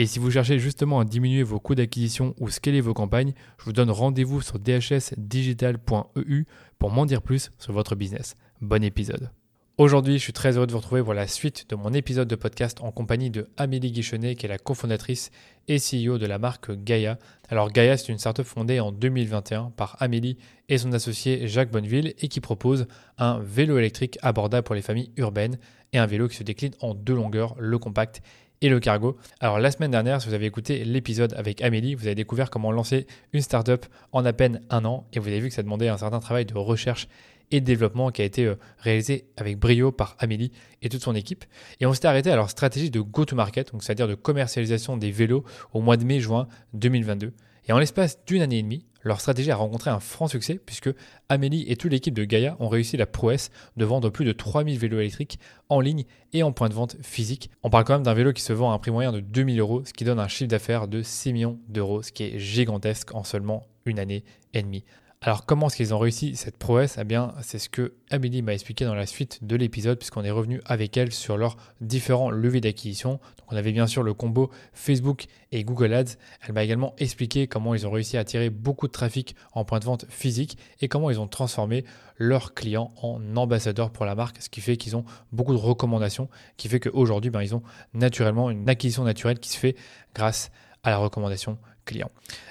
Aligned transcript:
Et 0.00 0.06
si 0.06 0.20
vous 0.20 0.30
cherchez 0.30 0.60
justement 0.60 1.00
à 1.00 1.04
diminuer 1.04 1.42
vos 1.42 1.58
coûts 1.58 1.74
d'acquisition 1.74 2.32
ou 2.38 2.50
scaler 2.50 2.80
vos 2.80 2.94
campagnes, 2.94 3.32
je 3.58 3.64
vous 3.64 3.72
donne 3.72 3.90
rendez-vous 3.90 4.40
sur 4.40 4.60
dhsdigital.eu 4.60 6.44
pour 6.78 6.92
m'en 6.92 7.04
dire 7.04 7.20
plus 7.20 7.50
sur 7.58 7.72
votre 7.72 7.96
business. 7.96 8.36
Bon 8.60 8.84
épisode. 8.84 9.32
Aujourd'hui, 9.76 10.18
je 10.18 10.22
suis 10.22 10.32
très 10.32 10.56
heureux 10.56 10.68
de 10.68 10.72
vous 10.72 10.78
retrouver 10.78 11.02
pour 11.02 11.14
la 11.14 11.26
suite 11.26 11.68
de 11.68 11.74
mon 11.74 11.92
épisode 11.92 12.28
de 12.28 12.36
podcast 12.36 12.78
en 12.80 12.92
compagnie 12.92 13.30
de 13.30 13.48
Amélie 13.56 13.90
Guichenet, 13.90 14.36
qui 14.36 14.46
est 14.46 14.48
la 14.48 14.58
cofondatrice 14.58 15.32
et 15.66 15.78
CEO 15.78 16.18
de 16.18 16.26
la 16.26 16.38
marque 16.38 16.70
Gaia. 16.70 17.18
Alors 17.48 17.72
Gaia, 17.72 17.96
c'est 17.96 18.12
une 18.12 18.18
startup 18.18 18.46
fondée 18.46 18.78
en 18.78 18.92
2021 18.92 19.72
par 19.76 19.96
Amélie 19.98 20.38
et 20.68 20.78
son 20.78 20.92
associé 20.92 21.48
Jacques 21.48 21.72
Bonneville 21.72 22.14
et 22.20 22.28
qui 22.28 22.38
propose 22.38 22.86
un 23.18 23.40
vélo 23.40 23.78
électrique 23.78 24.16
abordable 24.22 24.64
pour 24.64 24.76
les 24.76 24.82
familles 24.82 25.10
urbaines 25.16 25.58
et 25.92 25.98
un 25.98 26.06
vélo 26.06 26.28
qui 26.28 26.36
se 26.36 26.44
décline 26.44 26.74
en 26.80 26.94
deux 26.94 27.14
longueurs, 27.14 27.56
le 27.58 27.78
compact 27.78 28.22
et 28.60 28.68
le 28.68 28.80
cargo. 28.80 29.16
Alors 29.40 29.58
la 29.58 29.70
semaine 29.70 29.90
dernière, 29.90 30.20
si 30.20 30.28
vous 30.28 30.34
avez 30.34 30.46
écouté 30.46 30.84
l'épisode 30.84 31.34
avec 31.34 31.62
Amélie, 31.62 31.94
vous 31.94 32.06
avez 32.06 32.14
découvert 32.14 32.50
comment 32.50 32.72
lancer 32.72 33.06
une 33.32 33.40
startup 33.40 33.86
en 34.12 34.24
à 34.24 34.32
peine 34.32 34.62
un 34.70 34.84
an 34.84 35.06
et 35.12 35.18
vous 35.18 35.28
avez 35.28 35.40
vu 35.40 35.48
que 35.48 35.54
ça 35.54 35.62
demandait 35.62 35.88
un 35.88 35.98
certain 35.98 36.20
travail 36.20 36.44
de 36.44 36.54
recherche 36.54 37.08
et 37.50 37.60
de 37.60 37.66
développement 37.66 38.10
qui 38.10 38.22
a 38.22 38.24
été 38.24 38.44
euh, 38.44 38.56
réalisé 38.78 39.26
avec 39.36 39.58
brio 39.58 39.90
par 39.90 40.16
Amélie 40.18 40.52
et 40.82 40.88
toute 40.88 41.02
son 41.02 41.14
équipe. 41.14 41.44
Et 41.80 41.86
on 41.86 41.94
s'était 41.94 42.08
arrêté 42.08 42.30
à 42.30 42.36
leur 42.36 42.50
stratégie 42.50 42.90
de 42.90 43.00
go-to-market, 43.00 43.72
c'est-à-dire 43.80 44.08
de 44.08 44.14
commercialisation 44.14 44.96
des 44.96 45.10
vélos 45.10 45.44
au 45.72 45.80
mois 45.80 45.96
de 45.96 46.04
mai-juin 46.04 46.46
2022. 46.74 47.32
Et 47.68 47.72
en 47.72 47.78
l'espace 47.78 48.18
d'une 48.24 48.40
année 48.40 48.58
et 48.58 48.62
demie, 48.62 48.86
leur 49.04 49.20
stratégie 49.20 49.50
a 49.50 49.56
rencontré 49.56 49.90
un 49.90 50.00
franc 50.00 50.26
succès 50.26 50.58
puisque 50.64 50.88
Amélie 51.28 51.66
et 51.68 51.76
toute 51.76 51.92
l'équipe 51.92 52.14
de 52.14 52.24
Gaia 52.24 52.56
ont 52.60 52.68
réussi 52.68 52.96
la 52.96 53.04
prouesse 53.04 53.50
de 53.76 53.84
vendre 53.84 54.08
plus 54.08 54.24
de 54.24 54.32
3000 54.32 54.78
vélos 54.78 55.00
électriques 55.00 55.38
en 55.68 55.80
ligne 55.80 56.04
et 56.32 56.42
en 56.42 56.52
point 56.52 56.70
de 56.70 56.74
vente 56.74 56.96
physique. 57.02 57.50
On 57.62 57.68
parle 57.68 57.84
quand 57.84 57.92
même 57.92 58.02
d'un 58.02 58.14
vélo 58.14 58.32
qui 58.32 58.42
se 58.42 58.54
vend 58.54 58.72
à 58.72 58.74
un 58.74 58.78
prix 58.78 58.90
moyen 58.90 59.12
de 59.12 59.20
2000 59.20 59.60
euros, 59.60 59.84
ce 59.84 59.92
qui 59.92 60.04
donne 60.04 60.18
un 60.18 60.28
chiffre 60.28 60.48
d'affaires 60.48 60.88
de 60.88 61.02
6 61.02 61.34
millions 61.34 61.58
d'euros, 61.68 62.02
ce 62.02 62.10
qui 62.10 62.24
est 62.24 62.38
gigantesque 62.38 63.14
en 63.14 63.22
seulement 63.22 63.66
une 63.84 63.98
année 63.98 64.24
et 64.54 64.62
demie. 64.62 64.84
Alors 65.20 65.46
comment 65.46 65.66
est-ce 65.66 65.74
qu'ils 65.74 65.94
ont 65.94 65.98
réussi 65.98 66.36
cette 66.36 66.56
prouesse? 66.56 66.96
Eh 66.96 67.02
bien, 67.02 67.34
c'est 67.42 67.58
ce 67.58 67.68
que 67.68 67.94
Amélie 68.08 68.40
m'a 68.40 68.54
expliqué 68.54 68.84
dans 68.84 68.94
la 68.94 69.04
suite 69.04 69.42
de 69.42 69.56
l'épisode, 69.56 69.98
puisqu'on 69.98 70.22
est 70.22 70.30
revenu 70.30 70.60
avec 70.64 70.96
elle 70.96 71.10
sur 71.10 71.36
leurs 71.36 71.56
différents 71.80 72.30
leviers 72.30 72.60
d'acquisition. 72.60 73.14
Donc 73.38 73.50
on 73.50 73.56
avait 73.56 73.72
bien 73.72 73.88
sûr 73.88 74.04
le 74.04 74.14
combo 74.14 74.48
Facebook 74.72 75.26
et 75.50 75.64
Google 75.64 75.92
Ads. 75.92 76.12
Elle 76.46 76.52
m'a 76.52 76.62
également 76.62 76.94
expliqué 76.98 77.48
comment 77.48 77.74
ils 77.74 77.84
ont 77.84 77.90
réussi 77.90 78.16
à 78.16 78.20
attirer 78.20 78.48
beaucoup 78.48 78.86
de 78.86 78.92
trafic 78.92 79.34
en 79.54 79.64
point 79.64 79.80
de 79.80 79.86
vente 79.86 80.04
physique 80.08 80.56
et 80.80 80.86
comment 80.86 81.10
ils 81.10 81.18
ont 81.18 81.26
transformé 81.26 81.84
leurs 82.16 82.54
clients 82.54 82.92
en 83.02 83.36
ambassadeurs 83.36 83.90
pour 83.90 84.06
la 84.06 84.14
marque, 84.14 84.40
ce 84.40 84.48
qui 84.48 84.60
fait 84.60 84.76
qu'ils 84.76 84.94
ont 84.94 85.04
beaucoup 85.32 85.52
de 85.52 85.58
recommandations, 85.58 86.28
qui 86.56 86.68
fait 86.68 86.78
qu'aujourd'hui, 86.78 87.30
ben, 87.30 87.42
ils 87.42 87.56
ont 87.56 87.64
naturellement 87.92 88.50
une 88.50 88.68
acquisition 88.68 89.02
naturelle 89.02 89.40
qui 89.40 89.50
se 89.50 89.58
fait 89.58 89.74
grâce 90.14 90.52
à 90.84 90.90
la 90.90 90.98
recommandation 90.98 91.58
client. 91.88 92.10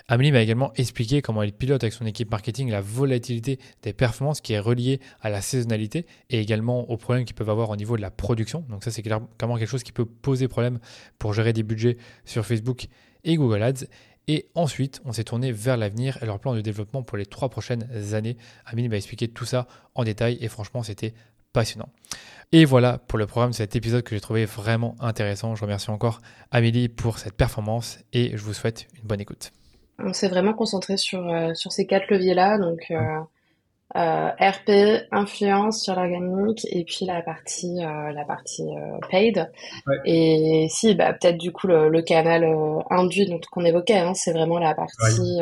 Amélie 0.10 0.32
m'a 0.32 0.42
également 0.42 0.74
expliqué 0.76 1.22
comment 1.22 1.44
il 1.44 1.54
pilote 1.54 1.84
avec 1.84 1.94
son 1.94 2.06
équipe 2.06 2.30
marketing 2.32 2.70
la 2.70 2.82
volatilité 2.82 3.60
des 3.84 3.94
performances 3.94 4.42
qui 4.42 4.54
est 4.54 4.60
reliée 4.60 5.00
à 5.22 5.30
la 5.30 5.42
saisonnalité 5.42 6.06
et 6.30 6.40
également 6.42 6.90
aux 6.90 6.98
problèmes 6.98 7.24
qu'ils 7.24 7.36
peuvent 7.36 7.50
avoir 7.50 7.70
au 7.70 7.76
niveau 7.76 7.96
de 7.96 8.02
la 8.02 8.12
production. 8.12 8.66
Donc 8.70 8.84
ça, 8.84 8.92
c'est 8.92 9.02
clairement 9.02 9.58
quelque 9.58 9.70
chose 9.70 9.84
qui 9.84 9.92
peut 9.92 10.06
poser 10.06 10.48
problème 10.48 10.80
pour 11.20 11.34
gérer 11.34 11.54
des 11.54 11.64
budgets 11.64 11.98
sur 12.26 12.46
Facebook 12.46 12.88
et 13.24 13.36
Google 13.36 13.64
Ads. 13.64 13.86
Et 14.30 14.48
ensuite, 14.56 15.02
on 15.06 15.14
s'est 15.14 15.24
tourné 15.24 15.54
vers 15.54 15.78
l'avenir 15.78 16.18
et 16.22 16.26
leur 16.26 16.40
plan 16.40 16.54
de 16.54 16.60
développement 16.60 17.02
pour 17.02 17.18
les 17.18 17.26
trois 17.26 17.48
prochaines 17.48 17.88
années. 18.14 18.36
Amélie 18.66 18.90
m'a 18.90 18.98
expliqué 18.98 19.30
tout 19.30 19.46
ça 19.46 19.68
en 19.96 20.04
détail 20.04 20.38
et 20.42 20.50
franchement, 20.50 20.84
c'était 20.84 21.14
passionnant. 21.58 21.90
Et 22.52 22.66
voilà 22.66 23.00
pour 23.00 23.18
le 23.18 23.26
programme 23.26 23.50
de 23.50 23.56
cet 23.56 23.76
épisode 23.76 24.04
que 24.04 24.16
j'ai 24.16 24.22
trouvé 24.22 24.46
vraiment 24.46 24.96
intéressant. 25.00 25.56
Je 25.56 25.64
remercie 25.64 25.90
encore 25.90 26.22
Amélie 26.52 26.88
pour 26.88 27.18
cette 27.18 27.34
performance 27.34 27.98
et 28.14 28.38
je 28.38 28.44
vous 28.44 28.54
souhaite 28.54 28.88
une 29.02 29.08
bonne 29.08 29.20
écoute. 29.20 29.52
On 29.98 30.14
s'est 30.14 30.28
vraiment 30.28 30.54
concentré 30.54 30.98
sur, 30.98 31.28
euh, 31.28 31.56
sur 31.56 31.72
ces 31.72 31.88
quatre 31.88 32.12
leviers-là, 32.12 32.60
donc 32.60 32.92
euh, 32.92 33.02
euh, 33.96 34.30
RP, 34.40 35.08
influence 35.12 35.82
sur 35.82 35.96
l'organique 35.96 36.68
et 36.70 36.86
puis 36.86 37.06
la 37.06 37.24
partie, 37.24 37.78
la 37.80 38.24
partie 38.26 38.70
paid. 39.10 39.52
Et 40.06 40.68
si, 40.70 40.94
bah, 40.94 41.14
peut-être 41.14 41.40
du 41.40 41.52
coup 41.52 41.66
le, 41.66 42.02
canal 42.04 42.46
induit 42.92 43.28
qu'on 43.52 43.66
évoquait, 43.66 43.98
hein, 43.98 44.14
c'est 44.14 44.32
vraiment 44.32 44.60
la 44.60 44.76
partie 44.76 45.40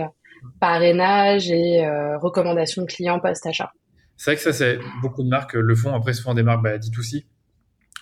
parrainage 0.61 1.51
et 1.51 1.85
recommandation 2.21 2.83
de 2.83 2.87
clients 2.87 3.19
post-achat. 3.19 3.73
C'est 4.17 4.31
vrai 4.31 4.35
que 4.37 4.41
ça, 4.41 4.53
c'est 4.53 4.79
beaucoup 5.01 5.23
de 5.23 5.29
marques 5.29 5.53
le 5.53 5.75
font. 5.75 5.93
Après, 5.93 6.13
souvent 6.13 6.33
des 6.33 6.43
marques 6.43 6.63
bah, 6.63 6.77
D2C 6.77 7.25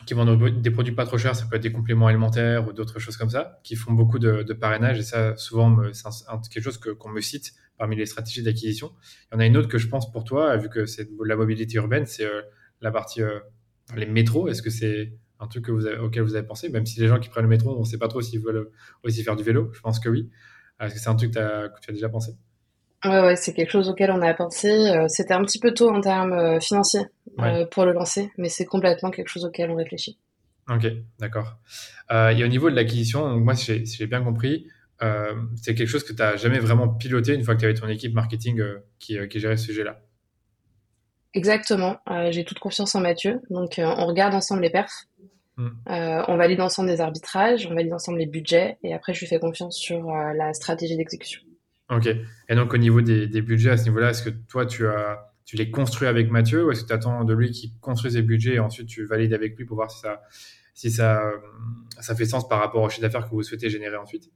qui 0.05 0.13
vendent 0.13 0.61
des 0.61 0.71
produits 0.71 0.93
pas 0.93 1.05
trop 1.05 1.17
chers, 1.17 1.35
ça 1.35 1.45
peut 1.45 1.55
être 1.55 1.63
des 1.63 1.71
compléments 1.71 2.07
alimentaires 2.07 2.67
ou 2.67 2.73
d'autres 2.73 2.99
choses 2.99 3.17
comme 3.17 3.29
ça, 3.29 3.59
qui 3.63 3.75
font 3.75 3.93
beaucoup 3.93 4.19
de, 4.19 4.53
parrainage. 4.53 4.99
Et 4.99 5.03
ça, 5.03 5.35
souvent, 5.37 5.77
c'est 5.93 6.03
quelque 6.51 6.63
chose 6.63 6.77
qu'on 6.77 7.09
me 7.09 7.21
cite 7.21 7.53
parmi 7.77 7.95
les 7.95 8.05
stratégies 8.05 8.43
d'acquisition. 8.43 8.91
Il 9.31 9.35
y 9.35 9.37
en 9.37 9.39
a 9.39 9.45
une 9.45 9.57
autre 9.57 9.67
que 9.67 9.77
je 9.77 9.87
pense 9.87 10.11
pour 10.11 10.23
toi, 10.23 10.57
vu 10.57 10.69
que 10.69 10.85
c'est 10.85 11.09
la 11.25 11.35
mobilité 11.35 11.75
urbaine, 11.75 12.05
c'est 12.05 12.25
euh, 12.25 12.41
la 12.81 12.91
partie 12.91 13.21
euh, 13.21 13.39
les 13.95 14.05
métros. 14.05 14.47
Est-ce 14.47 14.61
que 14.61 14.69
c'est 14.69 15.13
un 15.39 15.47
truc 15.47 15.69
auquel 15.69 16.23
vous 16.23 16.35
avez 16.35 16.45
pensé, 16.45 16.69
même 16.69 16.85
si 16.85 16.99
les 16.99 17.07
gens 17.07 17.19
qui 17.19 17.29
prennent 17.29 17.43
le 17.43 17.49
métro, 17.49 17.75
on 17.75 17.81
ne 17.81 17.85
sait 17.85 17.97
pas 17.97 18.07
trop 18.07 18.21
s'ils 18.21 18.39
veulent 18.39 18.69
aussi 19.03 19.23
faire 19.23 19.35
du 19.35 19.43
vélo. 19.43 19.71
Je 19.73 19.81
pense 19.81 19.99
que 19.99 20.09
oui. 20.09 20.29
Est-ce 20.79 20.93
que 20.93 20.99
c'est 20.99 21.09
un 21.09 21.15
truc 21.15 21.33
que 21.33 21.79
tu 21.81 21.89
as 21.89 21.93
déjà 21.93 22.09
pensé? 22.09 22.33
Ouais, 23.05 23.19
ouais, 23.19 23.35
c'est 23.35 23.53
quelque 23.53 23.71
chose 23.71 23.89
auquel 23.89 24.11
on 24.11 24.21
a 24.21 24.33
pensé. 24.33 24.69
Euh, 24.69 25.07
c'était 25.09 25.33
un 25.33 25.43
petit 25.43 25.59
peu 25.59 25.73
tôt 25.73 25.89
en 25.89 25.99
termes 25.99 26.33
euh, 26.33 26.59
financiers 26.59 27.05
euh, 27.39 27.65
pour 27.65 27.85
le 27.85 27.91
lancer, 27.91 28.31
mais 28.37 28.47
c'est 28.47 28.65
complètement 28.65 29.11
quelque 29.11 29.27
chose 29.27 29.43
auquel 29.43 29.69
on 29.71 29.75
réfléchit. 29.75 30.17
Ok, 30.69 30.87
d'accord. 31.19 31.57
et 32.09 32.43
au 32.43 32.47
niveau 32.47 32.69
de 32.69 32.75
l'acquisition, 32.75 33.37
moi, 33.37 33.53
si 33.55 33.85
j'ai 33.85 34.07
bien 34.07 34.23
compris, 34.23 34.67
c'est 35.61 35.75
quelque 35.75 35.89
chose 35.89 36.05
que 36.05 36.13
tu 36.13 36.21
n'as 36.21 36.37
jamais 36.37 36.59
vraiment 36.59 36.87
piloté 36.87 37.33
une 37.33 37.43
fois 37.43 37.55
que 37.55 37.59
tu 37.59 37.65
avais 37.65 37.73
ton 37.73 37.89
équipe 37.89 38.13
marketing 38.13 38.63
qui, 38.97 39.17
qui 39.27 39.39
gérait 39.41 39.57
ce 39.57 39.65
sujet-là. 39.65 39.99
Exactement. 41.33 41.97
j'ai 42.29 42.45
toute 42.45 42.59
confiance 42.59 42.95
en 42.95 43.01
Mathieu. 43.01 43.41
Donc, 43.49 43.73
on 43.77 44.05
regarde 44.05 44.33
ensemble 44.33 44.61
les 44.61 44.69
perfs. 44.69 45.07
Hmm. 45.57 45.69
on 45.85 46.37
valide 46.37 46.61
ensemble 46.61 46.87
des 46.87 47.01
arbitrages, 47.01 47.67
on 47.69 47.75
valide 47.75 47.93
ensemble 47.93 48.19
les 48.19 48.25
budgets, 48.25 48.77
et 48.83 48.93
après, 48.93 49.13
je 49.13 49.19
lui 49.19 49.27
fais 49.27 49.39
confiance 49.39 49.77
sur 49.77 50.07
la 50.07 50.53
stratégie 50.53 50.95
d'exécution. 50.95 51.41
Ok. 51.89 52.07
Et 52.07 52.55
donc, 52.55 52.73
au 52.73 52.77
niveau 52.77 53.01
des, 53.01 53.27
budgets 53.41 53.71
à 53.71 53.77
ce 53.77 53.83
niveau-là, 53.85 54.11
est-ce 54.11 54.23
que 54.23 54.29
toi, 54.29 54.65
tu, 54.65 54.87
as, 54.87 55.33
tu 55.45 55.55
les 55.55 55.69
construis 55.69 56.07
avec 56.07 56.31
Mathieu 56.31 56.65
ou 56.65 56.71
est-ce 56.71 56.83
que 56.83 56.87
tu 56.87 56.93
attends 56.93 57.23
de 57.23 57.33
lui 57.33 57.51
qu'il 57.51 57.71
construise 57.79 58.13
ses 58.13 58.21
budgets 58.21 58.55
et 58.55 58.59
ensuite 58.59 58.87
tu 58.87 59.05
valides 59.05 59.33
avec 59.33 59.57
lui 59.57 59.65
pour 59.65 59.75
voir 59.75 59.91
si 59.91 59.99
ça, 59.99 60.21
si 60.73 60.91
ça, 60.91 61.23
ça 61.99 62.15
fait 62.15 62.25
sens 62.25 62.47
par 62.47 62.59
rapport 62.59 62.83
au 62.83 62.89
chiffre 62.89 63.01
d'affaires 63.01 63.25
que 63.25 63.31
vous 63.31 63.43
souhaitez 63.43 63.69
générer 63.69 63.97
ensuite? 63.97 64.31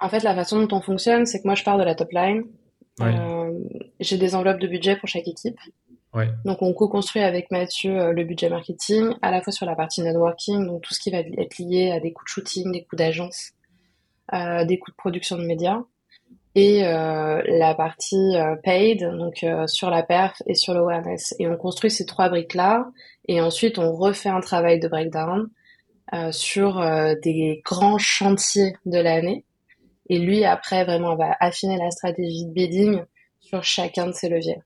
En 0.00 0.08
fait, 0.08 0.22
la 0.22 0.34
façon 0.34 0.64
dont 0.64 0.76
on 0.76 0.80
fonctionne, 0.80 1.26
c'est 1.26 1.40
que 1.40 1.46
moi, 1.46 1.54
je 1.54 1.64
pars 1.64 1.78
de 1.78 1.84
la 1.84 1.94
top 1.94 2.12
line. 2.12 2.44
Euh, 3.00 3.52
j'ai 4.00 4.16
des 4.16 4.34
enveloppes 4.34 4.60
de 4.60 4.66
budget 4.66 4.96
pour 4.96 5.08
chaque 5.08 5.28
équipe. 5.28 5.58
Ouais. 6.14 6.28
Donc, 6.44 6.62
on 6.62 6.72
co-construit 6.72 7.22
avec 7.22 7.50
Mathieu 7.50 7.98
euh, 7.98 8.12
le 8.12 8.24
budget 8.24 8.48
marketing, 8.48 9.12
à 9.22 9.30
la 9.30 9.42
fois 9.42 9.52
sur 9.52 9.66
la 9.66 9.74
partie 9.74 10.02
networking, 10.02 10.66
donc 10.66 10.82
tout 10.82 10.94
ce 10.94 11.00
qui 11.00 11.10
va 11.10 11.18
être 11.18 11.58
lié 11.58 11.90
à 11.90 12.00
des 12.00 12.12
coûts 12.12 12.24
de 12.24 12.28
shooting, 12.28 12.72
des 12.72 12.84
coûts 12.84 12.96
d'agence, 12.96 13.52
euh, 14.32 14.64
des 14.64 14.78
coûts 14.78 14.90
de 14.90 14.96
production 14.96 15.36
de 15.36 15.44
médias 15.44 15.82
euh, 16.58 17.42
la 17.46 17.74
partie 17.74 18.36
euh, 18.36 18.56
paid, 18.62 19.00
donc 19.18 19.42
euh, 19.42 19.66
sur 19.66 19.90
la 19.90 20.02
perf 20.02 20.42
et 20.46 20.54
sur 20.54 20.74
l'awareness. 20.74 21.34
Et 21.38 21.46
on 21.46 21.56
construit 21.56 21.90
ces 21.90 22.06
trois 22.06 22.28
briques-là, 22.28 22.90
et 23.26 23.40
ensuite 23.40 23.78
on 23.78 23.92
refait 23.92 24.28
un 24.28 24.40
travail 24.40 24.80
de 24.80 24.88
breakdown 24.88 25.48
sur 26.30 26.82
des 27.22 27.60
grands 27.66 27.98
chantiers 27.98 28.72
de 28.86 28.98
l'année. 28.98 29.44
Et 30.08 30.18
lui, 30.18 30.42
après, 30.42 30.86
vraiment, 30.86 31.16
va 31.16 31.36
affiner 31.38 31.76
la 31.76 31.90
stratégie 31.90 32.46
de 32.46 32.50
bidding 32.50 33.02
sur 33.40 33.62
chacun 33.62 34.06
de 34.06 34.12
ces 34.12 34.30
leviers. 34.30 34.62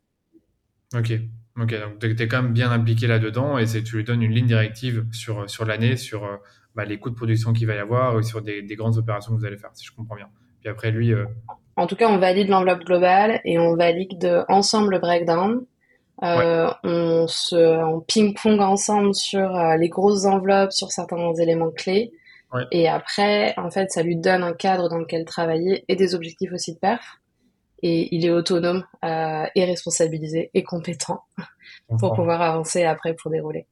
Ok, 0.95 1.11
ok. 1.59 1.75
Donc 1.81 1.99
tu 1.99 2.23
es 2.23 2.29
quand 2.29 2.45
même 2.45 2.53
bien 2.53 2.71
impliqué 2.71 3.09
là-dedans 3.09 3.59
et 3.59 3.67
tu 3.67 3.97
lui 3.97 4.05
donnes 4.05 4.23
une 4.23 4.31
ligne 4.31 4.47
directive 4.47 5.05
sur, 5.11 5.51
sur 5.51 5.65
l'année, 5.65 5.97
sur 5.97 6.39
bah, 6.77 6.85
les 6.85 7.01
coûts 7.01 7.11
de 7.11 7.17
production 7.17 7.53
qu'il 7.53 7.67
va 7.67 7.75
y 7.75 7.79
avoir 7.79 8.17
et 8.21 8.23
sur 8.23 8.41
des, 8.41 8.63
grandes 8.77 8.99
opérations 8.99 9.35
que 9.35 9.41
vous 9.41 9.45
allez 9.45 9.59
faire, 9.59 9.71
si 9.75 9.85
je 9.85 9.91
comprends 9.91 10.15
bien. 10.15 10.29
Puis 10.61 10.69
après, 10.69 10.93
lui. 10.93 11.13
En 11.77 11.87
tout 11.87 11.97
cas, 11.97 12.09
on 12.09 12.19
valide 12.19 12.49
l'enveloppe 12.49 12.85
globale 12.85 13.41
et 13.45 13.59
on 13.59 13.75
valide 13.77 14.45
ensemble 14.49 14.91
le 14.91 14.99
breakdown. 14.99 15.65
Euh, 16.23 16.71
on 16.85 17.27
se 17.27 18.01
ping-pong 18.07 18.61
ensemble 18.61 19.15
sur 19.15 19.57
euh, 19.57 19.77
les 19.77 19.89
grosses 19.89 20.25
enveloppes, 20.25 20.73
sur 20.73 20.93
certains 20.93 21.35
éléments 21.35 21.71
clés. 21.71 22.13
Et 22.71 22.87
après, 22.87 23.55
en 23.57 23.71
fait, 23.71 23.91
ça 23.91 24.03
lui 24.03 24.17
donne 24.17 24.43
un 24.43 24.53
cadre 24.53 24.91
dans 24.91 24.99
lequel 24.99 25.25
travailler 25.25 25.87
et 25.89 25.97
des 25.97 26.15
objectifs 26.15 26.53
aussi 26.53 26.75
de 26.75 26.79
perf. 26.79 27.19
Et 27.83 28.15
il 28.15 28.27
est 28.27 28.31
autonome 28.31 28.85
euh, 29.05 29.47
et 29.55 29.65
responsabilisé 29.65 30.51
et 30.53 30.63
compétent 30.63 31.23
pour 31.99 32.13
pouvoir 32.13 32.43
avancer 32.43 32.85
après 32.85 33.15
pour 33.15 33.31
dérouler. 33.31 33.67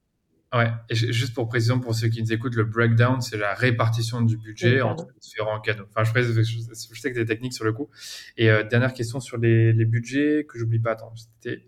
Ouais, 0.53 0.73
et 0.89 0.97
juste 0.97 1.33
pour 1.33 1.49
précision 1.49 1.79
pour 1.79 1.95
ceux 1.95 2.09
qui 2.09 2.21
nous 2.23 2.33
écoutent, 2.33 2.57
le 2.57 2.65
breakdown, 2.65 3.21
c'est 3.21 3.37
la 3.37 3.55
répartition 3.55 4.21
du 4.21 4.37
budget 4.37 4.83
entre 4.83 5.07
différents 5.21 5.61
canaux. 5.61 5.87
Enfin, 5.95 6.03
je, 6.03 6.43
je, 6.43 7.01
sais 7.01 7.13
que 7.13 7.19
des 7.19 7.25
techniques 7.25 7.55
sur 7.55 7.65
le 7.65 7.73
coup. 7.73 7.89
Et 8.37 8.49
dernière 8.69 8.93
question 8.93 9.21
sur 9.21 9.39
les, 9.39 9.73
les 9.73 9.85
budgets 9.85 10.45
que 10.49 10.59
j'oublie 10.59 10.81
pas. 10.81 10.93
Attends, 10.93 11.15
c'était 11.15 11.63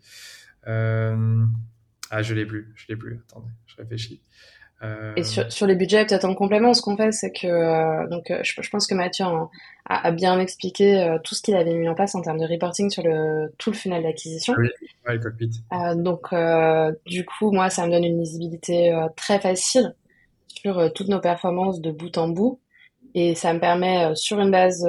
euh, 0.67 1.45
ah, 2.11 2.23
je 2.23 2.35
l'ai 2.35 2.47
plus, 2.47 2.73
je 2.75 2.87
l'ai 2.89 2.97
plus. 2.97 3.21
Attendez, 3.29 3.51
je 3.67 3.77
réfléchis. 3.77 4.23
Euh, 4.83 5.13
Et 5.17 5.23
sur, 5.23 5.51
sur 5.53 5.67
les 5.67 5.77
budgets, 5.77 6.05
peut-être 6.05 6.25
en 6.25 6.35
complément, 6.35 6.75
ce 6.75 6.83
qu'on 6.83 6.97
fait, 6.97 7.13
c'est 7.13 7.31
que 7.31 7.47
euh, 7.47 8.09
donc 8.09 8.33
je, 8.43 8.71
pense 8.71 8.87
que 8.87 8.95
Mathieu 8.95 9.25
a, 9.87 10.11
bien 10.11 10.41
expliqué 10.41 11.19
tout 11.23 11.35
ce 11.35 11.43
qu'il 11.43 11.55
avait 11.55 11.75
mis 11.75 11.89
en 11.89 11.95
place 11.95 12.15
en 12.15 12.23
termes 12.23 12.39
de 12.39 12.47
reporting 12.47 12.91
sur 12.91 13.03
le 13.03 13.53
tout 13.59 13.71
le 13.71 13.77
funnel 13.77 14.03
d'acquisition. 14.03 14.55
Oui, 14.59 14.69
ouais, 15.07 15.15
le 15.15 15.21
cockpit. 15.21 15.51
donc 15.97 16.35
du 17.07 17.25
coup, 17.25 17.53
moi, 17.53 17.71
ça 17.71 17.87
me 17.87 17.93
donne 17.93 18.05
une 18.05 18.19
visibilité 18.19 18.93
très 19.17 19.39
facile 19.39 19.95
sur 20.49 20.93
toutes 20.93 21.09
nos 21.09 21.21
performances 21.21 21.81
de 21.81 21.93
bout 21.93 22.17
en 22.19 22.29
bout. 22.29 22.59
Et 23.15 23.35
ça 23.35 23.53
me 23.53 23.61
permet, 23.61 24.15
sur 24.15 24.41
une 24.41 24.51
base 24.51 24.89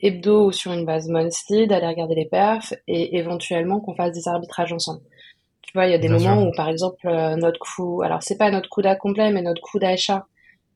hebdo 0.00 0.46
ou 0.46 0.52
sur 0.52 0.72
une 0.72 0.86
base 0.86 1.08
monthly, 1.08 1.66
d'aller 1.66 1.88
regarder 1.88 2.14
les 2.14 2.26
perfs 2.26 2.72
et 2.86 3.18
éventuellement 3.18 3.80
qu'on 3.80 3.94
fasse 3.94 4.12
des 4.12 4.28
arbitrages 4.28 4.72
ensemble. 4.72 5.00
Tu 5.74 5.78
vois, 5.80 5.88
il 5.88 5.90
y 5.90 5.94
a 5.94 5.98
des 5.98 6.08
moments 6.08 6.40
où, 6.40 6.52
par 6.52 6.68
exemple, 6.68 7.04
euh, 7.08 7.34
notre 7.34 7.58
coût, 7.58 8.02
alors 8.02 8.22
c'est 8.22 8.38
pas 8.38 8.48
notre 8.52 8.68
coût 8.68 8.80
d'accomplet, 8.80 9.32
mais 9.32 9.42
notre 9.42 9.60
coût 9.60 9.80
d'achat 9.80 10.24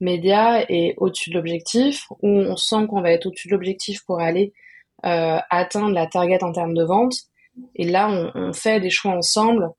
média 0.01 0.61
est 0.67 0.93
au-dessus 0.97 1.29
de 1.29 1.35
l'objectif, 1.35 2.05
où 2.21 2.27
on 2.27 2.57
sent 2.57 2.85
qu'on 2.89 2.99
va 2.99 3.11
être 3.13 3.25
au-dessus 3.25 3.47
de 3.47 3.53
l'objectif 3.53 4.03
pour 4.03 4.19
aller 4.19 4.51
euh, 5.05 5.37
atteindre 5.49 5.93
la 5.93 6.05
target 6.05 6.43
en 6.43 6.51
termes 6.51 6.73
de 6.73 6.83
vente. 6.83 7.13
Et 7.75 7.85
là, 7.85 8.09
on, 8.09 8.31
on 8.35 8.51
fait 8.51 8.81
des 8.81 8.89
choix 8.89 9.13
ensemble. 9.13 9.69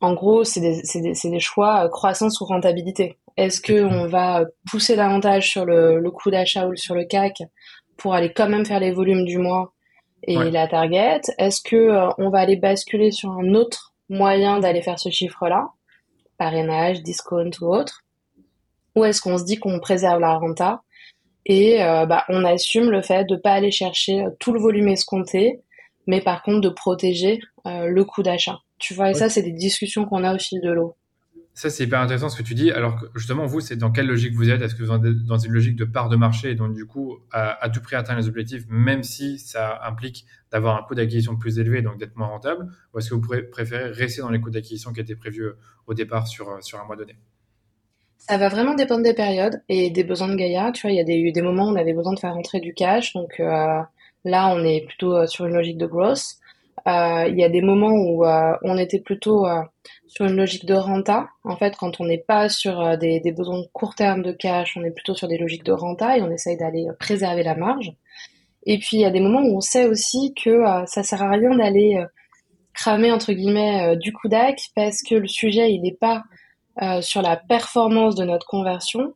En 0.00 0.14
gros, 0.14 0.42
c'est 0.42 0.60
des, 0.60 0.82
des, 0.82 1.30
des, 1.30 1.40
choix 1.40 1.84
euh, 1.84 1.88
croissance 1.88 2.40
ou 2.40 2.46
rentabilité. 2.46 3.18
Est-ce 3.36 3.60
que 3.60 3.84
on 3.84 4.08
va 4.08 4.44
pousser 4.68 4.96
davantage 4.96 5.48
sur 5.48 5.64
le, 5.64 6.00
le 6.00 6.10
coût 6.10 6.32
d'achat 6.32 6.66
ou 6.66 6.74
sur 6.74 6.96
le 6.96 7.04
CAC 7.04 7.44
pour 7.96 8.14
aller 8.14 8.32
quand 8.32 8.48
même 8.48 8.66
faire 8.66 8.80
les 8.80 8.90
volumes 8.90 9.24
du 9.24 9.38
mois 9.38 9.72
et 10.24 10.50
la 10.50 10.66
target? 10.66 11.20
Est-ce 11.38 11.60
que 11.62 11.76
euh, 11.76 12.08
on 12.18 12.28
va 12.30 12.40
aller 12.40 12.56
basculer 12.56 13.12
sur 13.12 13.30
un 13.30 13.54
autre 13.54 13.92
moyen 14.08 14.60
d'aller 14.60 14.82
faire 14.82 14.98
ce 14.98 15.10
chiffre-là, 15.10 15.70
parrainage, 16.38 17.02
discount 17.02 17.50
ou 17.60 17.74
autre 17.74 18.02
Ou 18.94 19.04
est-ce 19.04 19.20
qu'on 19.20 19.38
se 19.38 19.44
dit 19.44 19.56
qu'on 19.56 19.80
préserve 19.80 20.20
la 20.20 20.34
renta 20.34 20.82
et 21.48 21.80
euh, 21.80 22.06
bah, 22.06 22.24
on 22.28 22.44
assume 22.44 22.90
le 22.90 23.02
fait 23.02 23.24
de 23.24 23.36
pas 23.36 23.52
aller 23.52 23.70
chercher 23.70 24.24
euh, 24.24 24.30
tout 24.40 24.52
le 24.52 24.58
volume 24.58 24.88
escompté, 24.88 25.60
mais 26.08 26.20
par 26.20 26.42
contre 26.42 26.60
de 26.60 26.68
protéger 26.68 27.40
le 27.64 28.04
coût 28.04 28.22
d'achat. 28.22 28.58
Tu 28.78 28.94
vois, 28.94 29.10
et 29.10 29.14
ça, 29.14 29.28
c'est 29.28 29.42
des 29.42 29.52
discussions 29.52 30.04
qu'on 30.04 30.22
a 30.22 30.34
au 30.34 30.38
fil 30.38 30.60
de 30.60 30.70
l'eau. 30.70 30.94
Ça, 31.56 31.70
c'est 31.70 31.84
hyper 31.84 32.00
intéressant 32.00 32.28
ce 32.28 32.36
que 32.36 32.46
tu 32.46 32.52
dis. 32.52 32.70
Alors 32.70 33.02
justement, 33.14 33.46
vous, 33.46 33.60
c'est 33.60 33.76
dans 33.76 33.90
quelle 33.90 34.06
logique 34.06 34.34
vous 34.34 34.50
êtes? 34.50 34.60
Est-ce 34.60 34.74
que 34.74 34.82
vous 34.82 34.92
êtes 34.92 35.24
dans 35.24 35.38
une 35.38 35.52
logique 35.52 35.74
de 35.74 35.86
part 35.86 36.10
de 36.10 36.16
marché 36.16 36.50
et 36.50 36.54
donc 36.54 36.74
du 36.74 36.84
coup, 36.84 37.16
à, 37.32 37.70
tout 37.70 37.80
prix 37.80 37.96
atteindre 37.96 38.20
les 38.20 38.28
objectifs, 38.28 38.64
même 38.68 39.02
si 39.02 39.38
ça 39.38 39.80
implique 39.82 40.26
d'avoir 40.52 40.76
un 40.76 40.82
coût 40.82 40.94
d'acquisition 40.94 41.34
plus 41.34 41.58
élevé, 41.58 41.80
donc 41.80 41.96
d'être 41.96 42.14
moins 42.14 42.26
rentable? 42.26 42.66
Ou 42.92 42.98
est-ce 42.98 43.08
que 43.08 43.14
vous 43.14 43.26
préférez 43.50 43.88
rester 43.88 44.20
dans 44.20 44.28
les 44.28 44.38
coûts 44.38 44.50
d'acquisition 44.50 44.92
qui 44.92 45.00
étaient 45.00 45.16
prévus 45.16 45.44
euh, 45.44 45.58
au 45.86 45.94
départ 45.94 46.26
sur, 46.28 46.50
euh, 46.50 46.60
sur 46.60 46.78
un 46.78 46.84
mois 46.84 46.96
donné? 46.96 47.16
Ça 48.18 48.36
va 48.36 48.50
vraiment 48.50 48.74
dépendre 48.74 49.02
des 49.02 49.14
périodes 49.14 49.62
et 49.70 49.88
des 49.88 50.04
besoins 50.04 50.28
de 50.28 50.36
Gaïa. 50.36 50.72
Tu 50.72 50.82
vois, 50.82 50.90
il 50.90 50.96
y 50.96 51.00
a 51.00 51.04
des, 51.04 51.16
eu 51.16 51.32
des 51.32 51.40
moments 51.40 51.68
où 51.68 51.72
on 51.72 51.76
avait 51.76 51.94
besoin 51.94 52.12
de 52.12 52.18
faire 52.18 52.34
rentrer 52.34 52.60
du 52.60 52.74
cash. 52.74 53.14
Donc 53.14 53.40
euh, 53.40 53.80
là, 54.26 54.54
on 54.54 54.62
est 54.62 54.84
plutôt 54.86 55.26
sur 55.26 55.46
une 55.46 55.54
logique 55.54 55.78
de 55.78 55.86
growth. 55.86 56.36
Euh, 56.86 57.26
il 57.28 57.36
y 57.36 57.42
a 57.42 57.48
des 57.48 57.62
moments 57.62 57.94
où 57.94 58.24
euh, 58.24 58.56
on 58.62 58.78
était 58.78 59.00
plutôt 59.00 59.44
euh, 59.46 59.60
sur 60.06 60.24
une 60.24 60.36
logique 60.36 60.66
de 60.66 60.74
renta. 60.74 61.28
En 61.42 61.56
fait, 61.56 61.76
quand 61.76 62.00
on 62.00 62.04
n'est 62.04 62.18
pas 62.26 62.48
sur 62.48 62.96
des, 62.96 63.20
besoins 63.36 63.62
court 63.72 63.96
terme 63.96 64.22
de 64.22 64.32
cash, 64.32 64.76
on 64.76 64.84
est 64.84 64.92
plutôt 64.92 65.14
sur 65.14 65.26
des 65.26 65.36
logiques 65.36 65.64
de 65.64 65.72
renta 65.72 66.16
et 66.16 66.22
on 66.22 66.30
essaye 66.30 66.56
d'aller 66.56 66.86
préserver 67.00 67.42
la 67.42 67.56
marge. 67.56 67.92
Et 68.66 68.78
puis 68.78 68.98
il 68.98 69.00
y 69.00 69.04
a 69.04 69.10
des 69.10 69.20
moments 69.20 69.42
où 69.42 69.56
on 69.56 69.60
sait 69.60 69.86
aussi 69.86 70.34
que 70.34 70.64
ça 70.86 71.02
sert 71.02 71.22
à 71.22 71.30
rien 71.30 71.56
d'aller 71.56 72.04
cramer 72.74 73.12
entre 73.12 73.32
guillemets 73.32 73.96
du 73.96 74.12
coup 74.12 74.28
d'ac 74.28 74.60
parce 74.74 75.02
que 75.02 75.14
le 75.14 75.28
sujet 75.28 75.72
il 75.72 75.82
n'est 75.82 75.96
pas 76.00 76.24
sur 77.00 77.22
la 77.22 77.36
performance 77.36 78.16
de 78.16 78.24
notre 78.24 78.46
conversion, 78.46 79.14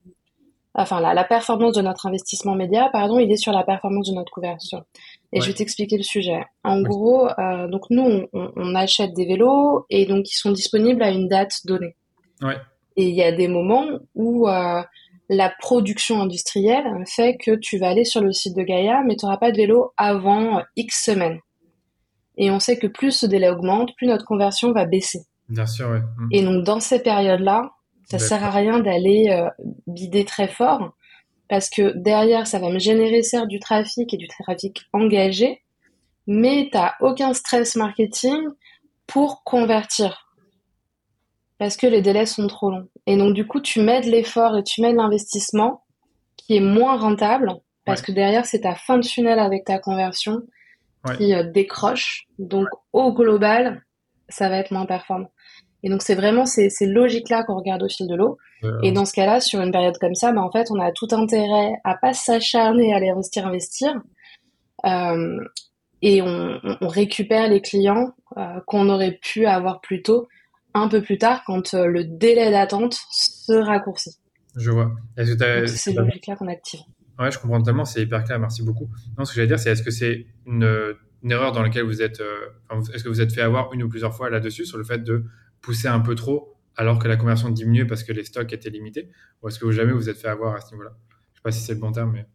enfin 0.75 1.01
la, 1.01 1.15
la, 1.15 1.25
performance 1.25 1.75
de 1.75 1.83
notre 1.83 2.07
investissement 2.07 2.55
média, 2.55 2.89
pardon, 2.93 3.19
il 3.19 3.31
est 3.31 3.37
sur 3.37 3.53
la 3.53 3.65
performance 3.65 4.09
de 4.09 4.15
notre 4.15 4.33
conversion. 4.33 4.85
Et 5.33 5.41
je 5.41 5.47
vais 5.47 5.55
t'expliquer 5.55 5.97
le 5.97 6.03
sujet. 6.03 6.45
En 6.65 6.83
gros, 6.83 7.29
euh, 7.29 7.69
donc 7.69 7.83
nous, 7.91 8.27
on, 8.33 8.53
on, 8.57 8.75
achète 8.75 9.15
des 9.15 9.27
vélos 9.27 9.87
et 9.89 10.07
donc 10.07 10.29
ils 10.29 10.37
sont 10.37 10.51
disponibles 10.51 11.03
à 11.03 11.11
une 11.11 11.29
date 11.29 11.53
donnée. 11.65 11.95
Ouais. 12.43 12.57
Et 12.97 13.05
il 13.05 13.15
y 13.15 13.23
a 13.23 13.31
des 13.31 13.47
moments 13.47 13.87
où 14.17 14.49
euh, 14.49 14.83
la 15.29 15.53
production 15.61 16.21
industrielle 16.21 16.85
fait 17.07 17.37
que 17.37 17.55
tu 17.55 17.79
vas 17.79 17.91
aller 17.91 18.05
sur 18.05 18.21
le 18.21 18.33
site 18.33 18.57
de 18.57 18.63
Gaïa, 18.63 19.03
mais 19.07 19.15
tu 19.15 19.25
n'auras 19.25 19.39
pas 19.39 19.53
de 19.53 19.57
vélo 19.57 19.93
avant 19.97 20.63
X 20.75 21.05
semaines. 21.05 21.39
Et 22.37 22.51
on 22.51 22.59
sait 22.59 22.79
que 22.79 22.89
plus 22.89 23.13
ce 23.13 23.27
délai 23.27 23.49
augmente, 23.49 23.95
plus 23.97 24.09
notre 24.09 24.25
conversion 24.25 24.73
va 24.73 24.85
baisser. 24.85 25.21
Bien 25.49 25.67
sûr, 25.67 25.91
ouais. 25.91 26.01
Mm. 26.01 26.29
Et 26.33 26.43
donc 26.43 26.65
dans 26.65 26.81
ces 26.81 27.01
périodes-là, 27.01 27.71
ça 28.05 28.19
sert 28.19 28.43
à 28.43 28.51
rien 28.51 28.81
d'aller 28.81 29.29
euh, 29.31 29.49
bider 29.87 30.25
très 30.25 30.49
fort 30.49 30.95
parce 31.51 31.69
que 31.69 31.93
derrière, 31.97 32.47
ça 32.47 32.61
va 32.61 32.71
me 32.71 32.79
générer 32.79 33.25
certes 33.25 33.49
du 33.49 33.59
trafic 33.59 34.15
et 34.15 34.17
du 34.17 34.29
trafic 34.29 34.83
engagé, 34.93 35.63
mais 36.29 36.69
tu 36.71 36.79
n'as 36.79 36.95
aucun 37.01 37.35
stress 37.35 37.75
marketing 37.75 38.39
pour 39.09 39.43
convertir 39.43 40.29
parce 41.59 41.77
que 41.77 41.89
les 41.89 42.03
délais 42.03 42.25
sont 42.25 42.47
trop 42.47 42.71
longs. 42.71 42.89
Et 43.07 43.17
donc 43.17 43.35
du 43.35 43.47
coup, 43.47 43.61
tu 43.61 43.81
mets 43.81 44.01
de 44.01 44.11
l'effort 44.11 44.57
et 44.57 44.63
tu 44.63 44.81
mets 44.81 44.93
de 44.93 44.97
l'investissement 44.97 45.83
qui 46.37 46.57
est 46.57 46.61
moins 46.61 46.97
rentable 46.97 47.53
parce 47.85 48.01
que 48.01 48.13
derrière, 48.13 48.47
c'est 48.47 48.61
ta 48.61 48.77
fin 48.77 48.99
de 48.99 49.03
tunnel 49.07 49.41
avec 49.41 49.65
ta 49.65 49.81
conversion 49.81 50.43
qui 51.19 51.35
euh, 51.35 51.43
décroche. 51.43 52.29
Donc 52.39 52.69
au 52.93 53.13
global, 53.13 53.83
ça 54.29 54.49
va 54.49 54.59
être 54.59 54.71
moins 54.71 54.87
performant. 54.87 55.33
Et 55.83 55.91
donc 55.91 56.03
c'est 56.03 56.15
vraiment 56.15 56.47
ces, 56.47 56.71
ces 56.71 56.87
logiques-là 56.87 57.43
qu'on 57.43 57.57
regarde 57.57 57.83
au 57.83 57.89
fil 57.89 58.07
de 58.07 58.15
l'eau. 58.15 58.39
Et 58.83 58.93
dans 58.93 59.05
ce 59.05 59.13
cas-là, 59.15 59.41
sur 59.41 59.61
une 59.61 59.73
période 59.73 59.97
comme 59.99 60.15
ça, 60.15 60.33
bah, 60.33 60.43
en 60.43 60.51
fait, 60.51 60.71
on 60.71 60.81
a 60.81 60.93
tout 60.93 61.09
intérêt 61.13 61.73
à 61.85 61.95
pas 61.95 62.13
s'acharner 62.13 62.93
à 62.93 62.97
aller 62.97 63.09
investir, 63.09 63.47
investir. 63.47 63.95
Euh, 64.85 65.39
et 66.03 66.23
on, 66.23 66.59
on, 66.81 66.89
récupère 66.89 67.49
les 67.49 67.61
clients 67.61 68.15
euh, 68.37 68.61
qu'on 68.67 68.89
aurait 68.89 69.19
pu 69.23 69.47
avoir 69.47 69.81
plus 69.81 70.03
tôt, 70.03 70.29
un 70.73 70.89
peu 70.89 71.03
plus 71.03 71.19
tard, 71.19 71.43
quand 71.47 71.75
euh, 71.75 71.87
le 71.87 72.05
délai 72.05 72.51
d'attente 72.51 72.99
se 73.11 73.53
raccourcit. 73.53 74.17
Je 74.57 74.71
vois. 74.71 74.93
C'est 75.17 75.67
ces 75.67 75.93
logiques-là 75.93 76.37
qu'on 76.37 76.49
active. 76.49 76.81
Ouais, 77.19 77.31
je 77.31 77.39
comprends 77.39 77.59
totalement, 77.59 77.85
c'est 77.85 78.03
hyper 78.03 78.25
clair, 78.25 78.39
merci 78.39 78.63
beaucoup. 78.63 78.89
Non, 79.19 79.27
ce 79.27 79.33
que 79.33 79.37
j'allais 79.37 79.49
dire, 79.49 79.59
c'est 79.59 79.71
est-ce 79.71 79.83
que 79.83 79.91
c'est 79.91 80.27
une, 80.47 80.97
une, 81.23 81.31
erreur 81.31 81.53
dans 81.53 81.63
laquelle 81.63 81.85
vous 81.85 82.01
êtes, 82.01 82.21
euh, 82.21 82.49
est-ce 82.95 83.05
que 83.05 83.11
vous 83.11 83.21
êtes 83.21 83.33
fait 83.33 83.43
avoir 83.43 83.73
une 83.75 83.83
ou 83.83 83.89
plusieurs 83.91 84.15
fois 84.15 84.31
là-dessus 84.31 84.65
sur 84.65 84.79
le 84.79 84.85
fait 84.85 85.05
de 85.05 85.25
pousser 85.61 85.89
un 85.89 86.01
peu 86.01 86.15
trop 86.15 86.57
alors 86.77 86.99
que 86.99 87.09
la 87.09 87.17
conversion 87.17 87.51
diminuait 87.51 87.85
parce 87.85 88.03
que 88.05 88.13
les 88.13 88.25
stocks 88.25 88.53
étaient 88.53 88.71
limités 88.71 89.09
Ou 89.43 89.49
est-ce 89.49 89.59
que 89.59 89.71
jamais 89.71 89.93
vous 89.93 90.09
êtes 90.09 90.19
fait 90.19 90.29
avoir 90.29 90.55
à 90.55 90.61
ce 90.61 90.73
niveau-là? 90.73 90.93
Je 91.33 91.39
sais 91.39 91.43
pas 91.43 91.53
si 91.53 91.61
c'est 91.61 91.75
le 91.75 91.81
bon 91.81 91.93
terme, 91.93 92.13
mais. 92.13 92.27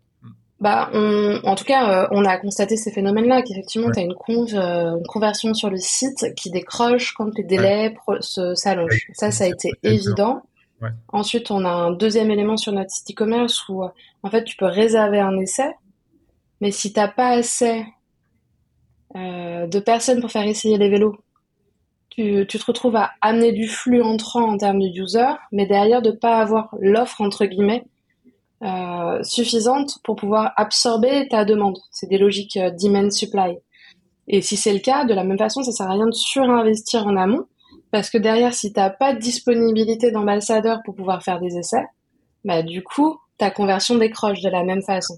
Bah, 0.59 0.89
en 0.93 1.55
tout 1.55 1.65
cas, 1.65 2.03
euh, 2.03 2.07
on 2.11 2.23
a 2.23 2.37
constaté 2.37 2.77
ces 2.77 2.89
phénomènes-là, 2.89 3.41
qu'effectivement, 3.41 3.91
tu 3.91 3.99
as 3.99 4.03
une, 4.03 4.13
euh, 4.29 4.97
une, 4.97 5.05
conversion 5.05 5.53
sur 5.53 5.69
le 5.69 5.77
site 5.77 6.33
qui 6.35 6.49
décroche 6.49 7.13
quand 7.13 7.29
les 7.37 7.43
délais 7.43 7.93
s'allongent. 8.21 9.07
Ça, 9.13 9.31
ça 9.31 9.43
a 9.43 9.47
été 9.47 9.71
évident. 9.83 10.43
Ensuite, 11.09 11.51
on 11.51 11.65
a 11.65 11.69
un 11.69 11.91
deuxième 11.91 12.31
élément 12.31 12.57
sur 12.57 12.71
notre 12.71 12.91
site 12.91 13.11
e-commerce 13.11 13.67
où, 13.69 13.83
en 13.83 14.29
fait, 14.29 14.43
tu 14.43 14.55
peux 14.55 14.65
réserver 14.65 15.19
un 15.19 15.37
essai, 15.39 15.75
mais 16.61 16.71
si 16.71 16.93
tu 16.93 16.99
n'as 16.99 17.07
pas 17.07 17.29
assez 17.29 17.85
euh, 19.15 19.67
de 19.67 19.79
personnes 19.79 20.19
pour 20.19 20.31
faire 20.31 20.45
essayer 20.45 20.77
les 20.77 20.89
vélos 20.89 21.17
tu, 22.09 22.45
te 22.47 22.65
retrouves 22.65 22.95
à 22.95 23.11
amener 23.21 23.51
du 23.51 23.67
flux 23.67 24.01
entrant 24.01 24.49
en 24.49 24.57
termes 24.57 24.79
de 24.79 24.87
user, 24.87 25.33
mais 25.51 25.65
derrière 25.65 26.01
de 26.01 26.11
pas 26.11 26.37
avoir 26.37 26.69
l'offre 26.79 27.21
entre 27.21 27.45
guillemets 27.45 27.83
euh, 28.63 29.21
suffisante 29.23 29.99
pour 30.03 30.15
pouvoir 30.15 30.53
absorber 30.55 31.27
ta 31.27 31.43
demande. 31.43 31.77
C'est 31.91 32.07
des 32.07 32.17
logiques 32.17 32.57
euh, 32.57 32.71
demand 32.71 33.11
supply. 33.11 33.57
Et 34.27 34.41
si 34.41 34.55
c'est 34.55 34.73
le 34.73 34.79
cas, 34.79 35.05
de 35.05 35.13
la 35.13 35.23
même 35.23 35.37
façon, 35.37 35.61
ça 35.61 35.71
sert 35.71 35.87
à 35.87 35.93
rien 35.93 36.07
de 36.07 36.13
surinvestir 36.13 37.05
en 37.05 37.15
amont, 37.15 37.45
parce 37.91 38.09
que 38.09 38.17
derrière, 38.17 38.53
si 38.53 38.73
tu 38.73 38.79
n'as 38.79 38.89
pas 38.89 39.13
de 39.13 39.19
disponibilité 39.19 40.11
d'ambassadeurs 40.11 40.79
pour 40.83 40.95
pouvoir 40.95 41.21
faire 41.21 41.39
des 41.39 41.57
essais, 41.57 41.85
bah 42.43 42.63
du 42.63 42.81
coup, 42.81 43.19
ta 43.37 43.51
conversion 43.51 43.95
décroche 43.95 44.41
de 44.41 44.49
la 44.49 44.63
même 44.63 44.81
façon. 44.81 45.15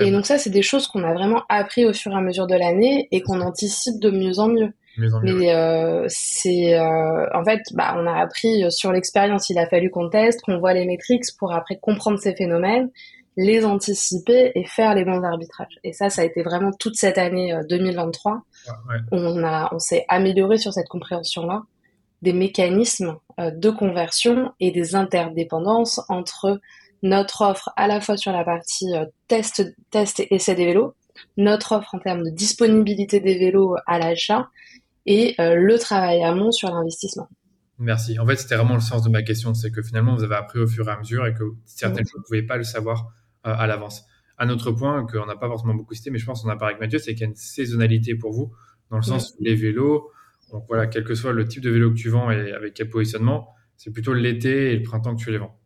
et 0.00 0.10
donc 0.10 0.26
ça, 0.26 0.38
c'est 0.38 0.50
des 0.50 0.62
choses 0.62 0.86
qu'on 0.88 1.04
a 1.04 1.14
vraiment 1.14 1.42
appris 1.48 1.86
au 1.86 1.92
fur 1.92 2.12
et 2.12 2.16
à 2.16 2.20
mesure 2.20 2.46
de 2.46 2.56
l'année 2.56 3.08
et 3.12 3.22
qu'on 3.22 3.40
anticipe 3.40 4.00
de 4.00 4.10
mieux 4.10 4.38
en 4.38 4.48
mieux. 4.48 4.72
Mais 4.96 5.54
euh, 5.54 6.04
c'est 6.08 6.78
euh, 6.78 7.26
en 7.34 7.44
fait, 7.44 7.60
bah, 7.72 7.94
on 7.96 8.06
a 8.06 8.20
appris 8.20 8.70
sur 8.70 8.92
l'expérience. 8.92 9.48
Il 9.50 9.58
a 9.58 9.66
fallu 9.66 9.90
qu'on 9.90 10.08
teste, 10.08 10.42
qu'on 10.42 10.58
voit 10.58 10.74
les 10.74 10.84
métriques 10.84 11.24
pour 11.38 11.52
après 11.52 11.76
comprendre 11.76 12.18
ces 12.18 12.34
phénomènes, 12.34 12.90
les 13.36 13.64
anticiper 13.64 14.52
et 14.54 14.64
faire 14.64 14.94
les 14.94 15.04
bons 15.04 15.22
arbitrages. 15.22 15.78
Et 15.84 15.92
ça, 15.92 16.10
ça 16.10 16.22
a 16.22 16.24
été 16.24 16.42
vraiment 16.42 16.70
toute 16.78 16.96
cette 16.96 17.18
année 17.18 17.58
2023. 17.68 18.42
Euh, 18.68 18.98
on 19.12 19.42
a, 19.42 19.70
on 19.72 19.78
s'est 19.78 20.04
amélioré 20.08 20.58
sur 20.58 20.72
cette 20.72 20.88
compréhension-là 20.88 21.62
des 22.20 22.32
mécanismes 22.32 23.16
de 23.38 23.70
conversion 23.70 24.52
et 24.60 24.70
des 24.70 24.94
interdépendances 24.94 26.00
entre 26.08 26.60
notre 27.02 27.42
offre 27.42 27.70
à 27.76 27.86
la 27.86 28.00
fois 28.00 28.16
sur 28.16 28.32
la 28.32 28.44
partie 28.44 28.94
euh, 28.94 29.06
test, 29.28 29.74
test 29.90 30.20
et 30.20 30.34
essai 30.34 30.54
des 30.54 30.66
vélos, 30.66 30.94
notre 31.36 31.72
offre 31.72 31.94
en 31.94 31.98
termes 31.98 32.22
de 32.22 32.30
disponibilité 32.30 33.20
des 33.20 33.38
vélos 33.38 33.76
à 33.86 33.98
l'achat 33.98 34.48
et 35.06 35.34
euh, 35.40 35.54
le 35.54 35.78
travail 35.78 36.22
amont 36.22 36.52
sur 36.52 36.70
l'investissement. 36.70 37.28
Merci. 37.78 38.18
En 38.18 38.26
fait, 38.26 38.36
c'était 38.36 38.56
vraiment 38.56 38.74
le 38.74 38.80
sens 38.80 39.02
de 39.02 39.10
ma 39.10 39.22
question, 39.22 39.54
c'est 39.54 39.70
que 39.70 39.82
finalement, 39.82 40.14
vous 40.14 40.22
avez 40.22 40.36
appris 40.36 40.60
au 40.60 40.66
fur 40.66 40.88
et 40.88 40.92
à 40.92 40.98
mesure 40.98 41.26
et 41.26 41.34
que 41.34 41.44
certaines 41.64 42.06
choses, 42.06 42.12
vous 42.14 42.20
ne 42.20 42.24
pouvez 42.24 42.42
pas 42.42 42.56
le 42.56 42.64
savoir 42.64 43.12
euh, 43.46 43.54
à 43.56 43.66
l'avance. 43.66 44.04
Un 44.38 44.48
autre 44.50 44.70
point 44.70 45.06
qu'on 45.06 45.26
n'a 45.26 45.36
pas 45.36 45.48
forcément 45.48 45.74
beaucoup 45.74 45.94
cité, 45.94 46.10
mais 46.10 46.18
je 46.18 46.26
pense 46.26 46.42
qu'on 46.42 46.48
a 46.48 46.56
parlé 46.56 46.74
avec 46.74 46.80
Mathieu, 46.80 46.98
c'est 46.98 47.12
qu'il 47.14 47.22
y 47.22 47.24
a 47.24 47.28
une 47.28 47.36
saisonnalité 47.36 48.14
pour 48.14 48.32
vous, 48.32 48.52
dans 48.90 48.96
le 48.96 49.02
sens 49.02 49.34
où 49.38 49.42
les 49.42 49.54
vélos, 49.54 50.10
donc 50.52 50.64
voilà, 50.68 50.86
quel 50.86 51.04
que 51.04 51.14
soit 51.14 51.32
le 51.32 51.46
type 51.48 51.62
de 51.62 51.70
vélo 51.70 51.90
que 51.90 51.96
tu 51.96 52.10
vends 52.10 52.30
et 52.30 52.52
avec 52.52 52.74
quel 52.74 52.88
positionnement, 52.88 53.48
c'est 53.76 53.90
plutôt 53.90 54.12
l'été 54.12 54.72
et 54.72 54.76
le 54.76 54.82
printemps 54.82 55.16
que 55.16 55.22
tu 55.22 55.30
les 55.32 55.38
vends. 55.38 55.58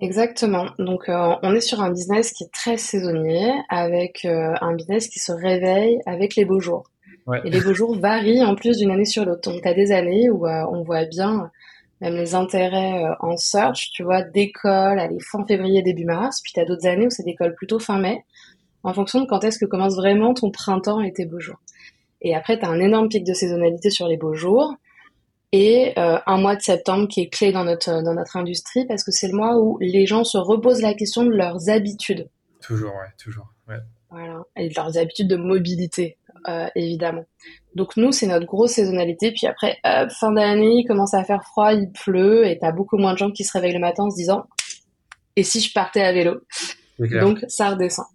Exactement. 0.00 0.66
Donc, 0.78 1.08
euh, 1.08 1.36
on 1.42 1.54
est 1.54 1.60
sur 1.60 1.80
un 1.80 1.90
business 1.90 2.32
qui 2.32 2.44
est 2.44 2.52
très 2.52 2.76
saisonnier, 2.76 3.52
avec 3.68 4.24
euh, 4.24 4.54
un 4.60 4.74
business 4.74 5.08
qui 5.08 5.20
se 5.20 5.30
réveille 5.30 5.98
avec 6.06 6.34
les 6.36 6.44
beaux 6.44 6.58
jours. 6.58 6.91
Et 7.44 7.50
les 7.50 7.60
beaux 7.60 7.74
jours 7.74 7.96
varient 7.98 8.44
en 8.44 8.54
plus 8.54 8.78
d'une 8.78 8.90
année 8.90 9.04
sur 9.04 9.24
l'autre. 9.24 9.50
Donc, 9.50 9.62
tu 9.62 9.68
as 9.68 9.74
des 9.74 9.92
années 9.92 10.28
où 10.30 10.46
euh, 10.46 10.64
on 10.70 10.82
voit 10.82 11.04
bien 11.04 11.50
même 12.00 12.16
les 12.16 12.34
intérêts 12.34 13.04
en 13.20 13.36
search, 13.36 13.92
tu 13.92 14.02
vois, 14.02 14.22
décolle, 14.22 14.98
allez, 14.98 15.20
fin 15.20 15.46
février, 15.46 15.82
début 15.82 16.04
mars. 16.04 16.40
Puis 16.42 16.52
tu 16.52 16.58
as 16.58 16.64
d'autres 16.64 16.86
années 16.86 17.06
où 17.06 17.10
ça 17.10 17.22
décolle 17.22 17.54
plutôt 17.54 17.78
fin 17.78 18.00
mai, 18.00 18.24
en 18.82 18.92
fonction 18.92 19.20
de 19.20 19.26
quand 19.26 19.44
est-ce 19.44 19.58
que 19.58 19.66
commence 19.66 19.94
vraiment 19.94 20.34
ton 20.34 20.50
printemps 20.50 21.00
et 21.00 21.12
tes 21.12 21.26
beaux 21.26 21.38
jours. 21.38 21.60
Et 22.20 22.34
après, 22.34 22.58
tu 22.58 22.64
as 22.64 22.68
un 22.68 22.80
énorme 22.80 23.08
pic 23.08 23.24
de 23.24 23.34
saisonnalité 23.34 23.90
sur 23.90 24.08
les 24.08 24.16
beaux 24.16 24.34
jours 24.34 24.74
et 25.52 25.92
euh, 25.98 26.18
un 26.26 26.38
mois 26.38 26.56
de 26.56 26.62
septembre 26.62 27.06
qui 27.08 27.20
est 27.20 27.28
clé 27.28 27.52
dans 27.52 27.64
notre 27.64 28.02
dans 28.02 28.14
notre 28.14 28.36
industrie 28.36 28.86
parce 28.86 29.04
que 29.04 29.10
c'est 29.10 29.28
le 29.28 29.36
mois 29.36 29.58
où 29.58 29.76
les 29.80 30.06
gens 30.06 30.24
se 30.24 30.38
reposent 30.38 30.80
la 30.80 30.94
question 30.94 31.24
de 31.24 31.30
leurs 31.30 31.68
habitudes. 31.68 32.28
Toujours, 32.62 32.92
ouais, 32.92 33.12
toujours. 33.18 33.46
Ouais. 33.68 33.76
Voilà, 34.10 34.42
et 34.56 34.68
de 34.68 34.74
leurs 34.74 34.98
habitudes 34.98 35.28
de 35.28 35.36
mobilité, 35.36 36.16
euh, 36.48 36.66
évidemment. 36.74 37.24
Donc 37.74 37.96
nous, 37.96 38.12
c'est 38.12 38.26
notre 38.26 38.46
grosse 38.46 38.72
saisonnalité. 38.72 39.32
Puis 39.32 39.46
après, 39.46 39.78
hop, 39.84 40.10
fin 40.10 40.32
d'année, 40.32 40.80
il 40.80 40.86
commence 40.86 41.14
à 41.14 41.24
faire 41.24 41.42
froid, 41.44 41.72
il 41.72 41.90
pleut, 41.90 42.46
et 42.46 42.58
t'as 42.58 42.72
beaucoup 42.72 42.98
moins 42.98 43.12
de 43.12 43.18
gens 43.18 43.30
qui 43.30 43.44
se 43.44 43.52
réveillent 43.52 43.74
le 43.74 43.80
matin 43.80 44.04
en 44.04 44.10
se 44.10 44.16
disant 44.16 44.46
et 45.36 45.42
si 45.42 45.60
je 45.60 45.72
partais 45.72 46.02
à 46.02 46.12
vélo? 46.12 46.40
Donc 46.98 47.44
ça 47.48 47.70
redescend. 47.70 48.06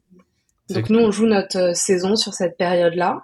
Donc 0.70 0.90
nous, 0.90 1.00
on 1.00 1.12
joue 1.12 1.26
notre 1.26 1.58
euh, 1.58 1.74
saison 1.74 2.16
sur 2.16 2.34
cette 2.34 2.58
période-là. 2.58 3.24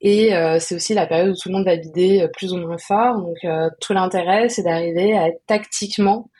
Et 0.00 0.36
euh, 0.36 0.58
c'est 0.60 0.74
aussi 0.74 0.92
la 0.92 1.06
période 1.06 1.30
où 1.30 1.34
tout 1.34 1.48
le 1.48 1.54
monde 1.54 1.64
va 1.64 1.76
bider 1.76 2.28
plus 2.34 2.52
ou 2.52 2.58
moins 2.58 2.78
fort. 2.78 3.20
Donc 3.20 3.38
euh, 3.44 3.70
tout 3.80 3.94
l'intérêt, 3.94 4.48
c'est 4.48 4.62
d'arriver 4.62 5.16
à 5.16 5.28
être 5.28 5.40
tactiquement 5.46 6.30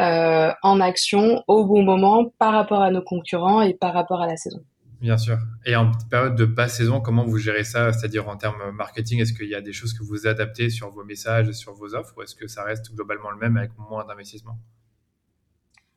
en 0.00 0.80
action 0.80 1.42
au 1.48 1.64
bon 1.64 1.82
moment 1.82 2.26
par 2.38 2.52
rapport 2.52 2.82
à 2.82 2.92
nos 2.92 3.02
concurrents 3.02 3.62
et 3.62 3.74
par 3.74 3.92
rapport 3.92 4.22
à 4.22 4.28
la 4.28 4.36
saison. 4.36 4.60
Bien 5.00 5.16
sûr. 5.16 5.38
Et 5.64 5.76
en 5.76 5.92
période 6.10 6.34
de 6.34 6.44
basse 6.44 6.76
saison, 6.76 7.00
comment 7.00 7.24
vous 7.24 7.38
gérez 7.38 7.64
ça? 7.64 7.92
C'est-à-dire 7.92 8.28
en 8.28 8.36
termes 8.36 8.72
marketing, 8.72 9.20
est-ce 9.20 9.32
qu'il 9.32 9.48
y 9.48 9.54
a 9.54 9.60
des 9.60 9.72
choses 9.72 9.92
que 9.92 10.02
vous 10.02 10.26
adaptez 10.26 10.70
sur 10.70 10.90
vos 10.90 11.04
messages, 11.04 11.52
sur 11.52 11.72
vos 11.72 11.94
offres, 11.94 12.14
ou 12.16 12.22
est-ce 12.22 12.34
que 12.34 12.48
ça 12.48 12.64
reste 12.64 12.92
globalement 12.92 13.30
le 13.30 13.38
même 13.38 13.56
avec 13.56 13.70
moins 13.78 14.04
d'investissement 14.04 14.58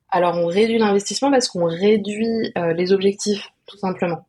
Alors 0.10 0.38
on 0.38 0.46
réduit 0.46 0.77
l'investissement 0.77 1.31
parce 1.31 1.48
qu'on 1.48 1.65
réduit 1.65 2.53
les 2.75 2.93
objectifs, 2.93 3.50
tout 3.65 3.77
simplement. 3.77 4.27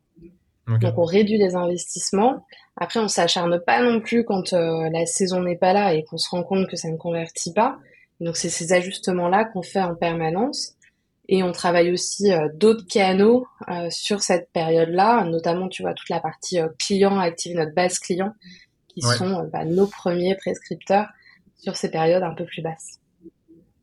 Donc 0.66 0.96
on 0.96 1.04
réduit 1.04 1.38
les 1.38 1.54
investissements. 1.54 2.46
Après, 2.76 3.00
on 3.00 3.08
s'acharne 3.08 3.60
pas 3.60 3.82
non 3.82 4.00
plus 4.00 4.24
quand 4.24 4.52
euh, 4.52 4.88
la 4.90 5.06
saison 5.06 5.42
n'est 5.42 5.56
pas 5.56 5.72
là 5.72 5.94
et 5.94 6.04
qu'on 6.04 6.18
se 6.18 6.28
rend 6.30 6.42
compte 6.42 6.68
que 6.68 6.76
ça 6.76 6.88
ne 6.88 6.96
convertit 6.96 7.52
pas. 7.52 7.78
Donc 8.20 8.36
c'est 8.36 8.48
ces 8.48 8.72
ajustements-là 8.72 9.44
qu'on 9.46 9.62
fait 9.62 9.82
en 9.82 9.94
permanence. 9.94 10.74
Et 11.34 11.42
on 11.42 11.50
travaille 11.50 11.90
aussi 11.90 12.30
euh, 12.30 12.50
d'autres 12.52 12.86
canaux 12.86 13.46
euh, 13.70 13.88
sur 13.88 14.20
cette 14.20 14.52
période-là, 14.52 15.24
notamment 15.24 15.68
tu 15.68 15.80
vois 15.80 15.94
toute 15.94 16.10
la 16.10 16.20
partie 16.20 16.58
client, 16.78 17.18
activer 17.18 17.54
notre 17.54 17.74
base 17.74 17.98
client, 17.98 18.34
qui 18.88 19.00
sont 19.00 19.48
bah, 19.50 19.64
nos 19.64 19.86
premiers 19.86 20.36
prescripteurs 20.36 21.06
sur 21.56 21.74
ces 21.76 21.90
périodes 21.90 22.22
un 22.22 22.34
peu 22.34 22.44
plus 22.44 22.60
basses. 22.60 23.00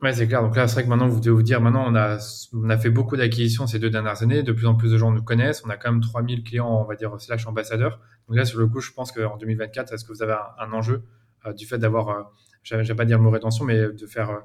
Ouais, 0.03 0.13
c'est 0.13 0.27
clair. 0.27 0.43
Donc 0.43 0.55
là, 0.55 0.67
c'est 0.67 0.75
vrai 0.75 0.83
que 0.83 0.89
maintenant, 0.89 1.07
vous 1.07 1.19
devez 1.19 1.31
vous 1.31 1.41
dire, 1.41 1.59
maintenant, 1.59 1.85
on 1.87 1.95
a, 1.95 2.19
on 2.53 2.69
a 2.69 2.77
fait 2.77 2.91
beaucoup 2.91 3.17
d'acquisitions 3.17 3.65
ces 3.65 3.79
deux 3.79 3.89
dernières 3.89 4.21
années. 4.21 4.43
De 4.43 4.51
plus 4.51 4.67
en 4.67 4.75
plus 4.75 4.91
de 4.91 4.97
gens 4.99 5.09
nous 5.09 5.23
connaissent. 5.23 5.63
On 5.65 5.69
a 5.71 5.75
quand 5.75 5.91
même 5.91 6.01
3000 6.01 6.43
clients, 6.43 6.69
on 6.69 6.85
va 6.85 6.95
dire, 6.95 7.19
slash 7.19 7.47
ambassadeurs. 7.47 7.99
Donc 8.27 8.37
là, 8.37 8.45
sur 8.45 8.59
le 8.59 8.67
coup, 8.67 8.79
je 8.79 8.91
pense 8.91 9.11
qu'en 9.11 9.37
2024, 9.37 9.91
est-ce 9.91 10.05
que 10.05 10.13
vous 10.13 10.21
avez 10.21 10.35
un, 10.59 10.71
enjeu 10.71 11.03
euh, 11.47 11.53
du 11.53 11.65
fait 11.65 11.79
d'avoir, 11.79 12.31
euh, 12.71 12.81
vais 12.81 12.95
pas 12.95 13.05
dire 13.05 13.17
le 13.17 13.23
mot 13.23 13.29
rétention, 13.29 13.65
mais 13.65 13.77
de 13.77 14.05
faire 14.05 14.41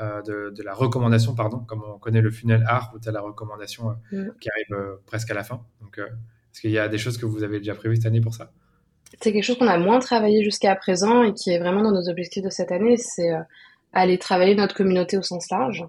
euh, 0.00 0.22
de, 0.22 0.50
de, 0.50 0.62
la 0.62 0.74
recommandation, 0.74 1.34
pardon, 1.34 1.58
comme 1.58 1.82
on 1.82 1.98
connaît 1.98 2.20
le 2.20 2.30
funnel 2.30 2.64
art, 2.66 2.92
où 2.94 2.98
tu 2.98 3.08
as 3.08 3.12
la 3.12 3.20
recommandation 3.20 3.96
mm. 4.12 4.28
qui 4.40 4.48
arrive 4.50 4.98
presque 5.06 5.30
à 5.30 5.34
la 5.34 5.44
fin. 5.44 5.64
Donc, 5.80 5.98
est-ce 5.98 6.60
qu'il 6.60 6.70
y 6.70 6.78
a 6.78 6.88
des 6.88 6.98
choses 6.98 7.18
que 7.18 7.26
vous 7.26 7.42
avez 7.42 7.58
déjà 7.58 7.74
prévues 7.74 7.96
cette 7.96 8.06
année 8.06 8.20
pour 8.20 8.34
ça? 8.34 8.52
C'est 9.20 9.32
quelque 9.32 9.44
chose 9.44 9.58
qu'on 9.58 9.68
a 9.68 9.78
moins 9.78 10.00
travaillé 10.00 10.42
jusqu'à 10.42 10.74
présent 10.74 11.22
et 11.22 11.34
qui 11.34 11.50
est 11.50 11.58
vraiment 11.58 11.82
dans 11.82 11.92
nos 11.92 12.08
objectifs 12.08 12.42
de 12.42 12.50
cette 12.50 12.72
année. 12.72 12.96
C'est 12.96 13.30
aller 13.92 14.18
travailler 14.18 14.54
notre 14.54 14.74
communauté 14.74 15.16
au 15.16 15.22
sens 15.22 15.50
large. 15.50 15.84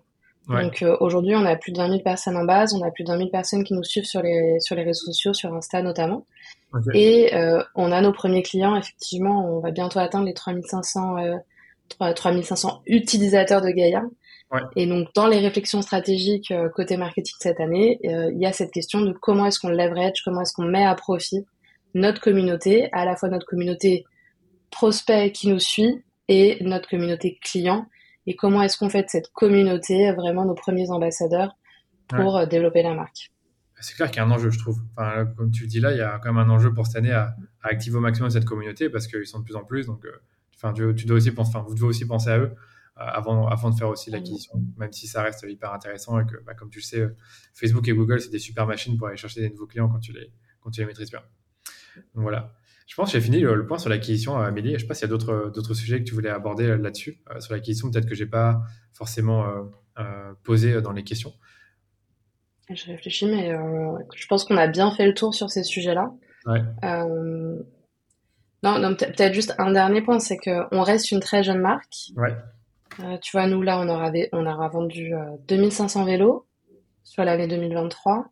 Donc 0.47 0.83
euh, 0.83 0.95
aujourd'hui, 0.99 1.35
on 1.35 1.45
a 1.45 1.55
plus 1.55 1.71
de 1.71 1.77
20 1.77 1.89
000 1.89 1.99
personnes 2.01 2.37
en 2.37 2.45
base, 2.45 2.73
on 2.73 2.83
a 2.83 2.91
plus 2.91 3.03
de 3.03 3.09
20 3.09 3.17
000 3.17 3.29
personnes 3.29 3.63
qui 3.63 3.73
nous 3.73 3.83
suivent 3.83 4.05
sur 4.05 4.21
les, 4.21 4.59
sur 4.59 4.75
les 4.75 4.83
réseaux 4.83 5.05
sociaux, 5.05 5.33
sur 5.33 5.53
Insta 5.53 5.81
notamment. 5.81 6.25
Et 6.93 7.33
euh, 7.33 7.63
on 7.73 7.91
a 7.91 8.01
nos 8.01 8.11
premiers 8.11 8.43
clients, 8.43 8.75
effectivement, 8.75 9.57
on 9.57 9.59
va 9.59 9.71
bientôt 9.71 9.99
atteindre 9.99 10.25
les 10.25 10.33
3500, 10.33 11.17
euh, 11.17 11.35
3500 11.89 12.81
utilisateurs 12.85 13.61
de 13.61 13.69
Gaia. 13.69 14.03
Ouais. 14.51 14.61
Et 14.75 14.85
donc 14.85 15.07
dans 15.15 15.27
les 15.27 15.39
réflexions 15.39 15.81
stratégiques 15.81 16.51
euh, 16.51 16.69
côté 16.69 16.97
marketing 16.97 17.35
cette 17.39 17.59
année, 17.59 17.99
euh, 18.05 18.31
il 18.31 18.39
y 18.39 18.45
a 18.45 18.53
cette 18.53 18.71
question 18.71 19.01
de 19.01 19.11
comment 19.11 19.45
est-ce 19.45 19.59
qu'on 19.59 19.69
leverage, 19.69 20.21
comment 20.23 20.41
est-ce 20.41 20.53
qu'on 20.53 20.65
met 20.65 20.85
à 20.85 20.93
profit 20.95 21.45
notre 21.95 22.21
communauté, 22.21 22.89
à 22.91 23.05
la 23.05 23.15
fois 23.15 23.29
notre 23.29 23.45
communauté 23.45 24.03
prospect 24.69 25.31
qui 25.31 25.47
nous 25.47 25.59
suit 25.59 26.03
et 26.27 26.57
notre 26.61 26.89
communauté 26.89 27.39
client 27.41 27.87
et 28.27 28.35
comment 28.35 28.61
est-ce 28.61 28.77
qu'on 28.77 28.89
fait 28.89 29.03
de 29.03 29.09
cette 29.09 29.31
communauté 29.33 30.11
vraiment 30.11 30.45
nos 30.45 30.55
premiers 30.55 30.89
ambassadeurs 30.91 31.55
pour 32.09 32.37
euh, 32.37 32.45
développer 32.45 32.83
la 32.83 32.93
marque? 32.93 33.31
C'est 33.79 33.95
clair 33.95 34.09
qu'il 34.09 34.17
y 34.17 34.19
a 34.19 34.25
un 34.25 34.31
enjeu, 34.31 34.49
je 34.49 34.59
trouve. 34.59 34.79
Enfin, 34.95 35.25
comme 35.37 35.51
tu 35.51 35.67
dis 35.67 35.79
là, 35.79 35.91
il 35.91 35.97
y 35.97 36.01
a 36.01 36.19
quand 36.21 36.33
même 36.33 36.49
un 36.49 36.53
enjeu 36.53 36.73
pour 36.73 36.87
cette 36.87 36.95
année 36.95 37.11
à, 37.11 37.35
activer 37.61 37.97
au 37.97 37.99
maximum 37.99 38.29
cette 38.29 38.45
communauté 38.45 38.89
parce 38.89 39.07
qu'ils 39.07 39.27
sont 39.27 39.39
de 39.39 39.43
plus 39.43 39.55
en 39.55 39.63
plus. 39.63 39.85
Donc, 39.85 40.05
enfin, 40.65 40.93
tu, 40.93 41.05
dois 41.05 41.17
aussi 41.17 41.31
penser, 41.31 41.51
enfin, 41.55 41.65
vous 41.67 41.75
devez 41.75 41.87
aussi 41.87 42.05
penser 42.05 42.29
à 42.29 42.39
eux 42.39 42.53
euh, 42.97 43.01
avant, 43.01 43.47
avant 43.47 43.69
de 43.69 43.75
faire 43.75 43.89
aussi 43.89 44.09
l'acquisition, 44.09 44.53
même 44.77 44.91
si 44.91 45.07
ça 45.07 45.21
reste 45.23 45.45
hyper 45.47 45.73
intéressant 45.73 46.19
et 46.19 46.25
que, 46.25 46.41
bah, 46.43 46.53
comme 46.53 46.69
tu 46.69 46.79
le 46.79 46.83
sais, 46.83 47.07
Facebook 47.53 47.87
et 47.87 47.93
Google, 47.93 48.19
c'est 48.19 48.31
des 48.31 48.39
super 48.39 48.65
machines 48.65 48.97
pour 48.97 49.07
aller 49.07 49.17
chercher 49.17 49.41
des 49.41 49.49
nouveaux 49.49 49.67
clients 49.67 49.89
quand 49.89 49.99
tu 49.99 50.11
les, 50.13 50.31
quand 50.61 50.71
tu 50.71 50.81
les 50.81 50.87
maîtrises 50.87 51.11
bien. 51.11 51.21
Donc 52.13 52.23
voilà. 52.23 52.53
Je 52.87 52.95
pense 52.95 53.11
que 53.11 53.17
j'ai 53.17 53.23
fini 53.23 53.39
le, 53.39 53.65
point 53.65 53.79
sur 53.79 53.89
l'acquisition, 53.89 54.39
euh, 54.39 54.43
Amélie. 54.45 54.69
Je 54.69 54.73
ne 54.75 54.79
sais 54.79 54.87
pas 54.87 54.93
s'il 54.93 55.07
y 55.07 55.09
a 55.09 55.09
d'autres, 55.09 55.51
d'autres 55.53 55.73
sujets 55.73 55.99
que 55.99 56.03
tu 56.03 56.13
voulais 56.13 56.29
aborder 56.29 56.65
euh, 56.65 56.77
là-dessus, 56.77 57.19
euh, 57.31 57.39
sur 57.39 57.53
l'acquisition, 57.53 57.89
peut-être 57.89 58.07
que 58.07 58.15
je 58.15 58.23
n'ai 58.23 58.29
pas 58.29 58.61
forcément 58.93 59.45
posé 60.43 60.81
dans 60.81 60.91
les 60.91 61.03
questions. 61.03 61.33
Je 62.69 62.85
réfléchis, 62.87 63.25
mais 63.25 63.53
je 64.15 64.27
pense 64.27 64.45
qu'on 64.45 64.57
a 64.57 64.67
bien 64.67 64.91
fait 64.91 65.05
le 65.05 65.13
tour 65.13 65.33
sur 65.33 65.49
ces 65.49 65.63
sujets-là. 65.63 66.11
Ouais. 66.45 66.61
Non, 68.65 68.79
non 68.79 68.95
peut-être 68.95 69.33
juste 69.33 69.53
un 69.57 69.71
dernier 69.71 70.01
point, 70.01 70.19
c'est 70.19 70.37
qu'on 70.37 70.81
reste 70.81 71.11
une 71.11 71.19
très 71.19 71.43
jeune 71.43 71.59
marque. 71.59 72.11
Ouais. 72.17 72.35
tu 73.21 73.31
vois, 73.31 73.47
nous, 73.47 73.61
là, 73.61 73.79
on 73.79 73.87
aura, 73.87 74.11
on 74.33 74.45
aura 74.45 74.67
vendu 74.67 75.13
2500 75.47 76.03
vélos 76.05 76.45
sur 77.03 77.23
l'année 77.23 77.47
2023. 77.47 78.25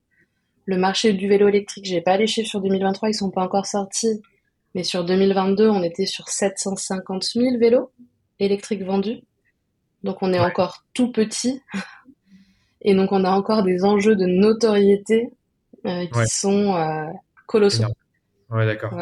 Le 0.66 0.78
marché 0.78 1.14
du 1.14 1.28
vélo 1.28 1.48
électrique, 1.48 1.86
j'ai 1.86 2.02
pas 2.02 2.18
les 2.18 2.28
chiffres 2.28 2.50
sur 2.50 2.62
2023, 2.62 3.10
ils 3.10 3.14
sont 3.14 3.32
pas 3.32 3.44
encore 3.44 3.66
sortis, 3.66 4.22
mais 4.76 4.84
sur 4.84 5.06
2022, 5.06 5.70
on 5.70 5.84
était 5.84 6.06
sur 6.06 6.30
750 6.30 7.24
000 7.24 7.58
vélos 7.60 7.92
électriques 8.40 8.84
vendus. 8.84 9.22
Donc 10.04 10.18
on 10.22 10.34
est 10.34 10.40
encore 10.40 10.84
tout 10.94 11.12
petit. 11.12 11.62
Et 12.82 12.96
donc 12.96 13.12
on 13.12 13.24
a 13.24 13.30
encore 13.30 13.64
des 13.64 13.86
enjeux 13.86 14.16
de 14.16 14.26
notoriété 14.26 15.30
euh, 15.86 16.06
qui 16.06 16.28
sont 16.28 16.76
euh, 16.76 17.06
colossaux. 17.46 17.86
Ouais, 18.50 18.66
d'accord. 18.66 18.94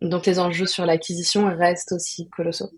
Donc 0.00 0.26
les 0.26 0.38
enjeux 0.38 0.66
sur 0.66 0.86
l'acquisition 0.86 1.54
restent 1.56 1.92
aussi 1.92 2.28
colossaux. 2.28 2.70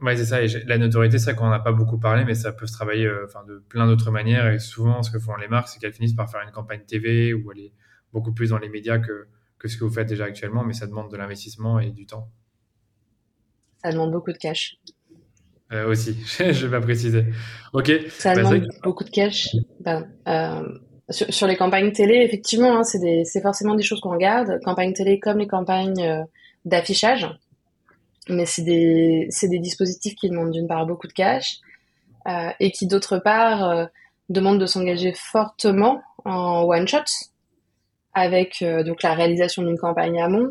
Ouais, 0.00 0.16
c'est 0.16 0.24
ça. 0.24 0.42
Et 0.42 0.48
la 0.66 0.78
notoriété, 0.78 1.18
c'est 1.18 1.26
ça 1.26 1.34
qu'on 1.34 1.50
n'a 1.50 1.58
pas 1.58 1.72
beaucoup 1.72 1.98
parlé, 1.98 2.24
mais 2.24 2.34
ça 2.34 2.52
peut 2.52 2.66
se 2.66 2.72
travailler 2.72 3.06
euh, 3.06 3.26
de 3.46 3.62
plein 3.68 3.86
d'autres 3.86 4.10
manières. 4.10 4.50
Et 4.50 4.58
souvent, 4.58 5.02
ce 5.02 5.10
que 5.10 5.18
font 5.18 5.36
les 5.36 5.48
marques, 5.48 5.68
c'est 5.68 5.78
qu'elles 5.78 5.92
finissent 5.92 6.14
par 6.14 6.30
faire 6.30 6.40
une 6.42 6.52
campagne 6.52 6.80
TV 6.86 7.34
ou 7.34 7.50
aller 7.50 7.72
beaucoup 8.12 8.32
plus 8.32 8.50
dans 8.50 8.58
les 8.58 8.70
médias 8.70 8.98
que, 8.98 9.26
que 9.58 9.68
ce 9.68 9.76
que 9.76 9.84
vous 9.84 9.92
faites 9.92 10.08
déjà 10.08 10.24
actuellement, 10.24 10.64
mais 10.64 10.72
ça 10.72 10.86
demande 10.86 11.10
de 11.10 11.16
l'investissement 11.16 11.80
et 11.80 11.90
du 11.90 12.06
temps. 12.06 12.30
Ça 13.82 13.92
demande 13.92 14.10
beaucoup 14.10 14.32
de 14.32 14.38
cash. 14.38 14.76
Euh, 15.72 15.88
aussi, 15.88 16.16
je 16.38 16.66
vais 16.66 16.78
pas 16.78 16.84
préciser. 16.84 17.26
Ok. 17.72 17.92
Ça 18.08 18.34
bah, 18.34 18.42
demande 18.42 18.68
beaucoup 18.82 19.04
de 19.04 19.10
cash. 19.10 19.48
Ben, 19.80 20.10
euh, 20.26 20.78
sur, 21.10 21.46
les 21.46 21.56
campagnes 21.56 21.92
télé, 21.92 22.16
effectivement, 22.16 22.78
hein, 22.78 22.84
c'est 22.84 23.42
forcément 23.42 23.74
des 23.74 23.82
choses 23.82 24.00
qu'on 24.00 24.10
regarde. 24.10 24.60
Campagnes 24.64 24.92
télé 24.92 25.18
comme 25.18 25.38
les 25.38 25.46
campagnes 25.46 26.02
euh, 26.02 26.22
d'affichage. 26.64 27.28
Mais 28.28 28.46
c'est 28.46 28.62
des, 28.62 29.28
des 29.42 29.58
dispositifs 29.58 30.14
qui 30.14 30.28
demandent 30.28 30.52
d'une 30.52 30.68
part 30.68 30.86
beaucoup 30.86 31.08
de 31.08 31.12
cash 31.12 31.58
euh, 32.28 32.50
et 32.60 32.70
qui 32.70 32.86
d'autre 32.86 33.18
part 33.18 33.64
euh, 33.64 33.86
demandent 34.28 34.60
de 34.60 34.66
s'engager 34.66 35.12
fortement 35.12 36.00
en 36.24 36.62
one 36.62 36.86
shot 36.86 36.98
avec 38.12 38.64
donc 38.84 39.04
la 39.04 39.14
réalisation 39.14 39.62
d'une 39.62 39.78
campagne 39.78 40.20
amont 40.20 40.48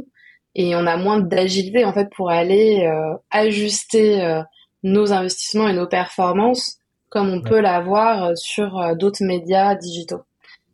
et 0.56 0.75
on 0.75 0.88
a 0.88 0.96
moins 0.96 1.20
d'agilité 1.20 1.84
en 1.84 1.92
fait 1.92 2.10
pour 2.16 2.30
aller 2.30 2.89
ajuster 3.32 4.42
nos 4.82 5.12
investissements 5.12 5.68
et 5.68 5.74
nos 5.74 5.86
performances 5.86 6.80
comme 7.10 7.30
on 7.30 7.42
peut 7.42 7.60
l'avoir 7.60 8.32
sur 8.38 8.96
d'autres 8.96 9.25
médias 9.25 9.75
digitaux. 9.75 10.24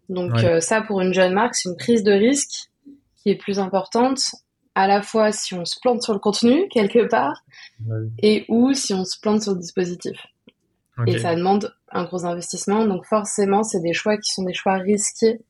Donc 0.10 0.32
euh, 0.44 0.60
ça, 0.60 0.82
pour 0.82 1.02
une 1.02 1.14
jeune 1.14 1.34
marque, 1.34 1.56
c'est 1.56 1.70
une 1.70 1.78
prise 1.78 2.04
de 2.04 2.12
risque 2.12 2.70
qui 3.18 3.30
est 3.30 3.36
plus 3.36 3.60
importante, 3.60 4.20
à 4.76 4.88
la 4.88 5.02
fois 5.02 5.32
si 5.32 5.54
on 5.54 5.66
se 5.66 5.80
plante 5.80 6.02
sur 6.04 6.14
le 6.14 6.20
contenu 6.20 6.68
quelque 6.70 7.08
part, 7.08 7.44
et 8.22 8.46
ou 8.50 8.74
si 8.74 8.94
on 8.94 9.06
se 9.06 9.20
plante 9.20 9.42
sur 9.42 9.54
le 9.54 9.60
dispositif. 9.60 10.18
Et 11.08 11.20
ça 11.20 11.36
demande 11.36 11.74
un 11.92 12.06
gros 12.06 12.26
investissement, 12.26 12.86
donc 12.86 13.06
forcément, 13.06 13.64
c'est 13.64 13.82
des 13.82 13.94
choix 13.94 14.18
qui 14.18 14.32
sont 14.32 14.44
des 14.44 14.54
choix 14.54 14.76
risqués 14.76 15.42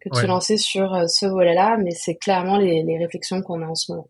que 0.00 0.10
de 0.10 0.14
se 0.14 0.26
lancer 0.26 0.56
sur 0.58 0.94
euh, 0.94 1.06
ce 1.06 1.26
volet-là, 1.26 1.78
mais 1.78 1.92
c'est 1.92 2.14
clairement 2.14 2.58
les, 2.58 2.82
les 2.82 2.98
réflexions 2.98 3.42
qu'on 3.42 3.62
a 3.62 3.66
en 3.66 3.74
ce 3.74 3.92
moment. 3.92 4.08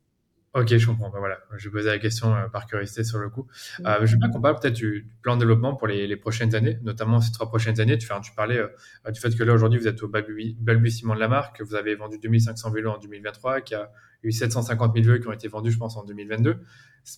Ok, 0.54 0.68
je 0.76 0.86
comprends. 0.86 1.10
Bah, 1.10 1.18
voilà, 1.18 1.40
je 1.56 1.68
posais 1.68 1.90
la 1.90 1.98
question 1.98 2.32
euh, 2.32 2.46
par 2.46 2.66
curiosité 2.66 3.02
sur 3.02 3.18
le 3.18 3.28
coup. 3.28 3.48
Euh, 3.84 4.06
je 4.06 4.12
veux 4.12 4.18
bien 4.18 4.30
qu'on 4.30 4.40
parle 4.40 4.56
peut-être 4.60 4.74
du 4.74 5.10
plan 5.20 5.34
de 5.34 5.40
développement 5.40 5.74
pour 5.74 5.88
les, 5.88 6.06
les, 6.06 6.16
prochaines 6.16 6.54
années, 6.54 6.78
notamment 6.82 7.20
ces 7.20 7.32
trois 7.32 7.48
prochaines 7.48 7.80
années. 7.80 7.98
Tu, 7.98 8.06
tu 8.22 8.32
parlais 8.36 8.58
euh, 8.58 9.10
du 9.10 9.18
fait 9.18 9.36
que 9.36 9.42
là 9.42 9.52
aujourd'hui 9.52 9.80
vous 9.80 9.88
êtes 9.88 10.00
au 10.04 10.08
balbutiement 10.08 11.16
de 11.16 11.20
la 11.20 11.26
marque, 11.26 11.58
que 11.58 11.64
vous 11.64 11.74
avez 11.74 11.96
vendu 11.96 12.18
2500 12.20 12.70
vélos 12.70 12.92
en 12.92 12.98
2023, 12.98 13.62
qu'il 13.62 13.76
y 13.76 13.80
a 13.80 13.90
eu 14.22 14.30
750 14.30 14.94
000 14.94 15.04
vélos 15.04 15.20
qui 15.22 15.26
ont 15.26 15.32
été 15.32 15.48
vendus, 15.48 15.72
je 15.72 15.78
pense, 15.78 15.96
en 15.96 16.04
2022. 16.04 16.60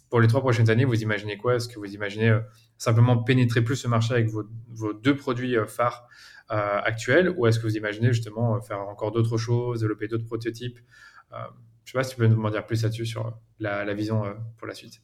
Pour 0.09 0.21
les 0.21 0.28
trois 0.28 0.40
prochaines 0.40 0.71
années, 0.71 0.87
vous 0.87 1.02
imaginez 1.02 1.37
quoi? 1.37 1.57
Est-ce 1.57 1.69
que 1.69 1.78
vous 1.78 1.93
imaginez 1.93 2.35
simplement 2.78 3.23
pénétrer 3.23 3.61
plus 3.61 3.76
ce 3.76 3.87
marché 3.87 4.14
avec 4.14 4.28
vos, 4.31 4.45
vos 4.71 4.95
deux 4.95 5.14
produits 5.14 5.57
phares 5.69 6.09
actuels, 6.49 7.35
ou 7.37 7.47
est-ce 7.47 7.59
que 7.59 7.66
vous 7.66 7.76
imaginez 7.76 8.14
justement 8.14 8.59
faire 8.62 8.81
encore 8.81 9.12
d'autres 9.12 9.37
choses, 9.37 9.81
développer 9.81 10.09
d'autres 10.09 10.25
prototypes? 10.25 10.78
Je 11.87 11.93
sais 11.93 11.99
pas 11.99 12.02
si 12.02 12.11
tu 12.11 12.16
peux 12.16 12.26
nous 12.26 12.45
en 12.45 12.50
dire 12.50 12.66
plus 12.66 12.83
là-dessus 12.83 13.07
sur 13.07 13.33
la, 13.61 13.95
vision 13.95 14.25
euh, 14.25 14.35
pour 14.59 14.66
la 14.66 14.75
suite. 14.75 15.00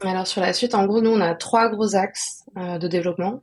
Alors 0.00 0.26
sur 0.26 0.40
la 0.40 0.52
suite, 0.52 0.74
en 0.74 0.86
gros, 0.86 1.02
nous 1.02 1.10
on 1.10 1.20
a 1.20 1.34
trois 1.34 1.68
gros 1.68 1.96
axes 1.96 2.44
euh, 2.56 2.78
de 2.78 2.86
développement. 2.86 3.42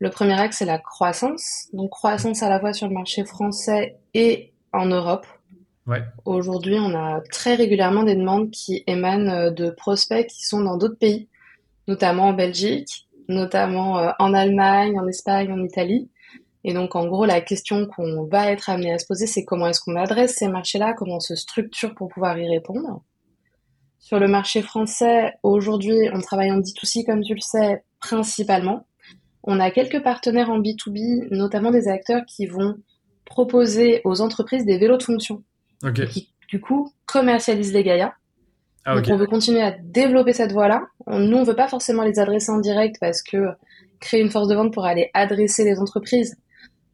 Le 0.00 0.10
premier 0.10 0.38
axe 0.38 0.58
c'est 0.58 0.66
la 0.66 0.78
croissance, 0.78 1.68
donc 1.72 1.90
croissance 1.90 2.42
à 2.42 2.50
la 2.50 2.60
fois 2.60 2.74
sur 2.74 2.88
le 2.88 2.94
marché 2.94 3.24
français 3.24 3.96
et 4.12 4.52
en 4.72 4.84
Europe. 4.86 5.26
Ouais. 5.86 6.02
Aujourd'hui, 6.26 6.76
on 6.78 6.94
a 6.94 7.22
très 7.32 7.54
régulièrement 7.54 8.02
des 8.02 8.16
demandes 8.16 8.50
qui 8.50 8.84
émanent 8.86 9.30
euh, 9.30 9.50
de 9.50 9.70
prospects 9.70 10.26
qui 10.26 10.44
sont 10.46 10.60
dans 10.60 10.76
d'autres 10.76 10.98
pays, 10.98 11.28
notamment 11.88 12.28
en 12.28 12.32
Belgique, 12.34 13.08
notamment 13.28 14.12
en 14.18 14.34
Allemagne, 14.34 15.00
en 15.00 15.08
Espagne, 15.08 15.50
en 15.50 15.62
Italie. 15.64 16.10
Et 16.64 16.72
donc, 16.72 16.96
en 16.96 17.06
gros, 17.06 17.26
la 17.26 17.42
question 17.42 17.86
qu'on 17.86 18.24
va 18.24 18.50
être 18.50 18.70
amené 18.70 18.92
à 18.92 18.98
se 18.98 19.06
poser, 19.06 19.26
c'est 19.26 19.44
comment 19.44 19.66
est-ce 19.68 19.80
qu'on 19.80 19.96
adresse 19.96 20.36
ces 20.36 20.48
marchés-là, 20.48 20.94
comment 20.94 21.16
on 21.16 21.20
se 21.20 21.36
structure 21.36 21.94
pour 21.94 22.08
pouvoir 22.08 22.38
y 22.38 22.48
répondre. 22.48 23.02
Sur 23.98 24.18
le 24.18 24.28
marché 24.28 24.62
français, 24.62 25.34
aujourd'hui, 25.42 26.08
on 26.12 26.20
travaille 26.20 26.50
en 26.50 26.60
D2C, 26.60 27.04
comme 27.04 27.22
tu 27.22 27.34
le 27.34 27.40
sais, 27.40 27.84
principalement. 28.00 28.86
On 29.42 29.60
a 29.60 29.70
quelques 29.70 30.02
partenaires 30.02 30.50
en 30.50 30.58
B2B, 30.58 31.28
notamment 31.30 31.70
des 31.70 31.88
acteurs 31.88 32.24
qui 32.26 32.46
vont 32.46 32.76
proposer 33.26 34.00
aux 34.04 34.22
entreprises 34.22 34.64
des 34.64 34.78
vélos 34.78 34.96
de 34.96 35.02
fonction. 35.02 35.42
Qui, 36.10 36.32
du 36.48 36.60
coup, 36.60 36.90
commercialisent 37.04 37.74
les 37.74 37.84
Gaia. 37.84 38.14
Ah, 38.86 38.94
donc, 38.94 39.06
on 39.10 39.16
veut 39.16 39.26
continuer 39.26 39.62
à 39.62 39.70
développer 39.70 40.32
cette 40.32 40.52
voie-là. 40.52 40.82
Nous, 41.06 41.36
on 41.36 41.44
veut 41.44 41.56
pas 41.56 41.68
forcément 41.68 42.02
les 42.02 42.18
adresser 42.18 42.52
en 42.52 42.58
direct 42.58 42.96
parce 43.00 43.22
que 43.22 43.36
créer 44.00 44.20
une 44.20 44.30
force 44.30 44.48
de 44.48 44.54
vente 44.54 44.72
pour 44.72 44.84
aller 44.84 45.10
adresser 45.14 45.64
les 45.64 45.78
entreprises, 45.78 46.36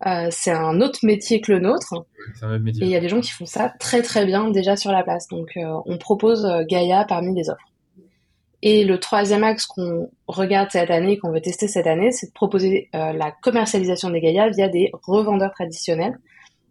euh, 0.07 0.29
c'est 0.31 0.51
un 0.51 0.81
autre 0.81 1.01
métier 1.03 1.41
que 1.41 1.53
le 1.53 1.59
nôtre. 1.59 1.95
Et 2.43 2.71
il 2.81 2.89
y 2.89 2.97
a 2.97 3.01
des 3.01 3.09
gens 3.09 3.21
qui 3.21 3.33
font 3.33 3.47
ça 3.47 3.75
très 3.79 4.03
très 4.03 4.25
bien 4.25 4.51
déjà 4.51 4.77
sur 4.77 4.93
la 4.93 5.03
place. 5.03 5.29
Donc 5.29 5.57
euh, 5.57 5.81
on 5.85 5.99
propose 5.99 6.47
euh, 6.47 6.63
Gaia 6.67 7.05
parmi 7.05 7.35
les 7.35 7.51
offres. 7.51 7.67
Et 8.63 8.85
le 8.85 8.99
troisième 8.99 9.45
axe 9.45 9.67
qu'on 9.67 10.11
regarde 10.27 10.71
cette 10.71 10.91
année, 10.91 11.19
qu'on 11.19 11.33
veut 11.33 11.41
tester 11.41 11.67
cette 11.67 11.87
année, 11.87 12.13
c'est 12.13 12.27
de 12.27 12.33
proposer 12.33 12.91
la 12.93 13.31
commercialisation 13.31 14.11
des 14.11 14.21
Gaia 14.21 14.51
via 14.51 14.69
des 14.69 14.91
revendeurs 14.93 15.53
traditionnels 15.53 16.19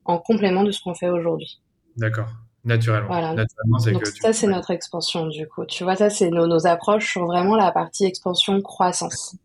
en 0.06 0.20
complément 0.20 0.64
de 0.64 0.70
ce 0.70 0.84
qu'on 0.84 0.94
fait 0.94 1.10
aujourd'hui. 1.10 1.60
D'accord. 1.98 2.28
Naturellement. 2.64 3.08
Voilà. 3.08 3.34
Donc 3.34 4.06
ça, 4.06 4.34
c'est 4.34 4.46
notre 4.46 4.70
expansion 4.70 5.26
du 5.26 5.48
coup. 5.48 5.66
Tu 5.66 5.84
vois, 5.84 5.96
ça, 5.96 6.12
c'est 6.12 6.30
nos, 6.30 6.46
nos 6.46 6.68
approches 6.68 7.10
sur 7.12 7.26
vraiment 7.26 7.56
la 7.56 7.72
partie 7.72 8.06
expansion 8.06 8.62
croissance. 8.62 9.36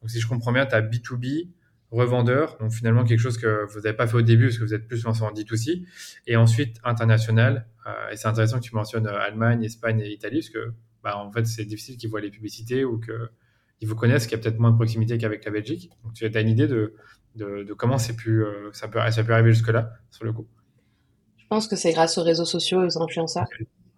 Donc 0.00 0.10
si 0.10 0.20
je 0.20 0.26
comprends 0.26 0.52
bien, 0.52 0.64
tu 0.64 0.74
as 0.74 0.80
B2B, 0.80 1.48
revendeur, 1.90 2.56
donc 2.58 2.72
finalement 2.72 3.04
quelque 3.04 3.18
chose 3.18 3.38
que 3.38 3.66
vous 3.72 3.80
n'avez 3.80 3.96
pas 3.96 4.06
fait 4.06 4.16
au 4.16 4.22
début 4.22 4.46
parce 4.46 4.58
que 4.58 4.64
vous 4.64 4.74
êtes 4.74 4.86
plus 4.86 5.02
lancé 5.04 5.22
en 5.22 5.32
D2C, 5.32 5.84
et 6.26 6.36
ensuite 6.36 6.76
international. 6.84 7.66
Euh, 7.86 8.10
et 8.10 8.16
c'est 8.16 8.28
intéressant 8.28 8.58
que 8.58 8.64
tu 8.64 8.74
mentionnes 8.74 9.06
euh, 9.06 9.18
Allemagne, 9.18 9.64
Espagne 9.64 10.00
et 10.00 10.12
Italie 10.12 10.40
parce 10.40 10.50
que 10.50 10.72
bah, 11.02 11.16
en 11.16 11.32
fait 11.32 11.46
c'est 11.46 11.64
difficile 11.64 11.96
qu'ils 11.96 12.10
voient 12.10 12.20
les 12.20 12.30
publicités 12.30 12.84
ou 12.84 13.00
qu'ils 13.00 13.88
vous 13.88 13.96
connaissent, 13.96 14.26
qu'il 14.26 14.36
y 14.36 14.40
a 14.40 14.42
peut-être 14.42 14.58
moins 14.58 14.70
de 14.70 14.76
proximité 14.76 15.18
qu'avec 15.18 15.44
la 15.44 15.50
Belgique. 15.50 15.90
Donc 16.04 16.14
tu 16.14 16.24
as 16.24 16.40
une 16.40 16.48
idée 16.48 16.68
de, 16.68 16.94
de, 17.34 17.72
comment 17.74 17.98
c'est 17.98 18.16
pu, 18.16 18.44
euh, 18.44 18.70
ça, 18.72 18.88
peut, 18.88 19.00
ça 19.10 19.24
peut 19.24 19.32
arriver 19.32 19.52
jusque-là 19.52 19.92
sur 20.10 20.24
le 20.24 20.32
coup? 20.32 20.46
Je 21.38 21.46
pense 21.48 21.66
que 21.66 21.74
c'est 21.74 21.92
grâce 21.92 22.16
aux 22.18 22.22
réseaux 22.22 22.44
sociaux 22.44 22.82
et 22.82 22.86
aux 22.86 23.02
influenceurs. 23.02 23.46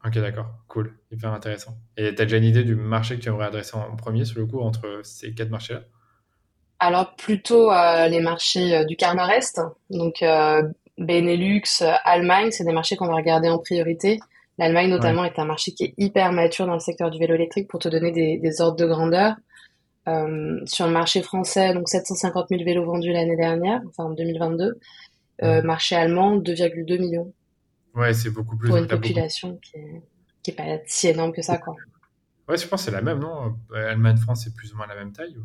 Ok, 0.04 0.14
d'accord, 0.14 0.58
cool, 0.66 0.98
hyper 1.10 1.32
intéressant. 1.32 1.78
Et 1.96 2.14
tu 2.14 2.22
as 2.22 2.24
déjà 2.24 2.38
une 2.38 2.44
idée 2.44 2.64
du 2.64 2.74
marché 2.74 3.16
que 3.16 3.20
tu 3.20 3.28
aimerais 3.28 3.46
adresser 3.46 3.76
en 3.76 3.94
premier 3.94 4.24
sur 4.24 4.40
le 4.40 4.46
coup 4.46 4.60
entre 4.60 5.00
ces 5.04 5.34
quatre 5.34 5.50
marchés-là? 5.50 5.84
Alors 6.82 7.14
plutôt 7.14 7.70
euh, 7.70 8.08
les 8.08 8.20
marchés 8.20 8.74
euh, 8.74 8.84
du 8.84 8.96
quart 8.96 9.14
nord-est, 9.14 9.60
donc 9.88 10.20
euh, 10.22 10.68
Benelux, 10.98 11.62
Allemagne, 12.04 12.50
c'est 12.50 12.64
des 12.64 12.72
marchés 12.72 12.96
qu'on 12.96 13.06
va 13.06 13.14
regarder 13.14 13.48
en 13.48 13.58
priorité. 13.58 14.18
L'Allemagne 14.58 14.90
notamment 14.90 15.24
est 15.24 15.38
un 15.38 15.44
marché 15.44 15.72
qui 15.72 15.84
est 15.84 15.94
hyper 15.96 16.32
mature 16.32 16.66
dans 16.66 16.74
le 16.74 16.80
secteur 16.80 17.10
du 17.10 17.20
vélo 17.20 17.34
électrique 17.34 17.68
pour 17.68 17.78
te 17.78 17.88
donner 17.88 18.10
des, 18.10 18.60
ordres 18.60 18.76
de 18.76 18.86
grandeur. 18.86 19.36
sur 20.66 20.86
le 20.86 20.92
marché 20.92 21.22
français, 21.22 21.72
donc 21.72 21.88
750 21.88 22.48
000 22.50 22.64
vélos 22.64 22.84
vendus 22.84 23.12
l'année 23.12 23.36
dernière, 23.36 23.80
enfin 23.88 24.04
en 24.04 24.10
2022. 24.10 24.78
marché 25.62 25.96
allemand, 25.96 26.36
2,2 26.36 27.00
millions. 27.00 27.32
Ouais, 27.94 28.12
c'est 28.12 28.30
beaucoup 28.30 28.56
plus. 28.56 28.68
Pour 28.68 28.76
une 28.76 28.88
population 28.88 29.58
qui 29.62 29.76
est, 29.76 30.02
qui 30.42 30.50
est 30.50 30.54
pas 30.54 30.64
si 30.86 31.08
énorme 31.08 31.32
que 31.32 31.42
ça, 31.42 31.58
quoi. 31.58 31.74
Ouais, 32.48 32.58
je 32.58 32.66
pense 32.66 32.82
que 32.82 32.90
c'est 32.90 32.96
la 32.96 33.02
même, 33.02 33.20
non? 33.20 33.54
Allemagne-France, 33.74 34.42
c'est 34.44 34.54
plus 34.54 34.72
ou 34.74 34.76
moins 34.76 34.86
la 34.86 34.96
même 34.96 35.12
taille 35.12 35.36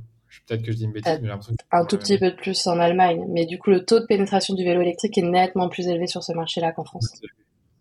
Peut-être 0.45 0.63
que 0.63 0.71
je 0.71 0.77
dis 0.77 0.83
une 0.85 0.91
bêtise, 0.91 1.13
mais 1.13 1.21
j'ai 1.21 1.27
l'impression 1.27 1.55
Un 1.71 1.85
tout 1.85 1.97
petit 1.97 2.17
peu 2.17 2.31
de 2.31 2.35
plus 2.35 2.67
en 2.67 2.79
Allemagne. 2.79 3.25
Mais 3.29 3.45
du 3.45 3.57
coup, 3.57 3.69
le 3.69 3.83
taux 3.85 3.99
de 3.99 4.05
pénétration 4.05 4.53
du 4.53 4.63
vélo 4.63 4.81
électrique 4.81 5.17
est 5.17 5.21
nettement 5.23 5.69
plus 5.69 5.87
élevé 5.87 6.07
sur 6.07 6.23
ce 6.23 6.33
marché-là 6.33 6.71
qu'en 6.71 6.83
France. 6.83 7.21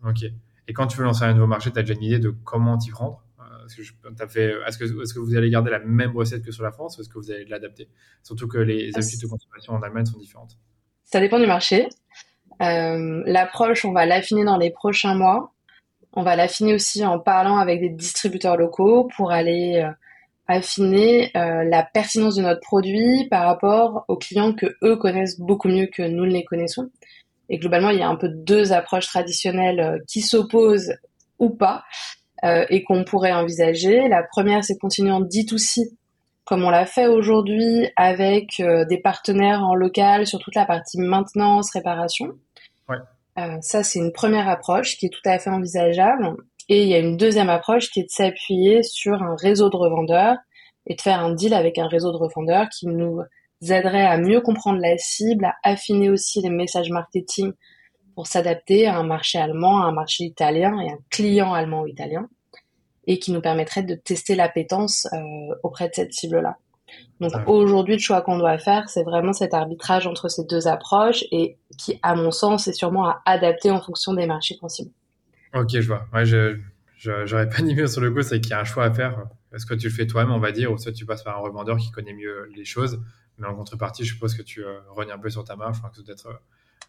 Ok. 0.05 0.23
Et 0.67 0.73
quand 0.73 0.87
tu 0.87 0.97
veux 0.97 1.05
lancer 1.05 1.23
un 1.23 1.33
nouveau 1.33 1.47
marché, 1.47 1.71
tu 1.71 1.79
as 1.79 1.83
déjà 1.83 1.93
une 1.93 2.03
idée 2.03 2.19
de 2.19 2.29
comment 2.43 2.77
t'y 2.77 2.89
prendre? 2.89 3.23
Euh, 3.39 3.65
Est-ce 3.65 3.75
que, 3.75 3.81
est-ce, 3.81 4.77
que, 4.77 5.01
est-ce 5.01 5.13
que 5.13 5.19
vous 5.19 5.35
allez 5.35 5.49
garder 5.49 5.71
la 5.71 5.79
même 5.79 6.15
recette 6.15 6.43
que 6.43 6.51
sur 6.51 6.63
la 6.63 6.71
France 6.71 6.97
ou 6.97 7.01
est-ce 7.01 7.09
que 7.09 7.17
vous 7.17 7.31
allez 7.31 7.45
l'adapter? 7.45 7.87
Surtout 8.23 8.47
que 8.47 8.57
les 8.57 8.91
ah, 8.93 8.99
habitudes 8.99 9.21
de 9.21 9.27
consommation 9.27 9.73
en 9.73 9.81
Allemagne 9.81 10.05
sont 10.05 10.19
différentes. 10.19 10.57
Ça 11.05 11.21
dépend 11.21 11.39
du 11.39 11.47
marché. 11.47 11.87
Euh, 12.61 13.23
l'approche, 13.25 13.85
on 13.85 13.93
va 13.93 14.05
l'affiner 14.05 14.43
dans 14.43 14.57
les 14.57 14.71
prochains 14.71 15.15
mois. 15.15 15.53
On 16.13 16.23
va 16.23 16.35
l'affiner 16.35 16.73
aussi 16.73 17.05
en 17.05 17.19
parlant 17.19 17.57
avec 17.57 17.79
des 17.79 17.89
distributeurs 17.89 18.57
locaux 18.57 19.07
pour 19.15 19.31
aller 19.31 19.83
euh, 19.83 19.91
affiner 20.47 21.31
euh, 21.35 21.63
la 21.63 21.83
pertinence 21.83 22.35
de 22.35 22.41
notre 22.41 22.61
produit 22.61 23.27
par 23.29 23.45
rapport 23.45 24.05
aux 24.07 24.15
clients 24.15 24.53
que 24.53 24.77
eux 24.83 24.95
connaissent 24.95 25.39
beaucoup 25.39 25.67
mieux 25.67 25.87
que 25.87 26.03
nous 26.03 26.25
ne 26.25 26.31
les 26.31 26.45
connaissons. 26.45 26.89
Et 27.49 27.57
globalement, 27.57 27.89
il 27.89 27.99
y 27.99 28.01
a 28.01 28.09
un 28.09 28.15
peu 28.15 28.29
deux 28.29 28.73
approches 28.73 29.07
traditionnelles 29.07 29.79
euh, 29.79 29.97
qui 30.07 30.21
s'opposent 30.21 30.93
ou 31.39 31.49
pas 31.49 31.83
euh, 32.43 32.65
et 32.69 32.83
qu'on 32.83 33.03
pourrait 33.03 33.33
envisager. 33.33 34.07
La 34.07 34.23
première, 34.23 34.63
c'est 34.63 34.75
de 34.75 34.79
continuer 34.79 35.11
en 35.11 35.21
D2C 35.21 35.89
comme 36.45 36.63
on 36.63 36.69
l'a 36.69 36.85
fait 36.85 37.07
aujourd'hui 37.07 37.89
avec 37.97 38.61
des 38.61 38.97
partenaires 38.99 39.63
en 39.63 39.75
local 39.75 40.25
sur 40.25 40.39
toute 40.39 40.55
la 40.55 40.65
partie 40.65 40.97
maintenance, 40.97 41.71
réparation. 41.71 42.35
Ouais. 42.87 42.95
ça, 43.59 43.83
c'est 43.83 43.99
une 43.99 44.13
première 44.13 44.47
approche 44.47 44.95
qui 44.95 45.07
est 45.07 45.09
tout 45.09 45.19
à 45.25 45.39
fait 45.39 45.49
envisageable. 45.49 46.37
Et 46.69 46.83
il 46.83 46.89
y 46.89 46.95
a 46.95 46.99
une 46.99 47.17
deuxième 47.17 47.49
approche 47.49 47.89
qui 47.89 48.01
est 48.01 48.03
de 48.03 48.09
s'appuyer 48.09 48.83
sur 48.83 49.21
un 49.23 49.35
réseau 49.35 49.69
de 49.69 49.77
revendeurs 49.77 50.37
et 50.85 50.95
de 50.95 51.01
faire 51.01 51.19
un 51.19 51.33
deal 51.33 51.53
avec 51.53 51.77
un 51.77 51.87
réseau 51.87 52.11
de 52.11 52.17
revendeurs 52.17 52.67
qui 52.69 52.87
nous 52.87 53.21
aiderait 53.61 54.05
à 54.05 54.17
mieux 54.17 54.41
comprendre 54.41 54.79
la 54.81 54.97
cible, 54.97 55.45
à 55.45 55.55
affiner 55.63 56.09
aussi 56.09 56.41
les 56.41 56.49
messages 56.49 56.89
marketing 56.89 57.53
pour 58.15 58.27
s'adapter 58.27 58.87
à 58.87 58.97
un 58.97 59.03
marché 59.03 59.37
allemand, 59.37 59.81
à 59.81 59.85
un 59.87 59.91
marché 59.91 60.23
italien 60.23 60.79
et 60.79 60.89
un 60.89 60.97
client 61.09 61.53
allemand 61.53 61.81
ou 61.81 61.87
italien, 61.87 62.27
et 63.05 63.19
qui 63.19 63.31
nous 63.31 63.41
permettrait 63.41 63.83
de 63.83 63.95
tester 63.95 64.35
l'appétence 64.35 65.07
euh, 65.13 65.55
auprès 65.63 65.89
de 65.89 65.93
cette 65.93 66.13
cible-là. 66.13 66.57
Donc 67.19 67.33
aujourd'hui, 67.47 67.95
le 67.95 67.99
choix 67.99 68.21
qu'on 68.21 68.37
doit 68.37 68.57
faire, 68.57 68.89
c'est 68.89 69.03
vraiment 69.03 69.33
cet 69.33 69.53
arbitrage 69.53 70.07
entre 70.07 70.29
ces 70.29 70.45
deux 70.45 70.67
approches 70.67 71.25
et 71.31 71.57
qui, 71.77 71.99
à 72.01 72.15
mon 72.15 72.31
sens, 72.31 72.67
est 72.67 72.73
sûrement 72.73 73.07
à 73.07 73.21
adapter 73.25 73.71
en 73.71 73.81
fonction 73.81 74.13
des 74.13 74.25
marchés 74.25 74.57
possibles. 74.59 74.91
Ok, 75.53 75.69
je 75.71 75.87
vois. 75.87 76.07
Ouais, 76.13 76.25
je, 76.25 76.57
j'aurais 76.97 77.49
pas 77.49 77.61
mieux 77.63 77.87
sur 77.87 78.01
le 78.01 78.11
coup, 78.11 78.21
c'est 78.21 78.39
qu'il 78.39 78.51
y 78.51 78.53
a 78.53 78.61
un 78.61 78.65
choix 78.65 78.85
à 78.85 78.93
faire. 78.93 79.25
Est-ce 79.53 79.65
que 79.65 79.73
tu 79.73 79.87
le 79.87 79.93
fais 79.93 80.05
toi-même, 80.05 80.33
on 80.33 80.39
va 80.39 80.51
dire, 80.51 80.71
ou 80.71 80.77
soit 80.77 80.91
tu 80.91 81.05
passes 81.05 81.23
par 81.23 81.37
un 81.37 81.41
revendeur 81.41 81.77
qui 81.77 81.91
connaît 81.91 82.13
mieux 82.13 82.49
les 82.55 82.65
choses, 82.65 83.01
mais 83.37 83.47
en 83.47 83.55
contrepartie, 83.55 84.03
je 84.03 84.13
suppose 84.13 84.35
que 84.35 84.41
tu 84.41 84.63
euh, 84.63 84.79
renies 84.89 85.11
un 85.11 85.19
peu 85.19 85.29
sur 85.29 85.43
ta 85.43 85.55
marge, 85.55 85.77
enfin, 85.79 85.89
que 85.95 86.01
peut-être 86.01 86.27
euh, 86.27 86.33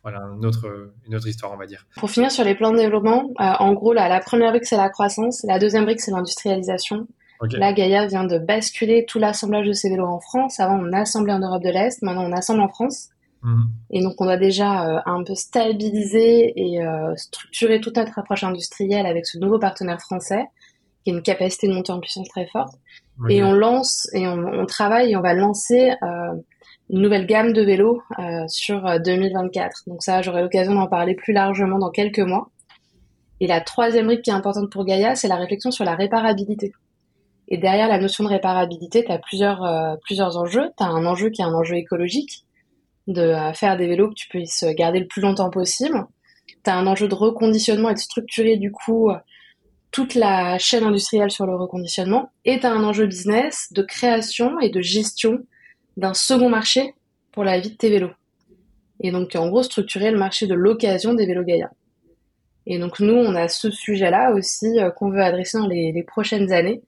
voilà, 0.03 0.21
une 0.37 0.45
autre, 0.45 0.91
une 1.07 1.15
autre 1.15 1.29
histoire, 1.29 1.53
on 1.53 1.57
va 1.57 1.67
dire. 1.67 1.87
Pour 1.97 2.11
finir 2.11 2.31
sur 2.31 2.45
les 2.45 2.55
plans 2.55 2.73
de 2.73 2.79
développement, 2.79 3.31
euh, 3.41 3.45
en 3.59 3.73
gros, 3.75 3.93
là, 3.93 4.09
la 4.09 4.21
première 4.21 4.51
brique, 4.51 4.65
c'est 4.65 4.77
la 4.77 4.89
croissance, 4.89 5.45
la 5.47 5.59
deuxième 5.59 5.85
brique, 5.85 6.01
c'est 6.01 6.11
l'industrialisation. 6.11 7.07
Là, 7.53 7.73
Gaïa 7.73 8.07
vient 8.07 8.25
de 8.25 8.39
basculer 8.39 9.07
tout 9.07 9.21
l'assemblage 9.21 9.67
de 9.67 9.73
ces 9.73 9.89
vélos 9.89 10.07
en 10.07 10.19
France. 10.19 10.59
Avant, 10.59 10.77
on 10.77 10.93
assemblait 10.93 11.33
en 11.33 11.39
Europe 11.39 11.63
de 11.63 11.71
l'Est, 11.71 12.03
maintenant, 12.03 12.25
on 12.25 12.33
assemble 12.33 12.61
en 12.61 12.69
France. 12.69 13.11
Mhm. 13.43 13.71
Et 13.91 14.03
donc, 14.03 14.21
on 14.21 14.29
a 14.29 14.37
déjà 14.37 15.03
un 15.07 15.23
peu 15.25 15.35
stabilisé 15.35 16.53
et 16.57 16.85
euh, 16.85 17.15
structuré 17.17 17.81
toute 17.81 17.97
notre 17.97 18.19
approche 18.19 18.45
industrielle 18.45 19.07
avec 19.07 19.27
ce 19.27 19.39
nouveau 19.39 19.59
partenaire 19.59 20.01
français, 20.01 20.45
qui 21.05 21.11
a 21.11 21.15
une 21.15 21.23
capacité 21.23 21.69
de 21.69 21.75
monter 21.75 21.93
en 21.93 22.01
puissance 22.01 22.29
très 22.29 22.47
forte. 22.47 22.75
Et 23.29 23.43
on 23.43 23.53
lance 23.53 24.09
et 24.13 24.29
on, 24.29 24.39
on, 24.47 24.65
travaille 24.65 25.11
et 25.11 25.17
on 25.17 25.21
va 25.21 25.35
lancer 25.35 25.91
euh, 26.03 26.35
une 26.91 27.03
nouvelle 27.03 27.27
gamme 27.27 27.53
de 27.53 27.63
vélos 27.63 28.03
euh, 28.19 28.47
sur 28.49 29.01
2024. 29.01 29.67
Euh, 29.87 29.91
Donc 29.91 30.03
ça, 30.03 30.23
j'aurai 30.23 30.43
l'occasion 30.43 30.75
d'en 30.75 30.87
parler 30.87 31.15
plus 31.15 31.33
largement 31.33 31.79
dans 31.79 31.91
quelques 31.91 32.21
mois. 32.21 32.51
Et 33.41 33.47
la 33.47 33.61
troisième 33.61 34.07
brique 34.07 34.23
qui 34.23 34.31
est 34.31 34.35
importante 34.35 34.71
pour 34.71 34.85
Gaïa, 34.85 35.15
c'est 35.15 35.29
la 35.29 35.37
réflexion 35.37 35.71
sur 35.71 35.85
la 35.85 35.95
réparabilité. 35.95 36.73
Et 37.49 37.57
derrière 37.57 37.89
la 37.89 37.99
notion 37.99 38.25
de 38.25 38.29
réparabilité, 38.29 39.05
tu 39.05 39.13
as 39.13 39.19
plusieurs, 39.19 39.65
euh, 39.65 39.97
plusieurs 40.03 40.37
enjeux. 40.37 40.71
Tu 40.77 40.85
as 40.85 40.89
un 40.89 41.07
enjeu 41.07 41.31
qui 41.31 41.43
est 41.43 41.45
un 41.45 41.55
enjeu 41.55 41.77
écologique, 41.77 42.45
de 43.09 43.23
euh, 43.23 43.53
faire 43.53 43.77
des 43.77 43.89
vélos 43.89 44.11
que 44.11 44.15
tu 44.15 44.29
puisses 44.29 44.65
garder 44.77 45.01
le 45.01 45.09
plus 45.09 45.21
longtemps 45.21 45.51
possible. 45.51 46.07
Tu 46.47 46.71
as 46.71 46.77
un 46.77 46.87
enjeu 46.87 47.09
de 47.09 47.15
reconditionnement 47.15 47.91
et 47.91 47.95
de 47.95 47.99
structurer 47.99 48.57
du 48.57 48.71
coup 48.71 49.11
toute 49.91 50.15
la 50.15 50.59
chaîne 50.59 50.85
industrielle 50.85 51.31
sur 51.31 51.47
le 51.47 51.57
reconditionnement. 51.57 52.31
Et 52.45 52.61
tu 52.61 52.67
as 52.67 52.73
un 52.73 52.85
enjeu 52.85 53.07
business 53.07 53.69
de 53.73 53.83
création 53.83 54.61
et 54.61 54.71
de 54.71 54.81
gestion 54.81 55.39
d'un 55.97 56.15
second 56.15 56.49
marché 56.49 56.95
pour 57.33 57.45
la 57.45 57.59
vie 57.59 57.71
de 57.71 57.77
tes 57.77 57.91
vélos. 57.91 58.13
Et 59.01 59.11
donc, 59.11 59.35
en 59.37 59.49
gros, 59.49 59.63
structurer 59.63 60.11
le 60.11 60.19
marché 60.19 60.47
de 60.47 60.55
l'occasion 60.55 61.15
des 61.15 61.27
vélos 61.27 61.45
Gaïa. 61.45 61.71
Et 62.67 62.79
donc, 62.79 63.01
nous, 63.01 63.15
on 63.15 63.35
a 63.35 63.49
ce 63.49 63.71
sujet-là 63.71 64.33
aussi 64.33 64.79
euh, 64.79 64.91
qu'on 64.91 65.11
veut 65.11 65.23
adresser 65.23 65.59
dans 65.59 65.67
les, 65.67 66.03
prochaines 66.03 66.53
années 66.53 66.83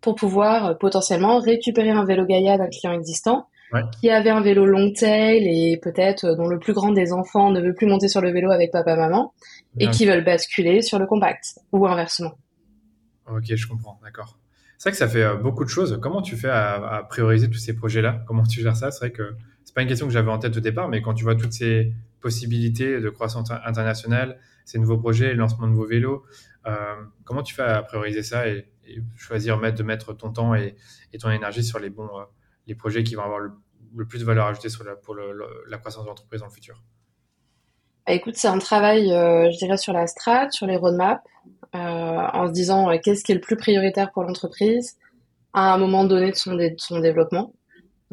pour 0.00 0.16
pouvoir 0.16 0.66
euh, 0.66 0.74
potentiellement 0.74 1.38
récupérer 1.38 1.90
un 1.90 2.04
vélo 2.04 2.26
Gaïa 2.26 2.58
d'un 2.58 2.68
client 2.68 2.92
existant 2.92 3.46
qui 4.00 4.10
avait 4.10 4.30
un 4.30 4.40
vélo 4.40 4.66
long 4.66 4.92
tail 4.92 5.46
et 5.46 5.78
peut-être 5.78 6.24
euh, 6.24 6.34
dont 6.34 6.46
le 6.46 6.58
plus 6.58 6.72
grand 6.72 6.92
des 6.92 7.12
enfants 7.12 7.50
ne 7.50 7.60
veut 7.60 7.74
plus 7.74 7.86
monter 7.86 8.08
sur 8.08 8.20
le 8.20 8.30
vélo 8.30 8.50
avec 8.50 8.70
papa-maman 8.72 9.32
et 9.78 9.88
qui 9.88 10.06
veulent 10.06 10.24
basculer 10.24 10.82
sur 10.82 10.98
le 10.98 11.06
compact 11.06 11.58
ou 11.72 11.86
inversement. 11.86 12.38
Ok, 13.26 13.54
je 13.54 13.66
comprends, 13.66 13.98
d'accord. 14.02 14.38
C'est 14.78 14.90
vrai 14.90 14.92
que 14.92 14.98
ça 14.98 15.08
fait 15.08 15.22
euh, 15.22 15.36
beaucoup 15.36 15.64
de 15.64 15.70
choses. 15.70 15.98
Comment 16.02 16.22
tu 16.22 16.36
fais 16.36 16.50
à, 16.50 17.06
prioriser 17.08 17.48
tous 17.48 17.58
ces 17.58 17.74
projets-là? 17.74 18.22
Comment 18.26 18.42
tu 18.42 18.60
gères 18.60 18.76
ça? 18.76 18.90
C'est 18.90 18.98
vrai 18.98 19.12
que 19.12 19.34
c'est 19.64 19.74
pas 19.74 19.82
une 19.82 19.88
question 19.88 20.06
que 20.06 20.12
j'avais 20.12 20.30
en 20.30 20.38
tête 20.38 20.56
au 20.56 20.60
départ, 20.60 20.88
mais 20.88 21.00
quand 21.00 21.14
tu 21.14 21.24
vois 21.24 21.34
toutes 21.34 21.52
ces 21.52 21.92
possibilités 22.20 23.00
de 23.00 23.10
croissance 23.10 23.50
internationale, 23.50 24.38
ces 24.64 24.78
nouveaux 24.78 24.98
projets, 24.98 25.32
le 25.32 25.38
lancement 25.38 25.66
de 25.66 25.72
nouveaux 25.72 25.86
vélos, 25.86 26.24
euh, 26.66 26.74
comment 27.24 27.42
tu 27.42 27.54
fais 27.54 27.62
à 27.62 27.82
prioriser 27.82 28.22
ça 28.22 28.48
et, 28.48 28.66
choisir 29.16 29.58
de 29.58 29.82
mettre 29.82 30.12
ton 30.12 30.30
temps 30.30 30.54
et, 30.54 30.76
ton 31.18 31.30
énergie 31.30 31.64
sur 31.64 31.78
les 31.78 31.88
bons 31.88 32.18
euh, 32.18 32.24
les 32.66 32.74
projets 32.74 33.02
qui 33.02 33.14
vont 33.14 33.22
avoir 33.22 33.38
le, 33.38 33.52
plus 34.08 34.18
de 34.20 34.24
valeur 34.24 34.46
ajoutée 34.46 34.68
pour 35.02 35.14
la 35.14 35.78
croissance 35.78 36.04
de 36.04 36.08
l'entreprise 36.08 36.40
dans 36.40 36.46
le 36.46 36.52
futur 36.52 36.82
bah, 38.06 38.12
Écoute, 38.12 38.34
c'est 38.36 38.48
un 38.48 38.58
travail, 38.58 39.08
je 39.08 39.58
dirais, 39.58 39.76
sur 39.76 39.92
la 39.92 40.06
strat, 40.06 40.50
sur 40.50 40.66
les 40.66 40.76
roadmaps, 40.76 41.22
euh, 41.74 41.78
en 41.78 42.46
se 42.46 42.52
disant 42.52 42.88
euh, 42.88 42.98
qu'est-ce 43.02 43.24
qui 43.24 43.32
est 43.32 43.34
le 43.34 43.40
plus 43.40 43.56
prioritaire 43.56 44.12
pour 44.12 44.22
l'entreprise 44.22 44.96
à 45.54 45.74
un 45.74 45.78
moment 45.78 46.04
donné 46.04 46.30
de 46.30 46.36
son, 46.36 47.00
développement. 47.00 47.52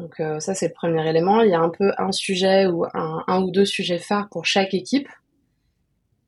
Donc 0.00 0.18
euh, 0.18 0.40
ça 0.40 0.52
c'est 0.54 0.66
le 0.66 0.72
premier 0.72 1.08
élément. 1.08 1.42
Il 1.42 1.50
y 1.50 1.54
a 1.54 1.60
un 1.60 1.68
peu 1.68 1.92
un 1.96 2.10
sujet 2.10 2.66
ou 2.66 2.84
un, 2.92 3.22
un 3.28 3.40
ou 3.40 3.52
deux 3.52 3.64
sujets 3.64 3.98
phares 3.98 4.28
pour 4.30 4.46
chaque 4.46 4.74
équipe. 4.74 5.08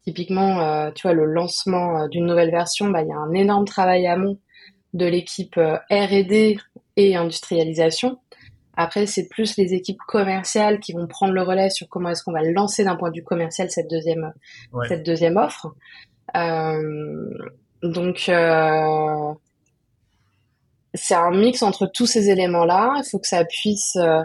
Typiquement, 0.04 0.92
tu 0.92 1.08
vois, 1.08 1.14
le 1.14 1.24
lancement 1.24 2.08
d'une 2.08 2.26
nouvelle 2.26 2.50
version, 2.50 2.90
bah, 2.90 3.00
il 3.02 3.08
y 3.08 3.12
a 3.12 3.16
un 3.16 3.32
énorme 3.32 3.64
travail 3.64 4.06
amont 4.06 4.38
de 4.92 5.06
l'équipe 5.06 5.56
R&D 5.56 6.58
et 6.96 7.16
industrialisation. 7.16 8.18
Après, 8.76 9.06
c'est 9.06 9.28
plus 9.28 9.56
les 9.56 9.74
équipes 9.74 10.00
commerciales 10.06 10.80
qui 10.80 10.92
vont 10.92 11.06
prendre 11.06 11.32
le 11.32 11.42
relais 11.42 11.70
sur 11.70 11.88
comment 11.88 12.10
est-ce 12.10 12.24
qu'on 12.24 12.32
va 12.32 12.42
lancer 12.42 12.84
d'un 12.84 12.96
point 12.96 13.10
de 13.10 13.16
vue 13.16 13.24
commercial 13.24 13.70
cette 13.70 13.88
deuxième, 13.88 14.32
cette 14.88 15.04
deuxième 15.04 15.36
offre. 15.36 15.74
Euh, 16.36 17.30
donc, 17.82 18.28
euh, 18.28 19.34
c'est 20.94 21.14
un 21.14 21.30
mix 21.30 21.62
entre 21.62 21.86
tous 21.86 22.06
ces 22.06 22.30
éléments-là. 22.30 22.94
Il 22.98 23.08
faut 23.08 23.18
que 23.18 23.28
ça 23.28 23.44
puisse 23.44 23.96
euh, 23.96 24.22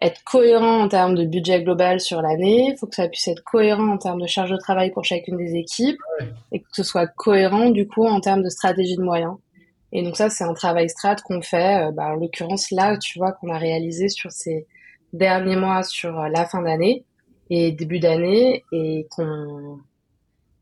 être 0.00 0.22
cohérent 0.24 0.82
en 0.82 0.88
termes 0.88 1.14
de 1.14 1.24
budget 1.24 1.62
global 1.62 2.00
sur 2.00 2.22
l'année. 2.22 2.70
Il 2.72 2.76
faut 2.78 2.86
que 2.86 2.94
ça 2.94 3.08
puisse 3.08 3.26
être 3.28 3.42
cohérent 3.42 3.88
en 3.88 3.98
termes 3.98 4.20
de 4.20 4.26
charge 4.26 4.50
de 4.50 4.56
travail 4.56 4.92
pour 4.92 5.04
chacune 5.04 5.36
des 5.36 5.56
équipes 5.56 6.00
et 6.52 6.60
que 6.60 6.68
ce 6.72 6.82
soit 6.82 7.06
cohérent 7.06 7.70
du 7.70 7.88
coup 7.88 8.06
en 8.06 8.20
termes 8.20 8.42
de 8.42 8.48
stratégie 8.48 8.96
de 8.96 9.02
moyens. 9.02 9.34
Et 9.92 10.02
donc 10.02 10.16
ça, 10.16 10.28
c'est 10.28 10.44
un 10.44 10.54
travail 10.54 10.88
strat 10.90 11.16
qu'on 11.16 11.40
fait. 11.40 11.90
bah, 11.92 12.08
en 12.08 12.14
l'occurrence, 12.14 12.70
là, 12.70 12.96
tu 12.98 13.18
vois, 13.18 13.32
qu'on 13.32 13.50
a 13.50 13.58
réalisé 13.58 14.08
sur 14.08 14.30
ces 14.30 14.66
derniers 15.12 15.56
mois, 15.56 15.82
sur 15.82 16.12
la 16.12 16.44
fin 16.44 16.62
d'année 16.62 17.04
et 17.50 17.72
début 17.72 17.98
d'année, 17.98 18.64
et 18.72 19.06
qu'on 19.10 19.80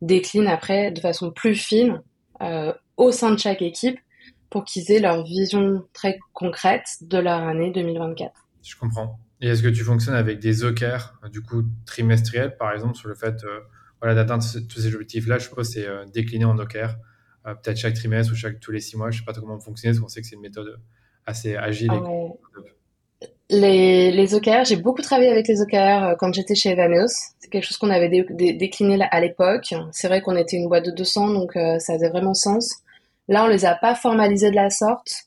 décline 0.02 0.46
après 0.46 0.90
de 0.90 1.00
façon 1.00 1.30
plus 1.30 1.54
fine 1.54 2.02
euh, 2.42 2.72
au 2.96 3.12
sein 3.12 3.32
de 3.32 3.38
chaque 3.38 3.62
équipe 3.62 3.98
pour 4.50 4.64
qu'ils 4.64 4.90
aient 4.92 5.00
leur 5.00 5.24
vision 5.24 5.84
très 5.92 6.18
concrète 6.32 6.86
de 7.00 7.18
leur 7.18 7.42
année 7.42 7.72
2024. 7.72 8.32
Je 8.62 8.76
comprends. 8.76 9.18
Et 9.40 9.48
est-ce 9.48 9.62
que 9.62 9.68
tu 9.68 9.82
fonctionnes 9.82 10.14
avec 10.14 10.38
des 10.38 10.64
OKR, 10.64 11.20
du 11.30 11.42
coup, 11.42 11.62
trimestriels, 11.84 12.56
par 12.56 12.72
exemple, 12.72 12.94
sur 12.94 13.08
le 13.08 13.14
fait 13.14 13.36
euh, 13.44 14.14
d'atteindre 14.14 14.44
tous 14.68 14.80
ces 14.80 14.94
objectifs-là 14.94 15.38
Je 15.38 15.44
suppose 15.44 15.70
c'est 15.70 15.86
euh, 15.86 16.04
décliné 16.06 16.44
en 16.44 16.58
OKR, 16.58 16.94
peut-être 17.54 17.76
chaque 17.76 17.94
trimestre 17.94 18.32
ou 18.32 18.36
chaque 18.36 18.60
tous 18.60 18.72
les 18.72 18.80
six 18.80 18.96
mois. 18.96 19.10
Je 19.10 19.16
ne 19.16 19.20
sais 19.20 19.24
pas 19.24 19.38
comment 19.38 19.58
fonctionner, 19.58 19.92
parce 19.92 20.02
qu'on 20.02 20.08
sait 20.08 20.20
que 20.20 20.26
c'est 20.26 20.36
une 20.36 20.42
méthode 20.42 20.78
assez 21.24 21.56
agile. 21.56 21.92
Et... 21.92 21.96
Ah 21.96 22.60
les, 23.48 24.10
les 24.10 24.34
OKR, 24.34 24.64
j'ai 24.64 24.76
beaucoup 24.76 25.02
travaillé 25.02 25.30
avec 25.30 25.46
les 25.46 25.62
OKR 25.62 25.76
euh, 25.76 26.14
quand 26.18 26.34
j'étais 26.34 26.54
chez 26.54 26.70
Evaneos. 26.70 27.06
C'est 27.38 27.48
quelque 27.48 27.64
chose 27.64 27.76
qu'on 27.76 27.90
avait 27.90 28.08
décliné 28.08 28.98
à 29.10 29.20
l'époque. 29.20 29.72
C'est 29.92 30.08
vrai 30.08 30.20
qu'on 30.20 30.36
était 30.36 30.56
une 30.56 30.68
boîte 30.68 30.86
de 30.86 30.90
200, 30.90 31.28
donc 31.30 31.56
euh, 31.56 31.78
ça 31.78 31.94
faisait 31.94 32.08
vraiment 32.08 32.34
sens. 32.34 32.74
Là, 33.28 33.44
on 33.44 33.48
les 33.48 33.64
a 33.64 33.74
pas 33.74 33.94
formalisés 33.94 34.50
de 34.50 34.56
la 34.56 34.70
sorte. 34.70 35.26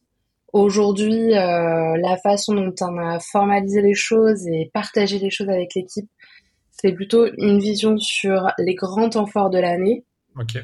Aujourd'hui, 0.51 1.33
euh, 1.33 1.97
la 1.97 2.17
façon 2.17 2.55
dont 2.55 2.73
on 2.81 2.97
a 2.97 3.19
formalisé 3.19 3.81
les 3.81 3.93
choses 3.93 4.47
et 4.47 4.69
partagé 4.73 5.19
les 5.19 5.29
choses 5.29 5.49
avec 5.49 5.75
l'équipe, 5.75 6.09
c'est 6.71 6.91
plutôt 6.91 7.27
une 7.37 7.59
vision 7.59 7.97
sur 7.97 8.49
les 8.57 8.73
grands 8.73 9.09
temps 9.09 9.27
forts 9.27 9.49
de 9.49 9.59
l'année. 9.59 10.05
Ok 10.37 10.57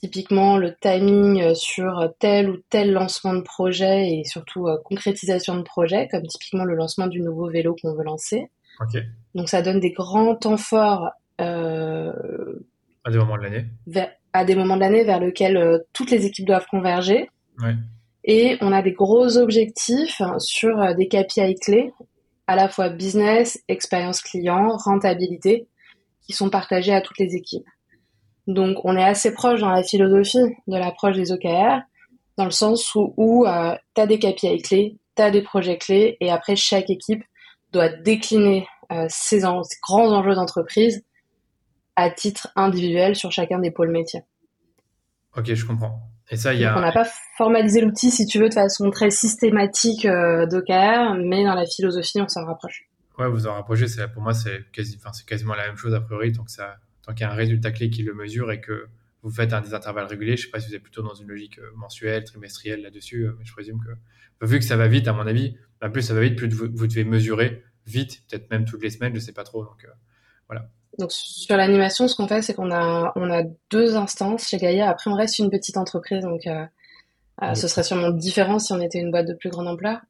typiquement 0.00 0.56
le 0.56 0.74
timing 0.74 1.42
euh, 1.42 1.54
sur 1.54 2.12
tel 2.18 2.50
ou 2.50 2.56
tel 2.70 2.92
lancement 2.92 3.34
de 3.34 3.40
projet 3.40 4.18
et 4.18 4.24
surtout 4.24 4.68
euh, 4.68 4.76
concrétisation 4.84 5.56
de 5.56 5.62
projet, 5.62 6.08
comme 6.08 6.26
typiquement 6.26 6.64
le 6.64 6.74
lancement 6.74 7.06
du 7.06 7.20
nouveau 7.20 7.48
vélo 7.48 7.76
qu'on 7.80 7.94
veut 7.94 8.04
lancer. 8.04 8.50
Donc 9.34 9.48
ça 9.48 9.60
donne 9.60 9.80
des 9.80 9.90
grands 9.90 10.36
temps 10.36 10.56
forts 10.56 11.10
euh, 11.40 12.12
à 13.04 13.10
des 13.10 13.18
moments 13.18 13.36
de 13.36 13.42
l'année. 13.42 13.66
À 14.32 14.44
des 14.44 14.54
moments 14.54 14.76
de 14.76 14.80
l'année 14.80 15.04
vers 15.04 15.18
lesquels 15.18 15.82
toutes 15.92 16.10
les 16.10 16.26
équipes 16.26 16.46
doivent 16.46 16.66
converger. 16.70 17.28
Et 18.24 18.56
on 18.60 18.72
a 18.72 18.82
des 18.82 18.92
gros 18.92 19.36
objectifs 19.38 20.20
sur 20.38 20.94
des 20.94 21.08
KPI 21.08 21.54
clés, 21.56 21.92
à 22.46 22.54
la 22.54 22.68
fois 22.68 22.88
business, 22.90 23.58
expérience 23.68 24.20
client, 24.20 24.76
rentabilité, 24.76 25.66
qui 26.22 26.34
sont 26.34 26.50
partagés 26.50 26.92
à 26.92 27.00
toutes 27.00 27.18
les 27.18 27.34
équipes. 27.34 27.66
Donc 28.48 28.78
on 28.84 28.96
est 28.96 29.04
assez 29.04 29.32
proche 29.32 29.60
dans 29.60 29.70
la 29.70 29.82
philosophie 29.82 30.56
de 30.66 30.76
l'approche 30.76 31.16
des 31.16 31.32
OKR, 31.32 31.82
dans 32.38 32.46
le 32.46 32.50
sens 32.50 32.94
où, 32.94 33.12
où 33.18 33.46
euh, 33.46 33.76
tu 33.94 34.00
as 34.00 34.06
des 34.06 34.18
KPI 34.18 34.62
clés, 34.62 34.96
tu 35.14 35.22
as 35.22 35.30
des 35.30 35.42
projets 35.42 35.76
clés, 35.76 36.16
et 36.20 36.30
après 36.30 36.56
chaque 36.56 36.88
équipe 36.88 37.22
doit 37.72 37.90
décliner 37.90 38.66
euh, 38.90 39.04
ses, 39.10 39.40
grands 39.40 40.10
enjeux 40.12 40.34
d'entreprise 40.34 41.04
à 41.94 42.10
titre 42.10 42.48
individuel 42.56 43.14
sur 43.16 43.30
chacun 43.30 43.58
des 43.58 43.70
pôles 43.70 43.90
métiers. 43.90 44.22
Ok, 45.36 45.52
je 45.52 45.66
comprends. 45.66 46.00
Et 46.30 46.36
ça, 46.36 46.54
y 46.54 46.64
a... 46.64 46.76
on 46.76 46.80
n'a 46.80 46.92
pas 46.92 47.08
formalisé 47.36 47.82
l'outil, 47.82 48.10
si 48.10 48.24
tu 48.24 48.38
veux, 48.38 48.48
de 48.48 48.54
façon 48.54 48.90
très 48.90 49.10
systématique 49.10 50.06
euh, 50.06 50.46
d'OKR, 50.46 51.16
mais 51.22 51.44
dans 51.44 51.54
la 51.54 51.66
philosophie, 51.66 52.20
on 52.22 52.28
s'en 52.28 52.46
rapproche. 52.46 52.88
Ouais, 53.18 53.28
vous 53.28 53.46
en 53.46 53.54
rapprochez. 53.54 53.86
Pour 54.14 54.22
moi, 54.22 54.32
c'est 54.32 54.70
quasi, 54.72 54.98
c'est 55.12 55.26
quasiment 55.26 55.54
la 55.54 55.66
même 55.66 55.76
chose 55.76 55.92
a 55.92 56.00
priori. 56.00 56.32
Donc 56.32 56.48
ça, 56.48 56.76
tant 57.08 57.14
qu'il 57.14 57.26
y 57.26 57.28
a 57.28 57.32
un 57.32 57.36
résultat 57.36 57.72
clé 57.72 57.90
qui 57.90 58.02
le 58.02 58.14
mesure 58.14 58.52
et 58.52 58.60
que 58.60 58.86
vous 59.22 59.30
faites 59.30 59.52
un 59.52 59.60
des 59.60 59.74
intervalles 59.74 60.06
réguliers, 60.06 60.36
je 60.36 60.44
sais 60.44 60.50
pas 60.50 60.60
si 60.60 60.68
vous 60.68 60.76
êtes 60.76 60.82
plutôt 60.82 61.02
dans 61.02 61.14
une 61.14 61.26
logique 61.26 61.58
euh, 61.58 61.70
mensuelle, 61.74 62.22
trimestrielle 62.24 62.82
là-dessus, 62.82 63.24
euh, 63.24 63.34
mais 63.38 63.44
je 63.44 63.52
présume 63.52 63.80
que 63.80 64.46
vu 64.46 64.60
que 64.60 64.64
ça 64.64 64.76
va 64.76 64.86
vite, 64.86 65.08
à 65.08 65.12
mon 65.12 65.26
avis, 65.26 65.56
bah, 65.80 65.88
plus 65.88 66.02
ça 66.02 66.14
va 66.14 66.20
vite, 66.20 66.36
plus 66.36 66.48
vous, 66.48 66.86
devez 66.86 67.04
mesurer 67.04 67.64
vite, 67.86 68.22
peut-être 68.28 68.50
même 68.50 68.64
toutes 68.64 68.82
les 68.82 68.90
semaines, 68.90 69.14
je 69.14 69.20
sais 69.20 69.32
pas 69.32 69.44
trop. 69.44 69.64
Donc 69.64 69.86
voilà. 70.48 70.68
Donc 70.98 71.12
sur 71.12 71.56
l'animation, 71.56 72.08
ce 72.08 72.16
qu'on 72.16 72.26
fait, 72.26 72.42
c'est 72.42 72.54
qu'on 72.54 72.72
a 72.72 73.12
on 73.14 73.30
a 73.30 73.44
deux 73.70 73.96
instances 73.96 74.48
chez 74.48 74.58
Gaïa. 74.58 74.90
Après, 74.90 75.10
on 75.10 75.14
reste 75.14 75.38
une 75.38 75.48
petite 75.48 75.76
entreprise, 75.76 76.24
donc 76.24 76.46
euh, 76.46 76.64
euh, 77.42 77.54
ce 77.54 77.68
serait 77.68 77.84
sûrement 77.84 78.10
différent 78.10 78.58
si 78.58 78.72
on 78.72 78.80
était 78.80 78.98
une 78.98 79.12
boîte 79.12 79.26
de 79.26 79.34
plus 79.34 79.48
grande 79.48 79.68
ampleur. 79.68 80.00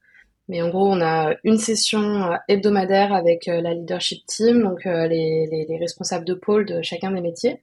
Mais 0.48 0.62
en 0.62 0.68
gros, 0.70 0.90
on 0.90 1.00
a 1.00 1.34
une 1.44 1.58
session 1.58 2.32
euh, 2.32 2.36
hebdomadaire 2.48 3.12
avec 3.12 3.46
la 3.46 3.74
leadership 3.74 4.24
team, 4.26 4.62
donc 4.62 4.84
les, 4.84 5.66
les, 5.68 5.78
responsables 5.78 6.24
de 6.24 6.34
pôle 6.34 6.64
de 6.64 6.82
chacun 6.82 7.10
des 7.10 7.20
métiers. 7.20 7.62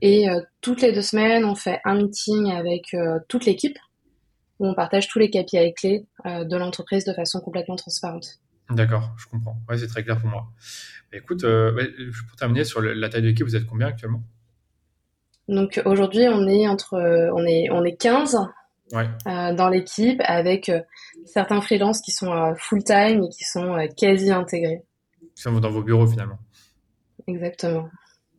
Et 0.00 0.26
toutes 0.60 0.82
les 0.82 0.92
deux 0.92 1.02
semaines, 1.02 1.44
on 1.44 1.54
fait 1.54 1.80
un 1.84 1.94
meeting 1.94 2.50
avec 2.50 2.96
toute 3.28 3.46
l'équipe 3.46 3.78
où 4.58 4.66
on 4.66 4.74
partage 4.74 5.06
tous 5.06 5.20
les 5.20 5.30
KPI 5.30 5.72
clés 5.74 6.04
de 6.24 6.56
l'entreprise 6.56 7.04
de 7.04 7.12
façon 7.12 7.40
complètement 7.40 7.76
transparente. 7.76 8.40
D'accord, 8.74 9.10
je 9.18 9.26
comprends. 9.26 9.60
Ouais, 9.68 9.76
c'est 9.76 9.86
très 9.86 10.02
clair 10.02 10.18
pour 10.18 10.30
moi. 10.30 10.46
écoute, 11.12 11.44
euh, 11.44 11.72
pour 12.28 12.36
terminer 12.36 12.64
sur 12.64 12.80
la 12.80 13.08
taille 13.08 13.22
de 13.22 13.28
l'équipe, 13.28 13.46
vous 13.46 13.56
êtes 13.56 13.66
combien 13.66 13.88
actuellement? 13.88 14.22
Donc 15.48 15.82
aujourd'hui, 15.84 16.28
on 16.28 16.46
est 16.48 16.66
entre, 16.68 16.96
on 17.34 17.44
est, 17.44 17.68
on 17.70 17.84
est 17.84 17.96
15 17.96 18.38
euh, 18.94 19.54
dans 19.54 19.68
l'équipe 19.68 20.20
avec 20.24 20.68
euh, 20.68 20.80
certains 21.24 21.60
freelances 21.60 22.00
qui 22.00 22.10
sont 22.10 22.54
full 22.56 22.84
time 22.84 23.24
et 23.24 23.28
qui 23.28 23.44
sont 23.44 23.76
quasi 23.96 24.30
intégrés. 24.30 24.82
Qui 25.34 25.42
sont 25.42 25.52
dans 25.60 25.70
vos 25.70 25.82
bureaux 25.82 26.06
finalement. 26.06 26.38
Exactement. 27.26 27.88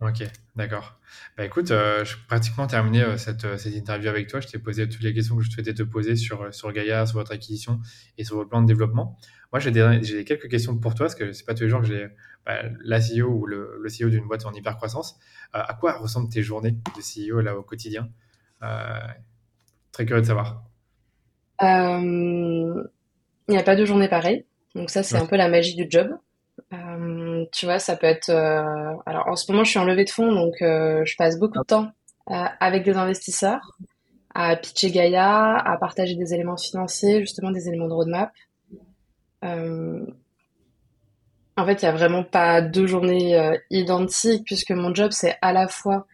Ok, 0.04 0.28
d'accord. 0.58 1.00
Bah 1.38 1.46
écoute, 1.46 1.72
euh, 1.72 2.04
je 2.04 2.18
pratiquement 2.28 2.68
terminé 2.68 3.04
euh, 3.04 3.16
cette, 3.16 3.58
cette, 3.58 3.74
interview 3.74 4.10
avec 4.10 4.28
toi. 4.28 4.42
Je 4.42 4.48
t'ai 4.48 4.60
posé 4.60 4.90
toutes 4.90 5.02
les 5.02 5.14
questions 5.14 5.38
que 5.38 5.44
je 5.44 5.50
souhaitais 5.50 5.74
te 5.74 5.84
poser 5.84 6.18
sur, 6.18 6.54
sur 6.54 6.74
Gaia, 6.74 7.06
sur 7.06 7.20
votre 7.20 7.32
acquisition 7.32 7.80
et 8.18 8.26
sur 8.26 8.36
vos 8.36 8.46
plans 8.46 8.62
de 8.62 8.68
développement. 8.68 9.18
Moi, 9.54 9.60
j'ai 9.60 10.26
quelques 10.26 10.50
questions 10.50 10.78
pour 10.78 10.94
toi, 10.96 11.06
parce 11.06 11.16
que 11.16 11.32
c'est 11.32 11.46
pas 11.46 11.54
tous 11.54 11.64
les 11.64 11.70
jours 11.70 11.80
que 11.80 11.88
j'ai 11.88 12.08
bah, 12.46 12.64
la 12.84 13.00
CEO 13.00 13.30
ou 13.30 13.46
le, 13.46 13.80
le 13.82 13.90
CEO 13.90 14.10
d'une 14.10 14.28
boîte 14.28 14.46
en 14.46 14.52
hyper 14.52 14.76
croissance. 14.76 15.18
Euh, 15.56 15.62
à 15.66 15.74
quoi 15.74 15.98
ressemblent 15.98 16.30
tes 16.30 16.44
journées 16.44 16.72
de 16.72 17.32
CEO 17.32 17.40
là 17.40 17.56
au 17.56 17.64
quotidien? 17.64 18.10
Très 19.94 20.06
curieux 20.06 20.22
de 20.22 20.28
savoir. 20.28 20.64
Il 21.62 22.84
n'y 23.48 23.58
a 23.58 23.64
pas 23.64 23.78
de 23.78 23.86
journée 23.86 24.10
pareille. 24.10 24.46
Donc 24.76 24.90
ça, 24.90 25.04
c'est 25.04 25.16
un 25.18 25.26
peu 25.26 25.38
la 25.38 25.48
magie 25.48 25.76
du 25.76 25.88
job. 25.90 26.10
Euh, 26.74 27.46
tu 27.52 27.66
vois, 27.66 27.80
ça 27.80 27.96
peut 27.96 28.08
être. 28.08 28.30
Euh, 28.30 28.96
alors 29.06 29.28
en 29.28 29.36
ce 29.36 29.52
moment, 29.52 29.64
je 29.64 29.72
suis 29.72 29.80
en 29.80 29.86
levée 29.86 30.06
de 30.06 30.10
fonds, 30.10 30.32
donc 30.32 30.62
euh, 30.62 31.04
je 31.06 31.16
passe 31.16 31.40
beaucoup 31.40 31.60
de 31.60 31.64
temps 31.64 31.92
avec 32.26 32.84
des 32.84 32.96
investisseurs 32.96 33.78
à 34.34 34.56
pitcher 34.56 34.92
Gaia, 34.92 35.58
à 35.58 35.78
partager 35.78 36.16
des 36.16 36.34
éléments 36.34 36.56
financiers, 36.56 37.20
justement 37.20 37.52
des 37.52 37.68
éléments 37.68 37.88
de 37.88 37.94
roadmap. 37.94 38.32
en 39.44 40.06
fait, 41.66 41.82
il 41.82 41.86
n'y 41.86 41.90
a 41.90 41.92
vraiment 41.92 42.24
pas 42.24 42.62
deux 42.62 42.88
journées 42.88 43.60
identiques 43.70 44.46
puisque 44.46 44.72
mon 44.72 44.96
job, 44.96 45.12
c'est 45.12 45.38
à 45.42 45.52
la 45.52 45.68
fois. 45.68 46.08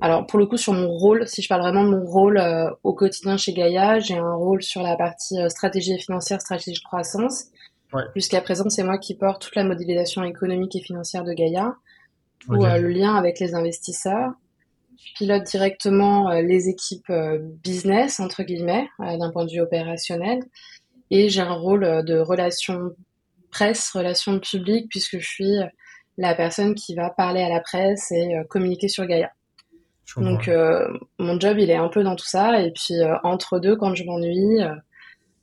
Alors, 0.00 0.26
pour 0.26 0.38
le 0.38 0.46
coup, 0.46 0.56
sur 0.56 0.72
mon 0.72 0.88
rôle, 0.88 1.26
si 1.26 1.42
je 1.42 1.48
parle 1.48 1.62
vraiment 1.62 1.84
de 1.84 1.90
mon 1.90 2.04
rôle 2.04 2.42
au 2.82 2.92
quotidien 2.92 3.36
chez 3.36 3.52
Gaia, 3.52 3.98
j'ai 3.98 4.18
un 4.18 4.34
rôle 4.34 4.62
sur 4.62 4.82
la 4.82 4.96
partie 4.96 5.36
stratégie 5.48 5.98
financière, 5.98 6.40
stratégie 6.40 6.78
de 6.78 6.84
croissance. 6.84 7.46
Jusqu'à 8.14 8.40
présent, 8.40 8.68
c'est 8.68 8.82
moi 8.82 8.98
qui 8.98 9.14
porte 9.14 9.42
toute 9.42 9.56
la 9.56 9.64
modélisation 9.64 10.24
économique 10.24 10.74
et 10.76 10.80
financière 10.80 11.24
de 11.24 11.32
Gaïa, 11.32 11.76
ou 12.48 12.64
euh, 12.64 12.78
le 12.78 12.88
lien 12.88 13.14
avec 13.14 13.38
les 13.40 13.54
investisseurs. 13.54 14.32
Je 14.98 15.12
pilote 15.14 15.44
directement 15.44 16.30
euh, 16.30 16.42
les 16.42 16.68
équipes 16.68 17.10
euh, 17.10 17.38
business, 17.40 18.20
entre 18.20 18.42
guillemets, 18.42 18.88
d'un 18.98 19.30
point 19.30 19.44
de 19.44 19.50
vue 19.50 19.60
opérationnel. 19.60 20.40
Et 21.10 21.28
j'ai 21.28 21.40
un 21.40 21.54
rôle 21.54 22.04
de 22.04 22.18
relation 22.18 22.90
presse, 23.50 23.90
relation 23.90 24.40
publique, 24.40 24.88
puisque 24.90 25.18
je 25.18 25.26
suis 25.26 25.58
la 26.18 26.34
personne 26.34 26.74
qui 26.74 26.94
va 26.94 27.10
parler 27.10 27.42
à 27.42 27.48
la 27.48 27.60
presse 27.60 28.10
et 28.10 28.34
communiquer 28.48 28.88
sur 28.88 29.06
Gaïa. 29.06 29.30
Donc 30.16 30.50
mon 31.18 31.40
job, 31.40 31.58
il 31.58 31.70
est 31.70 31.76
un 31.76 31.88
peu 31.88 32.02
dans 32.02 32.16
tout 32.16 32.26
ça. 32.26 32.60
Et 32.60 32.70
puis 32.72 32.94
entre 33.22 33.58
deux, 33.58 33.76
quand 33.76 33.94
je 33.94 34.04
m'ennuie, 34.04 34.60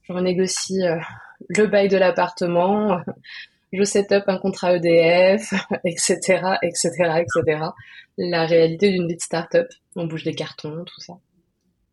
je 0.04 0.13
renégocie 0.13 0.82
le 1.49 1.67
bail 1.67 1.89
de 1.89 1.97
l'appartement, 1.97 2.99
je 3.73 3.84
set 3.84 4.12
up 4.12 4.23
un 4.28 4.38
contrat 4.38 4.76
EDF, 4.76 5.54
etc., 5.84 6.58
etc., 6.62 6.89
etc. 7.19 7.65
La 8.17 8.45
réalité 8.45 8.91
d'une 8.91 9.08
vie 9.08 9.15
de 9.15 9.21
start-up. 9.21 9.67
On 9.95 10.08
bouge 10.08 10.23
des 10.23 10.36
cartons, 10.36 10.84
tout 10.86 11.02
ça. 11.02 11.13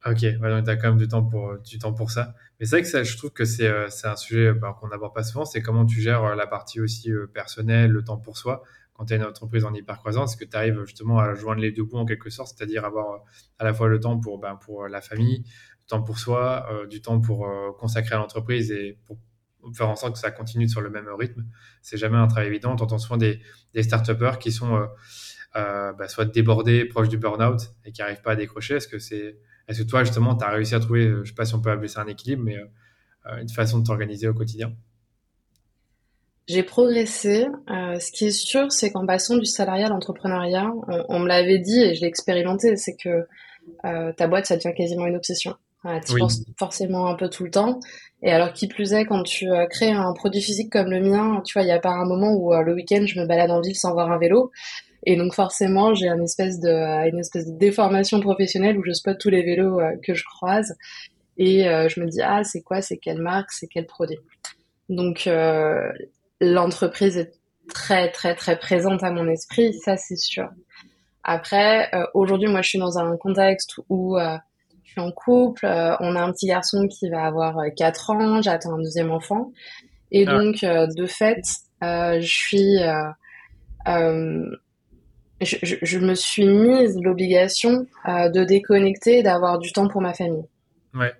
Ok, 0.06 0.22
donc 0.40 0.64
tu 0.64 0.70
as 0.70 0.76
quand 0.76 0.88
même 0.88 0.98
du 0.98 1.09
temps 1.09 1.22
pour, 1.22 1.59
du 1.59 1.78
temps 1.78 1.92
pour 1.92 2.11
ça. 2.11 2.35
Mais 2.59 2.66
c'est 2.66 2.76
vrai 2.76 2.83
que 2.83 2.88
ça, 2.88 3.02
je 3.02 3.16
trouve 3.16 3.30
que 3.30 3.44
c'est 3.44 3.66
euh, 3.66 3.88
un 4.04 4.16
sujet 4.16 4.52
bah, 4.52 4.74
qu'on 4.78 4.88
n'aborde 4.88 5.14
pas 5.14 5.22
souvent, 5.22 5.44
c'est 5.44 5.61
comment 5.61 5.85
tu 5.85 6.00
gères 6.00 6.24
euh, 6.24 6.35
la 6.35 6.46
partie 6.46 6.80
aussi 6.80 7.12
euh, 7.12 7.26
personnelle, 7.26 7.90
le 7.90 8.02
temps 8.02 8.16
pour 8.16 8.38
soi, 8.38 8.62
quand 9.00 9.06
tu 9.06 9.14
as 9.14 9.16
une 9.16 9.24
entreprise 9.24 9.64
en 9.64 9.72
hyper-croissance, 9.72 10.36
que 10.36 10.44
tu 10.44 10.54
arrives 10.54 10.84
justement 10.84 11.18
à 11.20 11.32
joindre 11.34 11.62
les 11.62 11.72
deux 11.72 11.84
bouts 11.84 11.96
en 11.96 12.04
quelque 12.04 12.28
sorte, 12.28 12.54
c'est-à-dire 12.54 12.84
avoir 12.84 13.24
à 13.58 13.64
la 13.64 13.72
fois 13.72 13.88
le 13.88 13.98
temps 13.98 14.20
pour, 14.20 14.38
ben, 14.38 14.56
pour 14.56 14.88
la 14.88 15.00
famille, 15.00 15.40
du 15.40 15.86
temps 15.88 16.02
pour 16.02 16.18
soi, 16.18 16.68
du 16.90 17.00
temps 17.00 17.18
pour 17.18 17.48
consacrer 17.78 18.14
à 18.14 18.18
l'entreprise 18.18 18.70
et 18.70 18.98
pour 19.06 19.16
faire 19.74 19.88
en 19.88 19.96
sorte 19.96 20.14
que 20.14 20.18
ça 20.18 20.30
continue 20.30 20.68
sur 20.68 20.80
le 20.80 20.90
même 20.90 21.06
rythme. 21.18 21.46
C'est 21.82 21.96
jamais 21.96 22.16
un 22.16 22.26
travail 22.26 22.48
évident. 22.48 22.70
On 22.70 22.82
entend 22.82 22.98
souvent 22.98 23.16
des, 23.16 23.40
des 23.74 23.82
start 23.82 24.38
qui 24.38 24.52
sont 24.52 24.76
euh, 24.76 24.86
euh, 25.56 25.92
bah, 25.92 26.08
soit 26.08 26.24
débordés, 26.26 26.84
proches 26.84 27.08
du 27.08 27.18
burn-out 27.18 27.60
et 27.84 27.92
qui 27.92 28.00
n'arrivent 28.00 28.22
pas 28.22 28.32
à 28.32 28.36
décrocher. 28.36 28.76
Est-ce 28.76 28.88
que 28.88 29.82
toi, 29.82 30.04
justement, 30.04 30.36
tu 30.36 30.44
as 30.44 30.50
réussi 30.50 30.74
à 30.74 30.80
trouver, 30.80 31.14
je 31.22 31.28
sais 31.28 31.34
pas 31.34 31.44
si 31.44 31.54
on 31.54 31.60
peut 31.60 31.70
appeler 31.70 31.88
ça 31.88 32.02
un 32.02 32.06
équilibre, 32.06 32.42
mais 32.42 32.56
euh, 32.56 33.40
une 33.40 33.48
façon 33.48 33.78
de 33.78 33.86
t'organiser 33.86 34.28
au 34.28 34.34
quotidien? 34.34 34.74
J'ai 36.50 36.62
progressé. 36.62 37.46
ce 37.68 38.12
qui 38.12 38.26
est 38.26 38.30
sûr, 38.30 38.70
c'est 38.72 38.90
qu'en 38.90 39.06
passant 39.06 39.36
du 39.36 39.46
salariat 39.46 39.86
à 39.86 39.90
l'entrepreneuriat, 39.90 40.70
on, 41.08 41.18
me 41.20 41.28
l'avait 41.28 41.58
dit 41.58 41.80
et 41.80 41.94
je 41.94 42.00
l'ai 42.00 42.08
expérimenté, 42.08 42.76
c'est 42.76 42.96
que 42.96 43.26
ta 43.82 44.26
boîte, 44.26 44.46
ça 44.46 44.56
devient 44.56 44.74
quasiment 44.76 45.06
une 45.06 45.16
obsession. 45.16 45.54
tu 46.06 46.18
penses 46.18 46.42
forcément 46.58 47.08
un 47.08 47.14
peu 47.14 47.28
tout 47.28 47.44
le 47.44 47.50
temps. 47.50 47.80
Et 48.22 48.30
alors, 48.30 48.52
qui 48.52 48.68
plus 48.68 48.92
est, 48.92 49.06
quand 49.06 49.22
tu 49.22 49.50
euh, 49.50 49.66
crées 49.66 49.92
un 49.92 50.12
produit 50.12 50.42
physique 50.42 50.70
comme 50.70 50.90
le 50.90 51.00
mien, 51.00 51.42
tu 51.44 51.54
vois, 51.54 51.62
il 51.62 51.66
n'y 51.66 51.72
a 51.72 51.78
pas 51.78 51.90
un 51.90 52.04
moment 52.04 52.34
où 52.34 52.52
euh, 52.52 52.62
le 52.62 52.74
week-end, 52.74 53.04
je 53.06 53.18
me 53.18 53.26
balade 53.26 53.50
en 53.50 53.60
ville 53.60 53.76
sans 53.76 53.92
voir 53.92 54.10
un 54.12 54.18
vélo. 54.18 54.50
Et 55.06 55.16
donc, 55.16 55.34
forcément, 55.34 55.94
j'ai 55.94 56.08
une 56.08 56.22
espèce 56.22 56.60
de, 56.60 56.68
euh, 56.68 57.08
une 57.10 57.18
espèce 57.18 57.46
de 57.46 57.56
déformation 57.56 58.20
professionnelle 58.20 58.76
où 58.76 58.84
je 58.84 58.92
spotte 58.92 59.18
tous 59.18 59.30
les 59.30 59.42
vélos 59.42 59.80
que 60.02 60.12
je 60.12 60.24
croise. 60.24 60.74
Et 61.38 61.62
je 61.62 62.00
me 62.00 62.06
dis, 62.06 62.20
ah, 62.20 62.44
c'est 62.44 62.60
quoi, 62.60 62.82
c'est 62.82 62.98
quelle 62.98 63.22
marque, 63.22 63.50
c'est 63.50 63.66
quel 63.66 63.86
produit? 63.86 64.18
Donc, 64.90 65.26
l'entreprise 66.40 67.16
est 67.16 67.33
très, 67.72 68.11
très, 68.11 68.35
très 68.35 68.59
présente 68.59 69.03
à 69.03 69.11
mon 69.11 69.29
esprit, 69.29 69.74
ça, 69.74 69.96
c'est 69.96 70.16
sûr. 70.16 70.48
Après, 71.22 71.90
aujourd'hui, 72.14 72.48
moi, 72.48 72.62
je 72.62 72.70
suis 72.70 72.79
dans 72.79 72.98
un 72.98 73.16
contexte 73.16 73.79
où 73.88 74.18
je 74.90 74.94
suis 74.94 75.00
en 75.00 75.12
couple, 75.12 75.66
euh, 75.66 75.94
on 76.00 76.16
a 76.16 76.20
un 76.20 76.33
petit 76.33 76.48
garçon 76.48 76.88
qui 76.88 77.09
va 77.11 77.24
avoir 77.24 77.57
4 77.76 78.11
euh, 78.11 78.14
ans, 78.14 78.42
j'attends 78.42 78.74
un 78.74 78.79
deuxième 78.79 79.12
enfant. 79.12 79.53
Et 80.11 80.26
ah. 80.26 80.37
donc, 80.37 80.64
euh, 80.64 80.88
de 80.88 81.07
fait, 81.07 81.42
je 81.81 82.18
suis... 82.20 82.79
Je, 85.42 85.98
me 85.98 86.14
suis 86.14 86.44
mise 86.44 86.98
l'obligation 87.00 87.87
de 88.07 88.44
déconnecter, 88.44 89.22
d'avoir 89.22 89.61
du 89.61 89.72
temps 89.72 89.87
pour 89.87 90.00
ma 90.00 90.12
famille. 90.12 90.44
Ouais. 90.92 91.12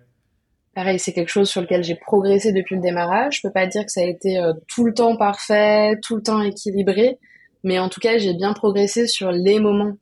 Pareil, 0.74 0.98
c'est 0.98 1.12
quelque 1.12 1.30
chose 1.30 1.48
sur 1.48 1.61
lequel 1.61 1.83
j'ai 1.83 1.96
progressé 1.96 2.52
depuis 2.52 2.76
le 2.76 2.80
démarrage. 2.83 3.38
Je 3.38 3.48
peux 3.48 3.52
pas 3.52 3.66
dire 3.66 3.85
que 3.85 3.90
ça 3.90 4.02
a 4.02 4.04
été 4.04 4.40
tout 4.68 4.85
le 4.85 4.94
temps 4.94 5.16
parfait, 5.16 5.98
tout 6.02 6.16
le 6.16 6.22
temps 6.22 6.40
équilibré, 6.42 7.18
mais 7.64 7.80
en 7.80 7.88
tout 7.88 7.98
cas, 7.98 8.18
j'ai 8.18 8.35
bien 8.35 8.52
progressé 8.52 9.09
sur 9.09 9.33
les 9.33 9.59
moments 9.59 9.96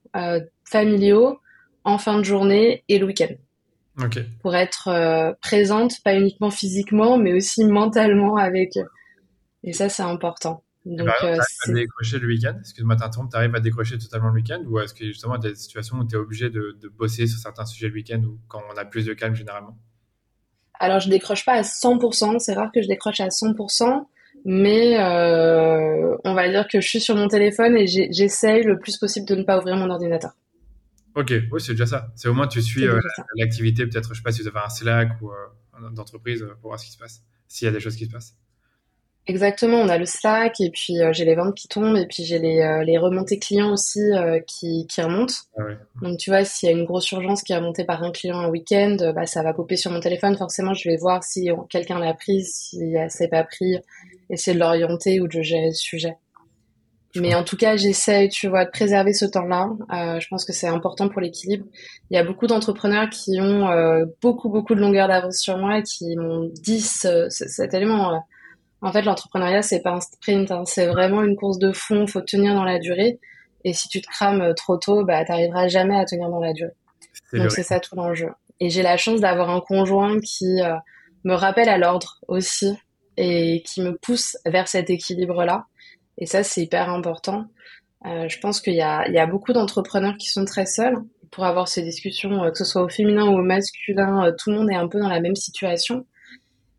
familiaux 0.64 1.40
en 1.84 1.96
fin 1.96 2.18
de 2.18 2.24
journée 2.24 2.84
et 2.88 2.98
le 2.98 3.06
week-end 3.06 3.34
pour 4.42 4.54
être 4.54 4.88
euh, 4.88 5.32
présente, 5.40 6.02
pas 6.04 6.14
uniquement 6.14 6.50
physiquement, 6.50 7.18
mais 7.18 7.32
aussi 7.32 7.64
mentalement 7.64 8.36
avec 8.36 8.76
eux. 8.76 8.86
Et 9.64 9.72
ça, 9.72 9.88
c'est 9.88 10.02
important. 10.02 10.62
Donc, 10.84 11.08
euh, 11.22 11.36
à 11.36 11.72
décrocher 11.72 12.18
le 12.18 12.28
week-end? 12.28 12.56
Excuse-moi 12.60 12.96
tu 12.96 13.36
arrives 13.36 13.54
à 13.54 13.60
décrocher 13.60 13.98
totalement 13.98 14.28
le 14.28 14.34
week-end? 14.34 14.62
Ou 14.66 14.78
est-ce 14.78 14.94
que 14.94 15.04
justement, 15.04 15.36
il 15.36 15.44
y 15.44 15.46
a 15.48 15.50
des 15.50 15.56
situations 15.56 15.98
où 15.98 16.06
tu 16.06 16.14
es 16.14 16.18
obligé 16.18 16.48
de, 16.48 16.78
bosser 16.96 17.26
sur 17.26 17.38
certains 17.38 17.66
sujets 17.66 17.88
le 17.88 17.94
week-end 17.94 18.22
ou 18.22 18.38
quand 18.48 18.62
on 18.72 18.76
a 18.76 18.84
plus 18.84 19.04
de 19.04 19.12
calme 19.12 19.34
généralement? 19.34 19.76
Alors, 20.78 21.00
je 21.00 21.08
décroche 21.08 21.44
pas 21.44 21.54
à 21.54 21.62
100%. 21.62 22.38
C'est 22.38 22.54
rare 22.54 22.70
que 22.72 22.82
je 22.82 22.88
décroche 22.88 23.20
à 23.20 23.28
100%. 23.28 24.06
Mais 24.44 24.98
euh, 24.98 26.16
on 26.24 26.34
va 26.34 26.48
dire 26.48 26.66
que 26.68 26.80
je 26.80 26.88
suis 26.88 27.00
sur 27.00 27.16
mon 27.16 27.28
téléphone 27.28 27.76
et 27.76 27.86
j'essaye 27.86 28.62
le 28.62 28.78
plus 28.78 28.96
possible 28.96 29.26
de 29.26 29.34
ne 29.34 29.42
pas 29.42 29.58
ouvrir 29.58 29.76
mon 29.76 29.90
ordinateur. 29.90 30.32
Ok, 31.14 31.32
oui, 31.50 31.60
c'est 31.60 31.72
déjà 31.72 31.86
ça. 31.86 32.12
C'est 32.14 32.28
au 32.28 32.34
moins 32.34 32.46
tu 32.46 32.62
suis 32.62 32.86
euh, 32.86 33.00
l'activité, 33.36 33.86
peut-être, 33.86 34.14
je 34.14 34.18
sais 34.18 34.22
pas 34.22 34.32
si 34.32 34.42
vous 34.42 34.48
avez 34.48 34.60
un 34.60 34.68
Slack 34.68 35.20
ou 35.20 35.30
euh, 35.30 35.90
d'entreprise 35.90 36.46
pour 36.60 36.70
voir 36.70 36.78
ce 36.78 36.86
qui 36.86 36.92
se 36.92 36.98
passe, 36.98 37.22
s'il 37.48 37.66
y 37.66 37.68
a 37.68 37.72
des 37.72 37.80
choses 37.80 37.96
qui 37.96 38.06
se 38.06 38.10
passent. 38.10 38.36
Exactement, 39.28 39.76
on 39.76 39.90
a 39.90 39.98
le 39.98 40.06
Slack 40.06 40.58
et 40.58 40.70
puis 40.70 41.02
euh, 41.02 41.12
j'ai 41.12 41.26
les 41.26 41.34
ventes 41.34 41.54
qui 41.54 41.68
tombent 41.68 41.98
et 41.98 42.06
puis 42.06 42.24
j'ai 42.24 42.38
les, 42.38 42.62
euh, 42.62 42.82
les 42.82 42.96
remontées 42.96 43.38
clients 43.38 43.70
aussi 43.70 44.00
euh, 44.00 44.40
qui, 44.40 44.86
qui 44.86 45.02
remontent. 45.02 45.34
Ah 45.58 45.64
Donc 46.00 46.16
tu 46.16 46.30
vois, 46.30 46.46
s'il 46.46 46.70
y 46.70 46.72
a 46.72 46.74
une 46.74 46.86
grosse 46.86 47.10
urgence 47.10 47.42
qui 47.42 47.52
est 47.52 47.56
remontée 47.58 47.84
par 47.84 48.02
un 48.02 48.10
client 48.10 48.38
un 48.38 48.48
week-end, 48.48 48.96
bah, 49.14 49.26
ça 49.26 49.42
va 49.42 49.52
popper 49.52 49.76
sur 49.76 49.90
mon 49.90 50.00
téléphone. 50.00 50.34
Forcément, 50.38 50.72
je 50.72 50.88
vais 50.88 50.96
voir 50.96 51.22
si 51.22 51.50
quelqu'un 51.68 51.98
l'a 51.98 52.14
prise, 52.14 52.54
si 52.54 52.94
elle 52.94 53.10
s'est 53.10 53.28
pas 53.28 53.44
pris, 53.44 53.76
essayer 54.30 54.54
de 54.54 54.60
l'orienter 54.60 55.20
ou 55.20 55.28
de 55.28 55.42
gérer 55.42 55.66
le 55.66 55.74
sujet. 55.74 56.16
Mais 57.14 57.34
en 57.34 57.44
tout 57.44 57.56
cas, 57.58 57.76
j'essaie, 57.76 58.28
tu 58.28 58.48
vois, 58.48 58.64
de 58.64 58.70
préserver 58.70 59.12
ce 59.12 59.26
temps-là. 59.26 59.68
je 60.20 60.26
pense 60.28 60.46
que 60.46 60.54
c'est 60.54 60.68
important 60.68 61.10
pour 61.10 61.20
l'équilibre. 61.20 61.66
Il 62.10 62.16
y 62.16 62.18
a 62.18 62.24
beaucoup 62.24 62.46
d'entrepreneurs 62.46 63.10
qui 63.10 63.38
ont 63.40 63.68
beaucoup, 64.22 64.48
beaucoup 64.48 64.74
de 64.74 64.80
longueur 64.80 65.08
d'avance 65.08 65.38
sur 65.38 65.58
moi 65.58 65.78
et 65.78 65.82
qui 65.82 66.16
m'ont 66.16 66.50
dit 66.62 66.80
cet 66.80 67.74
élément 67.74 68.22
en 68.80 68.92
fait, 68.92 69.02
l'entrepreneuriat, 69.02 69.62
c'est 69.62 69.82
pas 69.82 69.92
un 69.92 70.00
sprint, 70.00 70.50
hein. 70.50 70.64
c'est 70.64 70.86
vraiment 70.86 71.22
une 71.22 71.36
course 71.36 71.58
de 71.58 71.72
fond, 71.72 72.06
faut 72.06 72.20
tenir 72.20 72.54
dans 72.54 72.64
la 72.64 72.78
durée. 72.78 73.18
Et 73.64 73.72
si 73.72 73.88
tu 73.88 74.00
te 74.00 74.06
crames 74.06 74.40
euh, 74.40 74.54
trop 74.54 74.76
tôt, 74.76 75.04
bah, 75.04 75.24
t'arriveras 75.24 75.68
jamais 75.68 75.96
à 75.96 76.04
tenir 76.04 76.28
dans 76.28 76.40
la 76.40 76.52
durée. 76.52 76.74
Donc 77.32 77.50
c'est 77.50 77.62
ça 77.62 77.80
tout 77.80 77.96
l'enjeu. 77.96 78.30
Et 78.60 78.70
j'ai 78.70 78.82
la 78.82 78.96
chance 78.96 79.20
d'avoir 79.20 79.50
un 79.50 79.60
conjoint 79.60 80.18
qui 80.20 80.60
euh, 80.62 80.74
me 81.24 81.34
rappelle 81.34 81.68
à 81.68 81.78
l'ordre 81.78 82.18
aussi 82.28 82.76
et 83.16 83.62
qui 83.66 83.82
me 83.82 83.96
pousse 83.96 84.36
vers 84.46 84.68
cet 84.68 84.90
équilibre-là. 84.90 85.66
Et 86.18 86.26
ça, 86.26 86.42
c'est 86.42 86.62
hyper 86.62 86.88
important. 86.88 87.46
Euh, 88.06 88.28
je 88.28 88.38
pense 88.38 88.60
qu'il 88.60 88.74
y 88.74 88.76
y 88.76 88.82
a 88.82 89.26
beaucoup 89.26 89.52
d'entrepreneurs 89.52 90.16
qui 90.18 90.28
sont 90.28 90.44
très 90.44 90.66
seuls 90.66 90.96
pour 91.30 91.44
avoir 91.44 91.68
ces 91.68 91.82
discussions, 91.82 92.44
euh, 92.44 92.50
que 92.50 92.58
ce 92.58 92.64
soit 92.64 92.82
au 92.82 92.88
féminin 92.88 93.26
ou 93.26 93.38
au 93.38 93.42
masculin. 93.42 94.32
tout 94.38 94.50
le 94.50 94.56
monde 94.56 94.70
est 94.70 94.76
un 94.76 94.88
peu 94.88 95.00
dans 95.00 95.08
la 95.08 95.20
même 95.20 95.36
situation. 95.36 96.06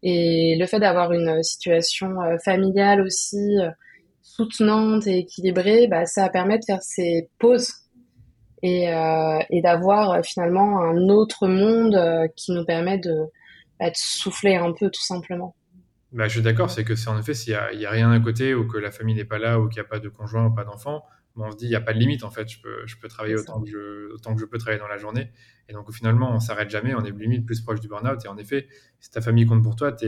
Et 0.01 0.55
le 0.57 0.65
fait 0.65 0.79
d'avoir 0.79 1.11
une 1.11 1.43
situation 1.43 2.21
euh, 2.21 2.37
familiale 2.43 3.01
aussi 3.01 3.59
euh, 3.59 3.69
soutenante 4.21 5.07
et 5.07 5.19
équilibrée, 5.19 5.87
bah, 5.87 6.05
ça 6.05 6.29
permet 6.29 6.57
de 6.57 6.63
faire 6.65 6.81
ces 6.81 7.29
pauses 7.37 7.73
et, 8.63 8.93
euh, 8.93 9.39
d'avoir 9.63 10.23
finalement 10.23 10.81
un 10.81 11.09
autre 11.09 11.47
monde 11.47 11.97
qui 12.35 12.51
nous 12.53 12.65
permet 12.65 12.97
de, 12.97 13.25
bah, 13.79 13.89
souffler 13.93 14.55
un 14.55 14.71
peu 14.71 14.89
tout 14.89 15.03
simplement. 15.03 15.55
Bah, 16.11 16.27
je 16.27 16.33
suis 16.33 16.41
d'accord, 16.41 16.71
c'est 16.71 16.83
que 16.83 16.95
c'est 16.95 17.09
en 17.09 17.19
effet 17.19 17.33
s'il 17.33 17.53
n'y 17.53 17.85
a, 17.85 17.89
a, 17.89 17.91
rien 17.91 18.11
à 18.11 18.19
côté 18.19 18.55
ou 18.55 18.67
que 18.67 18.77
la 18.77 18.91
famille 18.91 19.15
n'est 19.15 19.25
pas 19.25 19.37
là 19.37 19.59
ou 19.59 19.67
qu'il 19.67 19.81
n'y 19.81 19.85
a 19.85 19.89
pas 19.89 19.99
de 19.99 20.09
conjoint 20.09 20.45
ou 20.45 20.53
pas 20.53 20.63
d'enfant, 20.63 21.03
on 21.39 21.51
se 21.51 21.57
dit 21.57 21.65
il 21.65 21.69
n'y 21.69 21.75
a 21.75 21.81
pas 21.81 21.93
de 21.93 21.99
limite 21.99 22.23
en 22.23 22.31
fait, 22.31 22.49
je 22.49 22.61
peux, 22.61 22.85
je 22.85 22.97
peux 22.97 23.07
travailler 23.07 23.35
autant 23.35 23.61
que, 23.61 23.69
je, 23.69 24.13
autant 24.13 24.33
que 24.35 24.41
je 24.41 24.45
peux 24.45 24.57
travailler 24.57 24.79
dans 24.79 24.87
la 24.87 24.97
journée. 24.97 25.31
Et 25.67 25.73
donc 25.73 25.91
finalement, 25.91 26.33
on 26.33 26.39
s'arrête 26.39 26.69
jamais, 26.69 26.93
on 26.95 27.03
est 27.03 27.11
limite 27.11 27.45
plus 27.45 27.61
proche 27.61 27.79
du 27.79 27.87
burn-out. 27.87 28.23
Et 28.25 28.27
en 28.27 28.37
effet, 28.37 28.67
si 28.99 29.11
ta 29.11 29.21
famille 29.21 29.45
compte 29.45 29.63
pour 29.63 29.75
toi, 29.75 29.91
tu 29.91 30.05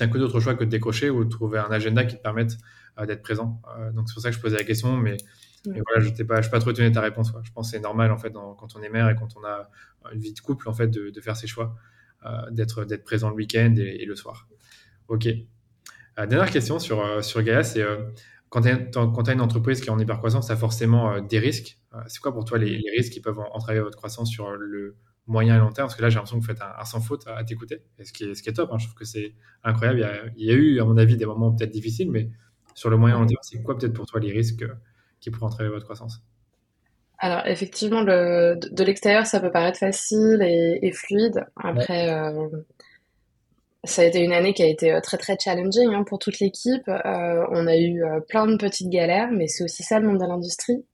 un 0.00 0.08
coup 0.08 0.18
d'autre 0.18 0.38
choix 0.40 0.54
que 0.54 0.64
de 0.64 0.70
décrocher 0.70 1.10
ou 1.10 1.24
de 1.24 1.28
trouver 1.28 1.58
un 1.58 1.70
agenda 1.70 2.04
qui 2.04 2.16
te 2.16 2.22
permette 2.22 2.58
euh, 2.98 3.06
d'être 3.06 3.22
présent. 3.22 3.60
Euh, 3.78 3.90
donc 3.92 4.08
c'est 4.08 4.14
pour 4.14 4.22
ça 4.22 4.30
que 4.30 4.36
je 4.36 4.40
posais 4.40 4.56
la 4.56 4.64
question, 4.64 4.96
mais, 4.96 5.16
voilà, 5.64 6.00
je 6.00 6.10
n'ai 6.10 6.24
pas, 6.24 6.40
pas 6.40 6.60
trop 6.60 6.72
tenu 6.72 6.90
ta 6.92 7.00
réponse. 7.00 7.32
Je 7.42 7.50
pense 7.52 7.70
que 7.70 7.76
c'est 7.76 7.82
normal 7.82 8.12
en 8.12 8.18
fait 8.18 8.32
quand 8.32 8.76
on 8.76 8.82
est 8.82 8.88
mère 8.88 9.08
et 9.08 9.16
quand 9.16 9.36
on 9.36 9.44
a 9.44 9.70
une 10.12 10.20
vie 10.20 10.32
de 10.32 10.40
couple 10.40 10.68
en 10.68 10.72
fait 10.72 10.88
de, 10.88 11.10
de 11.10 11.20
faire 11.20 11.36
ses 11.36 11.46
choix, 11.46 11.74
euh, 12.24 12.50
d'être 12.50 13.04
présent 13.04 13.28
le 13.28 13.34
week-end 13.34 13.74
et, 13.76 14.04
le 14.04 14.16
soir. 14.16 14.48
Ok. 15.08 15.28
dernière 16.16 16.50
question 16.50 16.78
sur, 16.78 17.24
sur 17.24 17.42
Gaia, 17.42 17.64
c'est 17.64 17.84
quand 18.50 18.62
tu 18.62 18.68
as, 18.68 19.32
une 19.32 19.40
entreprise 19.40 19.80
qui 19.80 19.88
est 19.88 19.90
en 19.90 19.98
hypercroissance, 19.98 20.46
tu 20.46 20.52
as 20.52 20.56
forcément 20.56 21.12
euh, 21.12 21.20
des 21.20 21.38
risques. 21.38 21.78
Euh, 21.94 21.98
c'est 22.06 22.20
quoi 22.20 22.32
pour 22.32 22.44
toi 22.44 22.58
les, 22.58 22.82
risques 22.96 23.12
qui 23.12 23.20
peuvent 23.20 23.38
entraver 23.52 23.80
votre 23.80 23.96
croissance 23.96 24.30
sur 24.30 24.50
le 24.52 24.96
moyen 25.26 25.56
et 25.56 25.58
long 25.58 25.70
terme? 25.70 25.86
Parce 25.86 25.96
que 25.96 26.02
là, 26.02 26.08
j'ai 26.08 26.16
l'impression 26.16 26.38
que 26.38 26.42
vous 26.42 26.48
faites 26.48 26.62
un, 26.62 26.84
sans 26.84 27.00
faute 27.00 27.26
à, 27.26 27.44
t'écouter, 27.44 27.82
ce 28.02 28.12
qui 28.12 28.24
est, 28.24 28.34
ce 28.34 28.42
qui 28.42 28.48
est 28.48 28.54
top. 28.54 28.70
Hein. 28.72 28.78
Je 28.78 28.86
trouve 28.86 28.98
que 28.98 29.04
c'est 29.04 29.34
incroyable. 29.64 30.32
Il 30.36 30.46
y, 30.46 30.50
a, 30.50 30.54
eu, 30.54 30.80
à 30.80 30.84
mon 30.84 30.96
avis, 30.96 31.16
des 31.16 31.26
moments 31.26 31.52
peut-être 31.52 31.70
difficiles, 31.70 32.10
mais 32.10 32.30
sur 32.74 32.90
le 32.90 32.96
moyen 32.96 33.16
et 33.16 33.20
long 33.20 33.26
terme, 33.26 33.40
c'est 33.42 33.62
quoi 33.62 33.76
peut-être 33.76 33.92
pour 33.92 34.06
toi 34.06 34.20
les 34.20 34.32
risques 34.32 34.62
euh, 34.62 34.74
qui 35.20 35.30
pourraient 35.30 35.46
entraver 35.46 35.68
votre 35.68 35.84
croissance? 35.84 36.22
Alors 37.18 37.42
effectivement, 37.46 38.00
le, 38.00 38.56
de, 38.56 38.84
l'extérieur, 38.84 39.26
ça 39.26 39.40
peut 39.40 39.50
paraître 39.50 39.78
facile 39.78 40.40
et, 40.40 40.92
fluide. 40.92 41.44
Après, 41.56 42.08
ça 43.88 44.02
a 44.02 44.04
été 44.04 44.20
une 44.20 44.32
année 44.32 44.54
qui 44.54 44.62
a 44.62 44.66
été 44.66 44.92
euh, 44.92 45.00
très 45.00 45.16
très 45.16 45.36
challenging 45.38 45.94
hein, 45.94 46.04
pour 46.04 46.18
toute 46.18 46.40
l'équipe. 46.40 46.88
Euh, 46.88 47.44
on 47.50 47.66
a 47.66 47.76
eu 47.76 48.02
euh, 48.04 48.20
plein 48.20 48.46
de 48.46 48.56
petites 48.56 48.90
galères, 48.90 49.30
mais 49.32 49.48
c'est 49.48 49.64
aussi 49.64 49.82
ça 49.82 49.98
le 49.98 50.06
monde 50.06 50.18
de 50.18 50.26
l'industrie. 50.26 50.84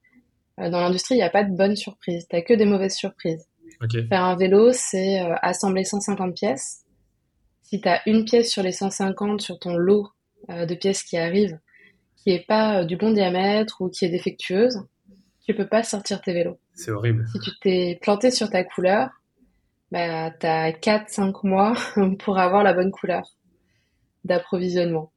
dans 0.57 0.79
l'industrie, 0.81 1.15
il 1.15 1.17
n'y 1.19 1.23
a 1.23 1.29
pas 1.29 1.43
de 1.43 1.55
bonnes 1.55 1.75
surprises, 1.75 2.27
t'as 2.29 2.41
que 2.41 2.53
des 2.53 2.65
mauvaises 2.65 2.95
surprises. 2.95 3.45
Faire 4.09 4.23
un 4.23 4.37
vélo, 4.37 4.71
c'est 4.71 5.19
assembler 5.41 5.83
150 5.83 6.33
pièces. 6.33 6.85
Si 7.61 7.81
tu 7.81 7.89
as 7.89 8.01
une 8.07 8.23
pièce 8.23 8.49
sur 8.49 8.63
les 8.63 8.71
150 8.71 9.41
sur 9.41 9.59
ton 9.59 9.75
lot 9.75 10.07
de 10.47 10.75
pièces 10.75 11.03
qui 11.03 11.17
arrivent, 11.17 11.59
qui 12.15 12.31
est 12.31 12.45
pas 12.47 12.85
du 12.85 12.95
bon 12.95 13.11
diamètre 13.11 13.81
ou 13.81 13.89
qui 13.89 14.05
est 14.05 14.09
défectueuse, 14.09 14.79
tu 15.45 15.53
peux 15.53 15.67
pas 15.67 15.83
sortir 15.83 16.21
tes 16.21 16.31
vélos. 16.31 16.57
C'est 16.73 16.91
horrible. 16.91 17.25
Si 17.33 17.39
tu 17.39 17.51
t'es 17.61 17.99
planté 18.01 18.31
sur 18.31 18.49
ta 18.49 18.63
couleur, 18.63 19.09
bah, 19.91 20.31
tu 20.31 20.45
as 20.47 20.71
4-5 20.71 21.45
mois 21.45 21.73
pour 22.19 22.37
avoir 22.37 22.63
la 22.63 22.73
bonne 22.73 22.91
couleur 22.91 23.23
d'approvisionnement. 24.23 25.11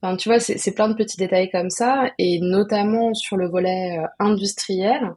Enfin, 0.00 0.16
tu 0.16 0.28
vois, 0.28 0.38
c'est 0.38 0.74
plein 0.74 0.88
de 0.88 0.94
petits 0.94 1.16
détails 1.16 1.50
comme 1.50 1.70
ça, 1.70 2.10
et 2.18 2.38
notamment 2.40 3.14
sur 3.14 3.36
le 3.36 3.48
volet 3.48 3.98
euh, 3.98 4.06
industriel. 4.20 5.14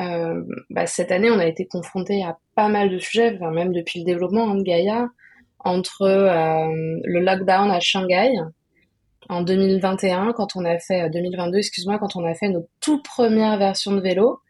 Euh, 0.00 0.42
bah, 0.70 0.86
cette 0.86 1.12
année, 1.12 1.30
on 1.30 1.38
a 1.38 1.46
été 1.46 1.66
confronté 1.66 2.24
à 2.24 2.36
pas 2.54 2.68
mal 2.68 2.90
de 2.90 2.98
sujets, 2.98 3.36
enfin, 3.36 3.52
même 3.52 3.72
depuis 3.72 4.00
le 4.00 4.04
développement 4.04 4.50
hein, 4.50 4.56
de 4.56 4.62
Gaïa, 4.62 5.08
entre 5.60 6.02
euh, 6.02 6.66
le 7.04 7.20
lockdown 7.20 7.70
à 7.70 7.80
Shanghai 7.80 8.32
en 9.28 9.42
2021, 9.42 10.32
quand 10.32 10.56
on 10.56 10.64
a 10.64 10.78
fait 10.78 11.08
2022, 11.10 11.58
excuse-moi, 11.58 11.98
quand 11.98 12.16
on 12.16 12.24
a 12.24 12.34
fait 12.34 12.48
nos 12.48 12.68
toutes 12.80 13.04
premières 13.04 13.58
versions 13.58 13.92
de 13.92 14.00
vélo, 14.00 14.40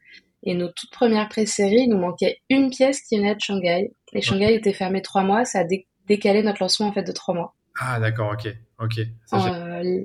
et 0.47 0.55
nos 0.55 0.69
toutes 0.69 0.93
premières 0.93 1.29
pré-séries, 1.29 1.83
il 1.83 1.91
nous 1.91 1.99
manquait 1.99 2.39
une 2.49 2.71
pièce 2.71 3.01
qui 3.01 3.19
venait 3.19 3.35
de 3.35 3.41
Shanghai. 3.41 3.93
Et 4.13 4.23
Shanghai 4.23 4.55
était 4.55 4.73
fermé 4.73 5.03
trois 5.03 5.25
mois, 5.25 5.45
ça 5.45 5.61
a 5.61 5.65
décalé 6.07 6.43
notre 6.45 6.63
lancement 6.63 6.87
en 6.87 6.93
fait 6.93 7.03
de 7.03 7.13
trois 7.13 7.35
mois. 7.35 7.55
Ah 7.81 7.99
d'accord, 7.99 8.33
ok, 8.33 8.55
ok. 8.79 9.01
Ça, 9.27 9.55
euh, 9.55 10.05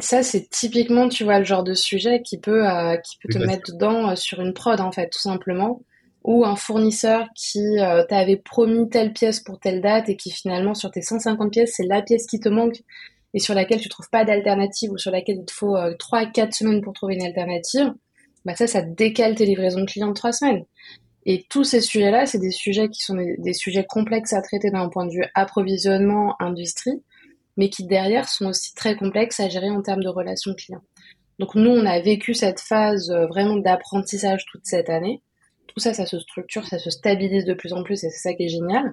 ça 0.00 0.22
c'est 0.24 0.50
typiquement, 0.50 1.08
tu 1.08 1.22
vois, 1.22 1.38
le 1.38 1.44
genre 1.44 1.62
de 1.62 1.72
sujet 1.72 2.20
qui 2.22 2.38
peut, 2.38 2.68
euh, 2.68 2.96
qui 2.96 3.16
peut 3.22 3.32
te 3.32 3.38
mettre 3.38 3.72
dedans 3.72 4.10
euh, 4.10 4.16
sur 4.16 4.40
une 4.40 4.52
prod 4.52 4.80
en 4.80 4.90
fait, 4.90 5.08
tout 5.08 5.20
simplement. 5.20 5.80
Ou 6.24 6.44
un 6.44 6.56
fournisseur 6.56 7.26
qui 7.36 7.76
t'avait 8.08 8.38
promis 8.38 8.88
telle 8.88 9.12
pièce 9.12 9.40
pour 9.40 9.60
telle 9.60 9.82
date 9.82 10.08
et 10.08 10.16
qui 10.16 10.30
finalement 10.30 10.72
sur 10.72 10.90
tes 10.90 11.02
150 11.02 11.52
pièces, 11.52 11.74
c'est 11.76 11.86
la 11.86 12.00
pièce 12.00 12.26
qui 12.26 12.40
te 12.40 12.48
manque 12.48 12.78
et 13.34 13.38
sur 13.38 13.52
laquelle 13.52 13.78
tu 13.78 13.90
trouves 13.90 14.08
pas 14.10 14.24
d'alternative 14.24 14.90
ou 14.90 14.96
sur 14.96 15.10
laquelle 15.10 15.36
il 15.40 15.44
te 15.44 15.52
faut 15.52 15.76
trois 15.98 16.20
à 16.20 16.26
quatre 16.26 16.54
semaines 16.54 16.80
pour 16.80 16.94
trouver 16.94 17.16
une 17.16 17.26
alternative 17.26 17.92
bah 18.44 18.54
ça, 18.54 18.66
ça 18.66 18.82
décale 18.82 19.34
tes 19.34 19.46
livraisons 19.46 19.80
de 19.80 19.86
clients 19.86 20.08
de 20.08 20.14
trois 20.14 20.32
semaines. 20.32 20.64
Et 21.26 21.46
tous 21.48 21.64
ces 21.64 21.80
sujets-là, 21.80 22.26
c'est 22.26 22.38
des 22.38 22.50
sujets 22.50 22.88
qui 22.88 23.02
sont 23.02 23.14
des, 23.14 23.52
sujets 23.54 23.84
complexes 23.84 24.34
à 24.34 24.42
traiter 24.42 24.70
d'un 24.70 24.88
point 24.88 25.06
de 25.06 25.12
vue 25.12 25.24
approvisionnement, 25.34 26.36
industrie, 26.40 27.02
mais 27.56 27.70
qui 27.70 27.86
derrière 27.86 28.28
sont 28.28 28.46
aussi 28.46 28.74
très 28.74 28.96
complexes 28.96 29.40
à 29.40 29.48
gérer 29.48 29.70
en 29.70 29.80
termes 29.80 30.02
de 30.02 30.08
relations 30.08 30.54
clients. 30.54 30.82
Donc 31.38 31.54
nous, 31.54 31.70
on 31.70 31.86
a 31.86 32.00
vécu 32.00 32.34
cette 32.34 32.60
phase 32.60 33.10
euh, 33.10 33.26
vraiment 33.26 33.56
d'apprentissage 33.56 34.44
toute 34.46 34.64
cette 34.64 34.90
année. 34.90 35.22
Tout 35.66 35.80
ça, 35.80 35.94
ça 35.94 36.06
se 36.06 36.18
structure, 36.20 36.66
ça 36.66 36.78
se 36.78 36.90
stabilise 36.90 37.44
de 37.44 37.54
plus 37.54 37.72
en 37.72 37.82
plus 37.82 38.04
et 38.04 38.10
c'est 38.10 38.28
ça 38.28 38.34
qui 38.34 38.44
est 38.44 38.48
génial. 38.48 38.92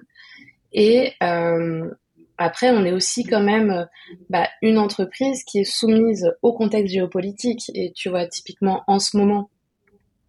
Et 0.72 1.12
euh, 1.22 1.88
après, 2.38 2.70
on 2.70 2.84
est 2.84 2.92
aussi 2.92 3.24
quand 3.24 3.42
même 3.42 3.70
euh, 3.70 3.84
bah, 4.30 4.48
une 4.62 4.78
entreprise 4.78 5.44
qui 5.44 5.60
est 5.60 5.64
soumise 5.64 6.32
au 6.42 6.52
contexte 6.52 6.92
géopolitique. 6.92 7.70
Et 7.74 7.92
tu 7.92 8.08
vois, 8.08 8.26
typiquement, 8.26 8.82
en 8.86 8.98
ce 8.98 9.16
moment, 9.16 9.50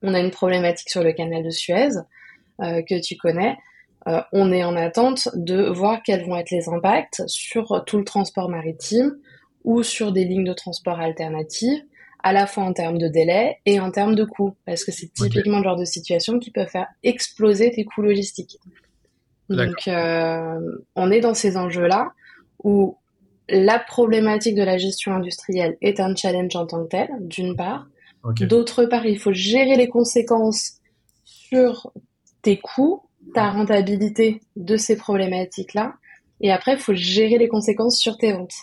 on 0.02 0.14
a 0.14 0.20
une 0.20 0.32
problématique 0.32 0.90
sur 0.90 1.04
le 1.04 1.14
canal 1.14 1.44
de 1.44 1.50
Suez 1.50 1.90
euh, 2.62 2.82
que 2.82 3.02
tu 3.02 3.16
connais. 3.16 3.58
Euh, 4.08 4.22
on 4.34 4.52
est 4.52 4.64
en 4.64 4.76
attente 4.76 5.30
de 5.34 5.70
voir 5.70 6.04
quels 6.04 6.26
vont 6.26 6.36
être 6.36 6.52
les 6.52 6.68
impacts 6.68 7.24
sur 7.28 7.84
tout 7.86 7.98
le 7.98 8.04
transport 8.04 8.50
maritime 8.50 9.18
ou 9.64 9.82
sur 9.82 10.12
des 10.12 10.26
lignes 10.26 10.44
de 10.44 10.54
transport 10.54 11.00
alternatives, 11.00 11.82
à 12.22 12.34
la 12.34 12.48
fois 12.48 12.64
en 12.64 12.74
termes 12.74 12.98
de 12.98 13.08
délai 13.08 13.60
et 13.66 13.80
en 13.80 13.92
termes 13.92 14.16
de 14.16 14.26
coûts, 14.26 14.56
parce 14.66 14.84
que 14.84 14.92
c'est 14.92 15.14
typiquement 15.14 15.60
le 15.60 15.64
genre 15.64 15.78
de 15.78 15.86
situation 15.86 16.38
qui 16.38 16.52
peut 16.52 16.66
faire 16.66 16.88
exploser 17.02 17.72
tes 17.72 17.86
coûts 17.86 18.02
logistiques. 18.02 18.58
Donc, 19.50 19.88
euh, 19.88 20.60
on 20.96 21.12
est 21.12 21.20
dans 21.20 21.34
ces 21.34 21.58
enjeux-là 21.58 22.12
où 22.64 22.98
la 23.50 23.80
problématique 23.80 24.56
de 24.56 24.64
la 24.64 24.78
gestion 24.78 25.14
industrielle 25.14 25.78
est 25.82 26.00
un 26.00 26.16
challenge 26.16 26.56
en 26.56 26.66
tant 26.66 26.84
que 26.84 26.90
tel, 26.90 27.10
d'une 27.20 27.56
part. 27.56 27.88
D'autre 28.42 28.86
part, 28.86 29.06
il 29.06 29.20
faut 29.20 29.34
gérer 29.34 29.76
les 29.76 29.90
conséquences 29.90 30.80
sur 31.26 31.92
tes 32.42 32.58
coûts, 32.58 33.04
ta 33.34 33.50
rentabilité 33.50 34.42
de 34.56 34.78
ces 34.78 34.96
problématiques-là. 34.96 35.96
Et 36.40 36.52
après, 36.52 36.74
il 36.74 36.80
faut 36.80 36.94
gérer 36.94 37.38
les 37.38 37.50
conséquences 37.50 38.00
sur 38.00 38.18
tes 38.18 38.32
ventes. 38.32 38.56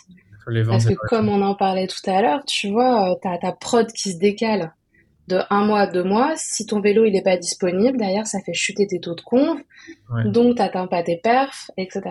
Parce 0.67 0.85
que 0.85 0.93
comme 1.07 1.29
on 1.29 1.41
en 1.43 1.53
parlait 1.53 1.87
tout 1.87 2.09
à 2.09 2.21
l'heure, 2.21 2.43
tu 2.45 2.71
vois, 2.71 3.15
tu 3.21 3.27
as 3.27 3.37
ta 3.37 3.51
prod 3.51 3.87
qui 3.91 4.11
se 4.13 4.17
décale 4.17 4.73
de 5.31 5.39
un 5.49 5.65
mois 5.65 5.81
à 5.81 5.87
deux 5.87 6.03
mois. 6.03 6.33
Si 6.35 6.65
ton 6.65 6.81
vélo 6.81 7.05
il 7.05 7.13
n'est 7.13 7.23
pas 7.23 7.37
disponible, 7.37 7.97
derrière 7.97 8.27
ça 8.27 8.39
fait 8.41 8.53
chuter 8.53 8.87
tes 8.87 8.99
taux 8.99 9.15
de 9.15 9.21
conv, 9.21 9.59
donc 10.25 10.55
tu 10.55 10.61
n'atteins 10.61 10.87
pas 10.87 11.03
tes 11.03 11.17
perfs, 11.17 11.71
etc. 11.77 12.01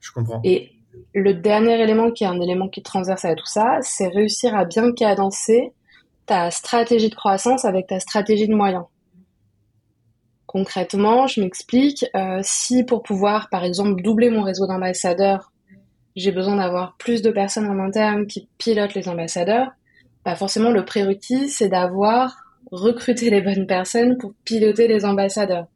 Je 0.00 0.12
comprends. 0.12 0.40
Et 0.44 0.72
le 1.14 1.34
dernier 1.34 1.80
élément 1.80 2.10
qui 2.10 2.24
est 2.24 2.28
un 2.28 2.40
élément 2.40 2.68
qui 2.68 2.82
transverse 2.82 3.24
à 3.24 3.34
tout 3.34 3.46
ça, 3.46 3.78
c'est 3.82 4.08
réussir 4.08 4.56
à 4.56 4.64
bien 4.64 4.92
cadencer 4.92 5.72
ta 6.26 6.50
stratégie 6.50 7.10
de 7.10 7.14
croissance 7.14 7.64
avec 7.64 7.88
ta 7.88 8.00
stratégie 8.00 8.48
de 8.48 8.54
moyens. 8.54 8.84
Concrètement, 10.46 11.26
je 11.26 11.40
m'explique, 11.40 12.04
euh, 12.16 12.40
si 12.42 12.82
pour 12.84 13.02
pouvoir 13.02 13.48
par 13.50 13.64
exemple 13.64 14.02
doubler 14.02 14.30
mon 14.30 14.42
réseau 14.42 14.66
d'ambassadeurs, 14.66 15.52
j'ai 16.16 16.32
besoin 16.32 16.56
d'avoir 16.56 16.96
plus 16.96 17.22
de 17.22 17.30
personnes 17.30 17.66
en 17.66 17.78
interne 17.78 18.26
qui 18.26 18.48
pilotent 18.58 18.94
les 18.94 19.08
ambassadeurs, 19.08 19.70
bah, 20.24 20.34
forcément 20.34 20.70
le 20.70 20.84
prérequis 20.84 21.48
c'est 21.48 21.68
d'avoir 21.68 22.49
recruté 22.70 23.30
les 23.30 23.40
bonnes 23.40 23.66
personnes 23.66 24.16
pour 24.18 24.34
piloter 24.44 24.88
les 24.88 25.04
ambassadeurs. 25.04 25.66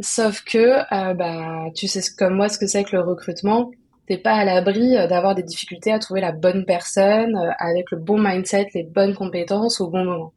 Sauf 0.00 0.42
que, 0.44 0.58
euh, 0.92 1.14
bah, 1.14 1.70
tu 1.74 1.86
sais 1.86 2.00
comme 2.18 2.34
moi 2.34 2.48
ce 2.48 2.58
que 2.58 2.66
c'est 2.66 2.84
que 2.84 2.96
le 2.96 3.02
recrutement. 3.02 3.70
T'es 4.06 4.18
pas 4.18 4.34
à 4.34 4.44
l'abri 4.44 4.98
euh, 4.98 5.06
d'avoir 5.06 5.34
des 5.34 5.42
difficultés 5.42 5.92
à 5.92 5.98
trouver 5.98 6.20
la 6.20 6.32
bonne 6.32 6.66
personne 6.66 7.36
euh, 7.36 7.50
avec 7.58 7.90
le 7.90 7.98
bon 7.98 8.18
mindset, 8.18 8.68
les 8.74 8.82
bonnes 8.82 9.14
compétences 9.14 9.80
au 9.80 9.88
bon 9.88 10.04
moment. 10.04 10.32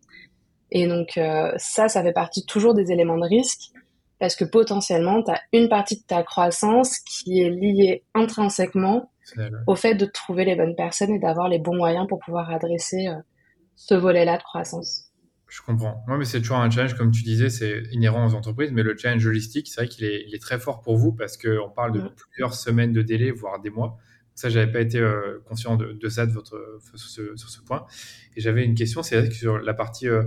Et 0.70 0.86
donc 0.86 1.18
ça, 1.56 1.88
ça 1.88 2.04
fait 2.04 2.12
partie 2.12 2.46
toujours 2.46 2.74
des 2.74 2.92
éléments 2.92 3.18
de 3.18 3.26
risque 3.26 3.72
parce 4.20 4.36
que 4.36 4.44
potentiellement, 4.44 5.24
tu 5.24 5.32
as 5.32 5.40
une 5.54 5.70
partie 5.70 5.96
de 5.96 6.04
ta 6.06 6.24
croissance 6.24 7.00
qui 7.00 7.42
est 7.42 7.50
liée 7.50 8.04
intrinsèquement 8.14 9.10
au 9.66 9.76
fait 9.76 9.96
de 9.96 10.06
trouver 10.06 10.44
les 10.44 10.58
bonnes 10.58 10.76
personnes 10.76 11.12
et 11.12 11.20
d'avoir 11.20 11.48
les 11.48 11.60
bons 11.60 11.78
moyens 11.78 12.06
pour 12.10 12.20
pouvoir 12.20 12.52
adresser 12.52 13.08
ce 13.78 13.96
volet-là 13.96 14.36
de 14.36 14.44
croissance. 14.44 15.07
Je 15.48 15.62
comprends. 15.62 16.04
Moi, 16.08 16.18
mais 16.18 16.26
c'est 16.26 16.42
toujours 16.42 16.58
un 16.58 16.70
challenge, 16.70 16.96
comme 16.96 17.12
tu 17.12 17.24
disais, 17.24 17.50
c'est 17.50 17.84
inhérent 17.92 18.28
aux 18.28 18.34
entreprises, 18.34 18.72
mais 18.72 18.84
le 18.84 18.98
challenge 18.98 19.26
logistique, 19.26 19.68
c'est 19.68 19.82
vrai 19.82 19.88
qu'il 19.88 20.06
est, 20.06 20.42
très 20.42 20.60
fort 20.60 20.82
pour 20.82 20.98
vous 20.98 21.14
parce 21.14 21.38
qu'on 21.38 21.70
parle 21.70 21.94
de 21.94 22.02
plusieurs 22.32 22.54
semaines 22.54 22.92
de 22.92 23.02
délai, 23.02 23.32
voire 23.32 23.62
des 23.62 23.70
mois. 23.70 23.98
Ça, 24.36 24.50
j'avais 24.50 24.72
pas 24.72 24.82
été 24.82 25.00
euh, 25.00 25.40
conscient 25.46 25.78
de, 25.78 26.10
ça 26.10 26.26
de 26.26 26.32
votre, 26.32 26.80
sur, 26.96 27.50
ce, 27.50 27.62
point. 27.62 27.86
Et 28.36 28.42
j'avais 28.42 28.66
une 28.66 28.76
question, 28.76 29.02
c'est 29.02 29.20
vrai 29.20 29.30
que 29.30 29.36
sur 29.36 29.58
la 29.58 29.74
partie 29.74 30.08
euh, 30.08 30.24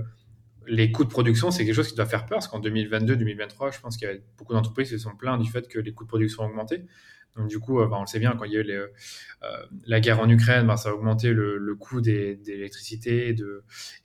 les 0.66 0.90
coûts 0.90 1.04
de 1.04 1.10
production, 1.10 1.50
c'est 1.50 1.64
quelque 1.64 1.74
chose 1.74 1.88
qui 1.88 1.94
doit 1.94 2.06
faire 2.06 2.26
peur 2.26 2.38
parce 2.38 2.48
qu'en 2.48 2.60
2022-2023, 2.60 3.74
je 3.74 3.80
pense 3.80 3.96
qu'il 3.96 4.08
y 4.08 4.10
a 4.10 4.14
beaucoup 4.38 4.52
d'entreprises 4.52 4.88
qui 4.88 4.94
se 4.94 4.98
sont 4.98 5.16
plaintes 5.16 5.42
du 5.42 5.50
fait 5.50 5.68
que 5.68 5.78
les 5.78 5.92
coûts 5.92 6.04
de 6.04 6.08
production 6.08 6.44
ont 6.44 6.46
augmenté. 6.46 6.84
Donc 7.36 7.48
du 7.48 7.58
coup, 7.58 7.80
euh, 7.80 7.88
on 7.90 8.00
le 8.00 8.06
sait 8.06 8.18
bien, 8.18 8.34
quand 8.36 8.44
il 8.44 8.52
y 8.52 8.56
a 8.56 8.60
eu 8.60 8.70
euh, 8.70 8.86
la 9.86 10.00
guerre 10.00 10.20
en 10.20 10.28
Ukraine, 10.28 10.66
bah, 10.66 10.76
ça 10.76 10.90
a 10.90 10.92
augmenté 10.92 11.32
le, 11.32 11.74
coût 11.78 12.00
des, 12.00 12.36
d'électricité 12.36 13.34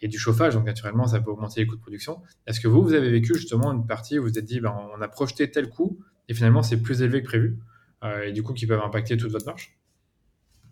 et 0.01 0.07
du 0.07 0.17
chauffage. 0.17 0.53
Donc 0.53 0.65
naturellement, 0.65 1.07
ça 1.07 1.19
peut 1.19 1.31
augmenter 1.31 1.61
les 1.61 1.67
coûts 1.67 1.75
de 1.75 1.81
production. 1.81 2.21
Est-ce 2.47 2.59
que 2.59 2.67
vous, 2.67 2.81
vous 2.81 2.93
avez 2.93 3.09
vécu 3.09 3.33
justement 3.35 3.71
une 3.71 3.85
partie 3.85 4.19
où 4.19 4.23
vous 4.23 4.29
vous 4.29 4.39
êtes 4.39 4.45
dit, 4.45 4.59
bah, 4.59 4.75
on 4.95 5.01
a 5.01 5.07
projeté 5.07 5.49
tel 5.49 5.69
coût 5.69 5.99
et 6.27 6.33
finalement 6.33 6.63
c'est 6.63 6.81
plus 6.81 7.03
élevé 7.03 7.21
que 7.21 7.27
prévu 7.27 7.59
euh, 8.03 8.23
et 8.23 8.31
du 8.31 8.41
coup 8.41 8.53
qui 8.53 8.65
peuvent 8.65 8.81
impacter 8.81 9.15
toute 9.15 9.31
votre 9.31 9.45
marge 9.45 9.77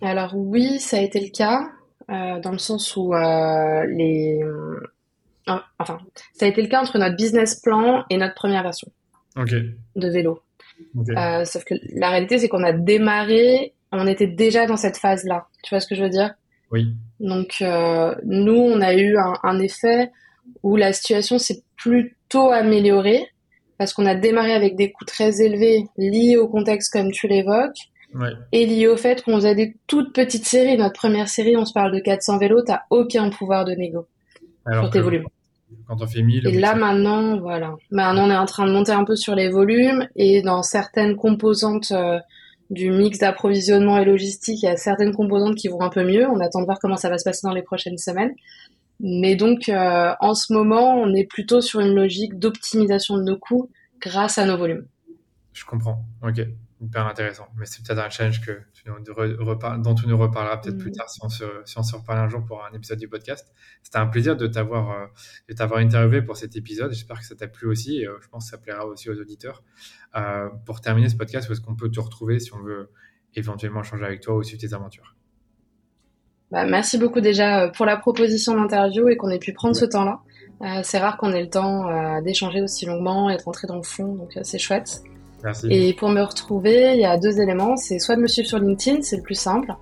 Alors 0.01 0.35
oui, 0.35 0.79
ça 0.79 0.97
a 0.97 1.01
été 1.01 1.19
le 1.19 1.29
cas 1.29 1.69
dans 2.07 2.51
le 2.51 2.57
sens 2.57 2.95
où 2.97 3.13
les... 3.13 4.39
Enfin, 5.45 5.99
ça 6.33 6.45
a 6.45 6.49
été 6.49 6.61
le 6.61 6.67
cas 6.67 6.81
entre 6.81 6.97
notre 6.97 7.15
business 7.15 7.59
plan 7.61 8.05
et 8.09 8.17
notre 8.17 8.33
première 8.33 8.63
version 8.63 8.91
de 9.35 10.07
vélo. 10.09 10.41
Euh, 11.09 11.45
sauf 11.45 11.63
que 11.63 11.75
la 11.95 12.09
réalité, 12.09 12.37
c'est 12.37 12.47
qu'on 12.47 12.63
a 12.63 12.73
démarré, 12.73 13.73
on 13.91 14.07
était 14.07 14.27
déjà 14.27 14.65
dans 14.65 14.77
cette 14.77 14.97
phase-là. 14.97 15.47
Tu 15.63 15.69
vois 15.69 15.79
ce 15.79 15.87
que 15.87 15.95
je 15.95 16.03
veux 16.03 16.09
dire? 16.09 16.33
Oui. 16.71 16.93
Donc, 17.19 17.55
euh, 17.61 18.15
nous, 18.25 18.55
on 18.55 18.81
a 18.81 18.93
eu 18.93 19.15
un, 19.17 19.59
effet 19.59 20.11
où 20.63 20.75
la 20.75 20.93
situation 20.93 21.37
s'est 21.37 21.63
plutôt 21.77 22.49
améliorée 22.51 23.27
parce 23.77 23.93
qu'on 23.93 24.05
a 24.05 24.15
démarré 24.15 24.53
avec 24.53 24.75
des 24.75 24.91
coûts 24.91 25.05
très 25.05 25.41
élevés 25.41 25.85
liés 25.97 26.37
au 26.37 26.47
contexte 26.47 26.91
comme 26.91 27.11
tu 27.11 27.27
l'évoques. 27.27 27.77
Et 28.51 28.67
liés 28.67 28.85
au 28.85 28.95
fait 28.95 29.23
qu'on 29.23 29.37
faisait 29.37 29.55
des 29.55 29.75
toutes 29.87 30.13
petites 30.13 30.45
séries. 30.45 30.77
Notre 30.77 30.93
première 30.93 31.27
série, 31.27 31.57
on 31.57 31.65
se 31.65 31.73
parle 31.73 31.91
de 31.91 31.99
400 31.99 32.37
vélos, 32.37 32.61
t'as 32.61 32.81
aucun 32.91 33.31
pouvoir 33.31 33.65
de 33.65 33.71
négo 33.71 34.05
sur 34.71 34.89
tes 34.91 35.01
volumes 35.01 35.25
quand 35.87 36.01
on 36.01 36.07
fait 36.07 36.21
1000. 36.21 36.47
Et 36.47 36.59
là 36.59 36.75
maintenant, 36.75 37.39
voilà. 37.39 37.75
Maintenant, 37.91 38.27
on 38.27 38.31
est 38.31 38.35
en 38.35 38.45
train 38.45 38.65
de 38.67 38.71
monter 38.71 38.91
un 38.91 39.03
peu 39.03 39.15
sur 39.15 39.35
les 39.35 39.49
volumes 39.49 40.07
et 40.15 40.41
dans 40.41 40.63
certaines 40.63 41.15
composantes 41.15 41.91
euh, 41.91 42.19
du 42.69 42.89
mix 42.89 43.19
d'approvisionnement 43.19 43.97
et 43.97 44.05
logistique, 44.05 44.63
il 44.63 44.65
y 44.65 44.69
a 44.69 44.77
certaines 44.77 45.13
composantes 45.13 45.55
qui 45.55 45.67
vont 45.67 45.81
un 45.81 45.89
peu 45.89 46.03
mieux. 46.03 46.27
On 46.27 46.39
attend 46.39 46.61
de 46.61 46.65
voir 46.65 46.79
comment 46.79 46.97
ça 46.97 47.09
va 47.09 47.17
se 47.17 47.23
passer 47.23 47.41
dans 47.43 47.53
les 47.53 47.61
prochaines 47.61 47.97
semaines. 47.97 48.33
Mais 48.99 49.35
donc, 49.35 49.69
euh, 49.69 50.13
en 50.19 50.33
ce 50.33 50.53
moment, 50.53 50.95
on 50.95 51.13
est 51.13 51.25
plutôt 51.25 51.61
sur 51.61 51.81
une 51.81 51.93
logique 51.93 52.39
d'optimisation 52.39 53.17
de 53.17 53.23
nos 53.23 53.37
coûts 53.37 53.69
grâce 53.99 54.37
à 54.37 54.45
nos 54.45 54.57
volumes. 54.57 54.85
Je 55.53 55.65
comprends. 55.65 56.03
Ok 56.23 56.41
hyper 56.83 57.07
intéressant. 57.07 57.47
Mais 57.57 57.65
c'est 57.65 57.83
peut-être 57.83 57.99
un 57.99 58.09
challenge 58.09 58.41
que 58.41 58.59
dont 59.77 59.95
tu 59.95 60.07
nous 60.07 60.17
reparleras 60.17 60.57
peut-être 60.57 60.77
plus 60.77 60.91
mm. 60.91 60.95
tard 60.95 61.09
si 61.09 61.19
on, 61.23 61.29
se, 61.29 61.45
si 61.65 61.77
on 61.77 61.83
se 61.83 61.95
reparle 61.95 62.19
un 62.19 62.27
jour 62.27 62.43
pour 62.45 62.63
un 62.63 62.75
épisode 62.75 62.99
du 62.99 63.07
podcast. 63.07 63.53
C'était 63.81 63.97
un 63.97 64.07
plaisir 64.07 64.35
de 64.35 64.47
t'avoir 64.47 64.91
euh, 64.91 65.05
de 65.49 65.53
t'avoir 65.53 65.79
interviewé 65.79 66.21
pour 66.21 66.37
cet 66.37 66.55
épisode. 66.55 66.91
J'espère 66.91 67.19
que 67.19 67.25
ça 67.25 67.35
t'a 67.35 67.47
plu 67.47 67.67
aussi. 67.67 68.01
Et, 68.01 68.07
euh, 68.07 68.17
je 68.21 68.27
pense 68.27 68.45
que 68.45 68.51
ça 68.51 68.57
plaira 68.57 68.85
aussi 68.85 69.09
aux 69.09 69.19
auditeurs. 69.19 69.63
Euh, 70.15 70.49
pour 70.65 70.81
terminer 70.81 71.09
ce 71.09 71.15
podcast, 71.15 71.49
où 71.49 71.53
est-ce 71.53 71.61
qu'on 71.61 71.75
peut 71.75 71.89
te 71.89 71.99
retrouver 71.99 72.39
si 72.39 72.53
on 72.53 72.61
veut 72.61 72.89
éventuellement 73.35 73.83
changer 73.83 74.05
avec 74.05 74.21
toi 74.21 74.35
ou 74.35 74.43
suivre 74.43 74.61
tes 74.61 74.73
aventures? 74.73 75.15
Bah, 76.51 76.65
Merci 76.65 76.97
beaucoup 76.97 77.21
déjà 77.21 77.69
pour 77.69 77.85
la 77.85 77.97
proposition 77.97 78.55
d'interview 78.55 79.07
et 79.07 79.17
qu'on 79.17 79.29
ait 79.29 79.39
pu 79.39 79.53
prendre 79.53 79.75
ce 79.75 79.85
temps-là. 79.85 80.83
c'est 80.83 80.99
rare 80.99 81.17
qu'on 81.17 81.31
ait 81.31 81.41
le 81.41 81.49
temps 81.49 82.21
d'échanger 82.21 82.61
aussi 82.61 82.85
longuement 82.85 83.31
et 83.31 83.37
de 83.37 83.41
rentrer 83.41 83.65
dans 83.65 83.77
le 83.77 83.83
fond, 83.83 84.13
donc 84.13 84.37
c'est 84.43 84.59
chouette. 84.59 85.01
Et 85.69 85.93
pour 85.93 86.09
me 86.09 86.21
retrouver, 86.21 86.93
il 86.93 87.01
y 87.01 87.05
a 87.05 87.17
deux 87.17 87.41
éléments. 87.41 87.75
C'est 87.75 87.99
soit 87.99 88.15
de 88.15 88.21
me 88.21 88.27
suivre 88.27 88.47
sur 88.47 88.59
LinkedIn, 88.59 89.01
c'est 89.01 89.17
le 89.17 89.23
plus 89.23 89.39
simple, 89.39 89.73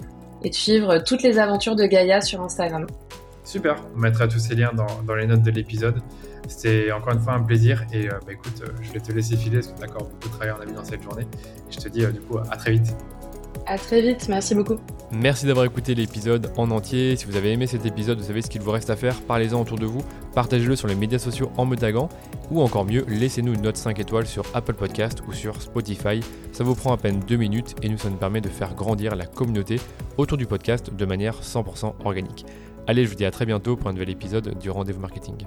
et 0.44 0.50
de 0.50 0.56
suivre 0.56 1.00
toutes 1.00 1.24
les 1.24 1.38
aventures 1.40 1.76
de 1.76 1.86
Gaïa 1.86 2.22
sur 2.22 2.42
Instagram. 2.42 2.88
Super, 3.44 3.76
on 3.96 4.00
mettra 4.00 4.28
tous 4.28 4.40
ces 4.40 4.56
liens 4.56 4.72
dans, 4.74 5.16
les 5.16 5.28
notes 5.28 5.42
de 5.42 5.52
l'épisode. 5.52 6.02
C'était 6.48 6.92
encore 6.92 7.14
une 7.14 7.20
fois 7.20 7.34
un 7.34 7.44
plaisir 7.44 7.86
et 7.94 8.08
euh, 8.08 8.14
bah, 8.26 8.34
écoute, 8.34 8.62
euh, 8.62 8.72
je 8.82 8.92
vais 8.92 9.00
te 9.00 9.12
laisser 9.12 9.36
filer 9.36 9.60
parce 9.60 9.68
qu'on 9.68 9.82
a 9.82 9.88
encore 9.88 10.04
beaucoup 10.04 10.28
de 10.28 10.34
travail 10.34 10.52
en 10.52 10.62
ami 10.62 10.74
dans 10.74 10.84
cette 10.84 11.02
journée. 11.02 11.24
Et 11.24 11.72
je 11.72 11.78
te 11.78 11.88
dis 11.88 12.04
euh, 12.04 12.12
du 12.12 12.20
coup 12.20 12.38
à 12.38 12.58
très 12.58 12.72
vite. 12.72 12.96
À 13.72 13.78
très 13.78 14.02
vite, 14.02 14.28
merci 14.28 14.54
beaucoup. 14.54 14.76
Merci 15.14 15.46
d'avoir 15.46 15.66
écouté 15.66 15.96
l'épisode 15.96 16.52
en 16.58 16.72
entier. 16.72 17.16
Si 17.16 17.26
vous 17.26 17.38
avez 17.38 17.54
aimé 17.54 17.68
cet 17.68 17.86
épisode, 17.86 18.20
vous 18.20 18.28
savez 18.28 18.42
ce 18.42 18.50
qu'il 18.50 18.62
vous 18.62 18.72
reste 18.72 18.90
à 18.90 18.98
faire. 18.98 19.22
Parlez-en 19.22 19.62
autour 19.62 19.80
de 19.80 19.86
vous, 19.86 20.02
partagez-le 20.36 20.76
sur 20.76 20.90
les 20.90 20.96
médias 20.96 21.20
sociaux 21.20 21.50
en 21.56 21.66
me 21.66 21.78
taguant, 21.78 22.10
ou 22.50 22.62
encore 22.62 22.84
mieux, 22.84 23.06
laissez-nous 23.08 23.54
une 23.54 23.62
note 23.62 23.78
5 23.78 23.98
étoiles 23.98 24.28
sur 24.28 24.44
Apple 24.54 24.74
Podcast 24.74 25.22
ou 25.26 25.32
sur 25.32 25.62
Spotify. 25.62 26.20
Ça 26.52 26.66
vous 26.66 26.76
prend 26.76 26.92
à 26.92 26.98
peine 26.98 27.22
2 27.22 27.38
minutes 27.38 27.76
et 27.82 27.88
nous, 27.88 27.98
ça 27.98 28.10
nous 28.10 28.18
permet 28.18 28.42
de 28.42 28.50
faire 28.50 28.76
grandir 28.76 29.16
la 29.16 29.26
communauté 29.26 29.80
autour 30.18 30.38
du 30.38 30.48
podcast 30.48 30.94
de 30.94 31.06
manière 31.06 31.40
100% 31.40 31.94
organique. 32.04 32.46
Allez, 32.88 33.06
je 33.06 33.10
vous 33.10 33.16
dis 33.16 33.24
à 33.24 33.32
très 33.32 33.46
bientôt 33.46 33.78
pour 33.78 33.88
un 33.88 33.94
nouvel 33.94 34.10
épisode 34.10 34.60
du 34.60 34.70
Rendez-vous 34.70 35.00
Marketing. 35.00 35.38